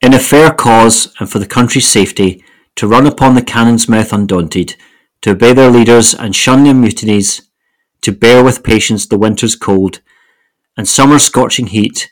In 0.00 0.14
a 0.14 0.18
fair 0.18 0.52
cause 0.52 1.12
and 1.18 1.30
for 1.30 1.38
the 1.38 1.46
country's 1.46 1.88
safety, 1.88 2.44
to 2.76 2.86
run 2.86 3.06
upon 3.06 3.34
the 3.34 3.42
cannon's 3.42 3.88
mouth 3.88 4.12
undaunted, 4.12 4.76
to 5.22 5.30
obey 5.30 5.52
their 5.52 5.70
leaders 5.70 6.14
and 6.14 6.34
shun 6.34 6.64
their 6.64 6.74
mutinies, 6.74 7.48
to 8.00 8.12
bear 8.12 8.42
with 8.42 8.64
patience 8.64 9.06
the 9.06 9.18
winter's 9.18 9.54
cold 9.54 10.00
and 10.76 10.88
summer's 10.88 11.22
scorching 11.22 11.66
heat 11.66 12.10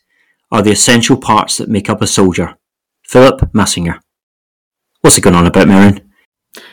are 0.50 0.62
the 0.62 0.72
essential 0.72 1.16
parts 1.16 1.56
that 1.58 1.68
make 1.68 1.88
up 1.88 2.02
a 2.02 2.06
soldier. 2.06 2.56
Philip 3.02 3.52
Massinger. 3.52 4.00
What's 5.00 5.18
it 5.18 5.22
going 5.22 5.36
on 5.36 5.46
about, 5.46 5.66
Merryn? 5.66 6.10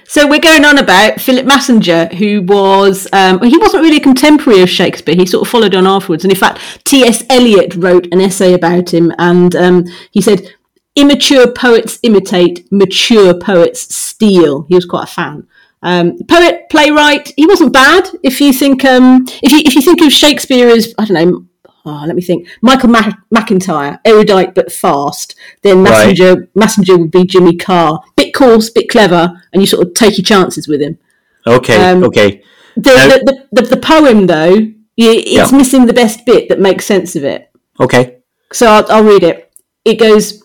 So 0.06 0.28
we're 0.28 0.40
going 0.40 0.66
on 0.66 0.80
about 0.80 1.20
Philip 1.20 1.46
Massinger, 1.46 2.14
who 2.14 2.42
was 2.42 3.08
um, 3.14 3.42
he 3.42 3.58
wasn't 3.58 3.84
really 3.84 3.98
a 3.98 4.02
contemporary 4.02 4.62
of 4.62 4.70
Shakespeare. 4.70 5.16
He 5.16 5.26
sort 5.26 5.46
of 5.46 5.52
followed 5.52 5.76
on 5.76 5.86
afterwards, 5.86 6.24
and 6.24 6.32
in 6.32 6.38
fact, 6.38 6.60
T. 6.86 7.04
S. 7.04 7.24
Eliot 7.30 7.76
wrote 7.76 8.08
an 8.12 8.22
essay 8.22 8.54
about 8.54 8.94
him, 8.94 9.14
and 9.20 9.56
um, 9.56 9.86
he 10.12 10.22
said, 10.22 10.54
"Immature 10.96 11.52
poets 11.52 12.00
imitate, 12.04 12.68
mature 12.72 13.38
poets 13.38 13.94
steal." 13.96 14.64
He 14.64 14.76
was 14.76 14.86
quite 14.86 15.04
a 15.04 15.12
fan. 15.12 15.48
Um, 15.84 16.18
poet, 16.28 16.68
playwright. 16.72 17.32
He 17.36 17.46
wasn't 17.46 17.74
bad. 17.74 18.10
If 18.24 18.42
you 18.42 18.54
think, 18.54 18.84
um, 18.84 19.26
if 19.44 19.52
you 19.52 19.60
if 19.60 19.76
you 19.76 19.82
think 19.82 20.02
of 20.02 20.12
Shakespeare 20.12 20.70
as 20.70 20.94
I 20.98 21.06
don't 21.06 21.14
know. 21.14 21.47
Oh, 21.90 22.04
let 22.06 22.16
me 22.16 22.22
think. 22.22 22.48
Michael 22.62 22.90
Ma- 22.90 23.12
McIntyre, 23.34 24.00
erudite 24.04 24.54
but 24.54 24.72
fast. 24.72 25.36
Then 25.62 25.84
Right. 25.84 26.14
Massinger, 26.16 26.48
Massinger 26.54 27.00
would 27.00 27.12
be 27.12 27.24
Jimmy 27.26 27.56
Carr. 27.56 28.02
Bit 28.18 28.34
coarse, 28.34 28.70
bit 28.70 28.90
clever, 28.90 29.42
and 29.54 29.62
you 29.62 29.68
sort 29.68 29.88
of 29.88 29.94
take 29.94 30.18
your 30.18 30.26
chances 30.26 30.68
with 30.68 30.82
him. 30.82 30.98
Okay, 31.46 31.78
Um, 31.92 32.04
okay. 32.04 32.42
The, 32.76 32.94
Now- 32.94 33.08
the, 33.08 33.46
the, 33.54 33.62
the, 33.70 33.78
poem, 33.78 34.28
though, 34.28 34.68
it's 34.98 35.32
Yeah. 35.52 35.58
missing 35.58 35.86
the 35.86 35.94
best 35.94 36.26
bit 36.26 36.50
that 36.50 36.60
makes 36.60 36.86
sense 36.86 37.16
of 37.16 37.24
it. 37.24 37.50
Okay. 37.80 38.18
So 38.52 38.68
I'll, 38.68 38.86
I'll 38.92 39.04
read 39.04 39.24
it. 39.24 39.50
it 39.86 39.98
goes, 40.00 40.44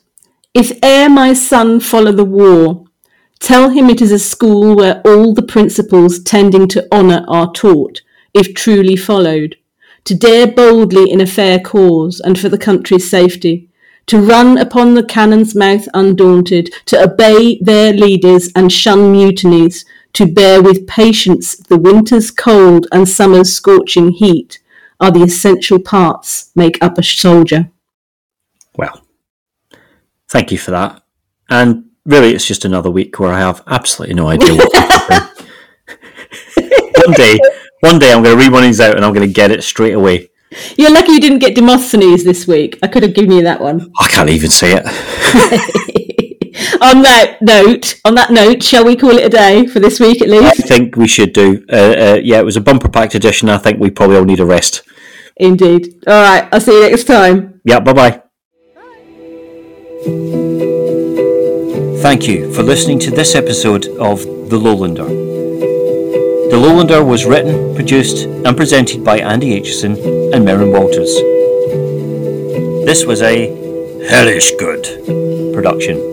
If 0.55 0.79
e'er 0.85 1.09
my 1.09 1.33
son 1.33 1.81
follow 1.81 2.13
the 2.13 2.25
war, 2.25 2.85
tell 3.41 3.71
him 3.71 3.91
it 3.91 4.01
is 4.01 4.13
a 4.13 4.19
school 4.19 4.77
where 4.77 5.03
all 5.05 5.35
the 5.35 5.43
principles 5.43 6.21
tending 6.23 6.69
to 6.69 6.87
honour 6.93 7.25
are 7.27 7.51
taught, 7.53 8.01
if 8.33 8.55
truly 8.55 8.95
followed, 8.97 9.57
to 10.05 10.15
dare 10.15 10.47
boldly 10.47 11.11
in 11.11 11.21
a 11.21 11.27
fair 11.27 11.61
cause 11.61 12.21
and 12.21 12.39
for 12.39 12.49
the 12.49 12.59
country's 12.59 13.09
safety, 13.09 13.69
to 14.07 14.21
run 14.21 14.59
upon 14.59 14.95
the 14.95 15.05
cannon's 15.05 15.55
mouth 15.55 15.87
undaunted, 15.95 16.73
to 16.87 17.03
obey 17.03 17.59
their 17.61 17.93
leaders 17.93 18.51
and 18.57 18.73
shun 18.73 19.13
mutinies, 19.13 19.85
to 20.13 20.27
bear 20.27 20.63
with 20.63 20.87
patience 20.87 21.57
the 21.57 21.79
winter's 21.79 22.31
cold 22.31 22.87
and 22.93 23.09
summer's 23.09 23.53
scorching 23.53 24.11
heat, 24.11 24.59
are 25.01 25.11
the 25.11 25.23
essential 25.23 25.79
parts 25.79 26.51
make 26.55 26.83
up 26.83 26.99
a 26.99 27.03
soldier. 27.03 27.71
Well, 28.77 29.05
thank 30.29 30.53
you 30.53 30.59
for 30.59 30.71
that. 30.71 31.03
And 31.49 31.91
really, 32.05 32.35
it's 32.35 32.47
just 32.47 32.65
another 32.65 32.91
week 32.91 33.19
where 33.19 33.33
I 33.33 33.41
have 33.41 33.63
absolutely 33.67 34.15
no 34.15 34.29
idea 34.29 34.55
what 34.55 34.73
one 37.07 37.13
day, 37.15 37.39
one 37.83 37.99
day, 37.99 38.13
I'm 38.13 38.23
going 38.23 38.39
to 38.39 38.43
read 38.43 38.53
one 38.53 38.63
of 38.63 38.69
these 38.69 38.81
out 38.81 38.95
and 38.95 39.05
I'm 39.05 39.13
going 39.13 39.27
to 39.27 39.33
get 39.33 39.51
it 39.51 39.65
straight 39.65 39.95
away. 39.95 40.31
You're 40.79 40.93
lucky 40.93 41.13
you 41.13 41.21
didn't 41.21 41.41
get 41.41 41.57
Demosthenes 41.57 42.23
this 42.23 42.47
week. 42.47 42.79
I 42.81 42.87
could 42.87 43.03
have 43.03 43.13
given 43.13 43.33
you 43.33 43.43
that 43.43 43.61
one. 43.61 43.91
I 43.99 44.07
can't 44.07 44.31
even 44.31 44.51
say 44.51 44.75
it. 44.77 44.87
on 46.81 47.03
that 47.03 47.39
note, 47.41 48.01
on 48.05 48.15
that 48.15 48.31
note, 48.31 48.63
shall 48.63 48.85
we 48.85 48.95
call 48.95 49.19
it 49.19 49.27
a 49.27 49.29
day 49.29 49.67
for 49.67 49.81
this 49.81 49.99
week 49.99 50.23
at 50.23 50.29
least? 50.29 50.45
I 50.45 50.67
think 50.69 50.95
we 50.97 51.09
should 51.09 51.33
do. 51.33 51.65
Uh, 51.69 51.75
uh, 51.75 52.21
yeah, 52.23 52.39
it 52.39 52.45
was 52.45 52.57
a 52.57 52.61
bumper 52.61 52.89
packed 52.89 53.17
edition. 53.17 53.49
I 53.49 53.59
think 53.59 53.81
we 53.81 53.91
probably 53.91 54.17
all 54.17 54.25
need 54.25 54.39
a 54.39 54.47
rest. 54.47 54.83
Indeed. 55.37 56.05
All 56.07 56.23
right. 56.23 56.49
I'll 56.53 56.61
see 56.61 56.73
you 56.73 56.89
next 56.89 57.05
time. 57.05 57.61
Yeah, 57.65 57.81
bye 57.81 57.95
bye. 57.95 58.23
Thank 62.01 62.29
you 62.29 62.53
for 62.53 62.63
listening 62.63 63.01
to 63.01 63.11
this 63.11 63.35
episode 63.35 63.87
of 63.87 64.23
The 64.51 64.59
Lowlander. 64.59 65.32
The 66.53 66.59
Lowlander 66.59 67.03
was 67.03 67.25
written, 67.25 67.75
produced, 67.75 68.27
and 68.27 68.55
presented 68.55 69.03
by 69.03 69.21
Andy 69.21 69.59
Aitchison 69.59 69.93
and 70.35 70.45
Merryn 70.45 70.71
Walters. 70.71 71.15
This 72.85 73.07
was 73.07 73.23
a 73.23 73.47
hellish 74.07 74.53
good 74.57 74.85
production. 75.55 76.12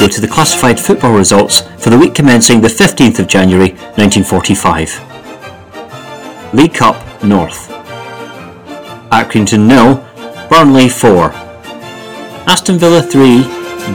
Go 0.00 0.06
to 0.06 0.20
the 0.20 0.28
classified 0.28 0.78
football 0.78 1.12
results 1.12 1.62
for 1.82 1.90
the 1.90 1.98
week 1.98 2.14
commencing 2.14 2.60
the 2.60 2.68
15th 2.68 3.18
of 3.18 3.26
January 3.26 3.70
1945. 3.98 6.54
League 6.54 6.74
Cup 6.74 7.02
North. 7.24 7.68
Accrington 9.10 9.66
nil, 9.66 9.96
Burnley 10.48 10.88
4. 10.88 11.32
Aston 12.46 12.78
Villa 12.78 13.02
3, 13.02 13.42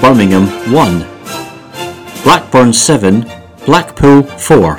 Birmingham 0.01 0.47
1. 0.73 1.05
Blackburn 2.23 2.73
7, 2.73 3.25
Blackpool 3.65 4.23
4. 4.23 4.75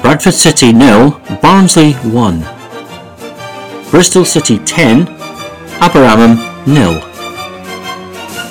Bradford 0.00 0.32
City 0.32 0.72
nil, 0.72 1.20
Barnsley 1.42 1.92
1. 1.92 2.40
Bristol 3.90 4.24
City 4.24 4.58
10, 4.58 5.04
Aberaman 5.84 6.38
nil. 6.66 6.98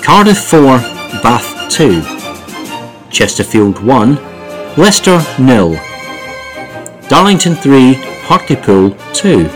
Cardiff 0.04 0.38
4, 0.38 0.95
Bath 1.26 1.68
2. 1.70 2.02
Chesterfield 3.10 3.82
1, 3.82 4.14
Leicester 4.76 5.18
0. 5.38 5.74
Darlington 7.08 7.56
3, 7.56 7.94
Hartlepool 8.28 8.90
2. 9.12 9.50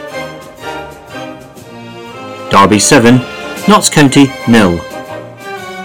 Derby 2.50 2.80
7, 2.80 3.20
Notts 3.68 3.88
County 3.88 4.26
0. 4.46 4.80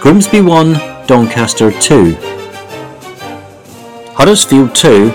Grimsby 0.01 0.41
1, 0.41 1.05
Doncaster 1.05 1.69
2. 1.69 2.15
Huddersfield 4.15 4.73
2, 4.73 5.11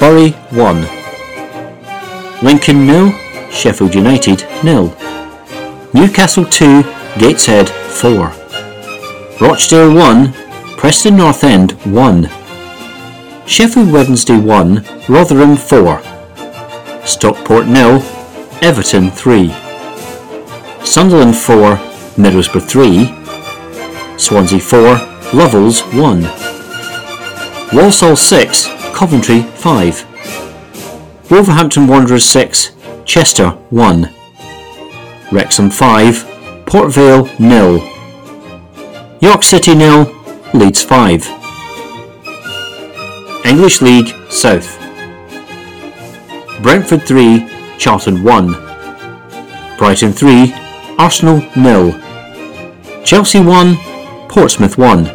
Bury 0.00 0.30
1. 0.52 0.86
Lincoln 2.42 2.86
0, 2.86 3.12
Sheffield 3.50 3.94
United 3.94 4.46
0. 4.62 4.96
Newcastle 5.92 6.46
2, 6.46 6.82
Gateshead 7.18 7.68
4. 7.68 8.45
Rochdale 9.38 9.94
1, 9.94 10.32
Preston 10.78 11.18
North 11.18 11.44
End 11.44 11.72
1. 11.84 12.30
Sheffield 13.46 13.92
Wednesday 13.92 14.38
1, 14.38 14.82
Rotherham 15.10 15.58
4. 15.58 16.00
Stockport 17.04 17.66
0, 17.66 18.00
Everton 18.62 19.10
3. 19.10 19.54
Sunderland 20.84 21.36
4, 21.36 21.76
Middlesbrough 22.16 22.66
3. 22.66 23.12
Swansea 24.16 24.58
4, 24.58 25.00
Lovells 25.34 25.82
1. 25.92 26.22
Walsall 27.74 28.16
6, 28.16 28.68
Coventry 28.94 29.42
5. 29.42 30.06
Wolverhampton 31.28 31.86
Wanderers 31.86 32.24
6, 32.24 32.70
Chester 33.04 33.50
1. 33.68 34.08
Wrexham 35.30 35.70
5, 35.70 36.24
Port 36.64 36.90
Vale 36.90 37.28
0. 37.36 37.95
York 39.20 39.42
City 39.42 39.74
nil, 39.74 40.04
Leeds 40.52 40.82
5. 40.82 41.26
English 43.46 43.80
League 43.80 44.14
South. 44.28 44.78
Brentford 46.62 47.02
3, 47.02 47.48
Charlton 47.78 48.22
1. 48.22 48.54
Brighton 49.78 50.12
3, 50.12 50.52
Arsenal 50.98 51.42
nil. 51.56 51.94
Chelsea 53.04 53.40
1, 53.40 53.76
Portsmouth 54.28 54.76
1. 54.76 55.06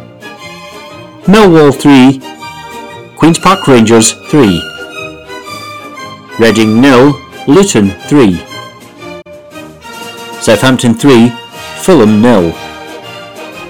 Millwall 1.26 1.72
3, 1.72 2.20
Queen's 3.16 3.38
Park 3.38 3.68
Rangers 3.68 4.14
3. 4.30 4.60
Reading 6.40 6.80
nil, 6.80 7.12
Luton 7.46 7.90
3. 8.08 8.36
Southampton 10.40 10.94
3, 10.94 11.28
Fulham 11.78 12.20
nil. 12.20 12.52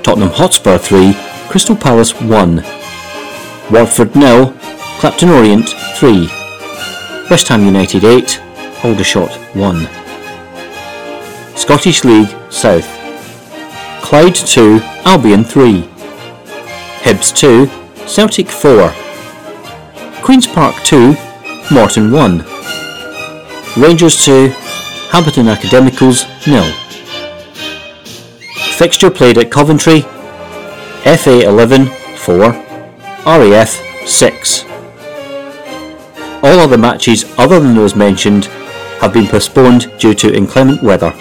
Tottenham 0.03 0.31
Hotspur 0.31 0.79
3, 0.79 1.15
Crystal 1.49 1.77
Palace 1.77 2.13
1. 2.21 2.57
Watford 3.71 4.17
nil, 4.17 4.53
Clapton 4.99 5.31
Orient 5.31 5.69
3. 5.97 6.29
West 7.31 7.49
Ham 7.49 7.65
United 7.65 8.05
8, 8.05 8.43
Aldershot 8.83 9.31
1. 9.55 9.89
Scottish 11.57 12.05
League 12.05 12.35
South. 12.51 12.89
Clyde 14.03 14.35
2, 14.35 14.81
Albion 15.05 15.45
3. 15.45 15.83
Hibs 17.05 17.33
2, 17.33 17.71
Celtic 18.07 18.49
4. 18.49 18.93
Queen's 20.23 20.49
Park 20.49 20.75
2, 20.83 21.15
Morton 21.71 22.11
1. 22.11 22.45
Rangers 23.77 24.25
2, 24.25 24.49
Hamilton 25.11 25.49
Academicals 25.49 26.27
0. 26.41 26.82
Fixture 28.83 29.11
played 29.13 29.39
at 29.39 29.49
Coventry, 29.49 30.01
FA 30.01 31.47
11 31.47 31.87
4, 32.17 32.39
RAF 33.25 34.09
6. 34.09 34.65
All 36.43 36.59
other 36.59 36.77
matches 36.77 37.33
other 37.39 37.61
than 37.61 37.77
those 37.77 37.95
mentioned 37.95 38.47
have 39.01 39.13
been 39.13 39.29
postponed 39.29 39.89
due 40.01 40.15
to 40.15 40.35
inclement 40.35 40.83
weather. 40.83 41.15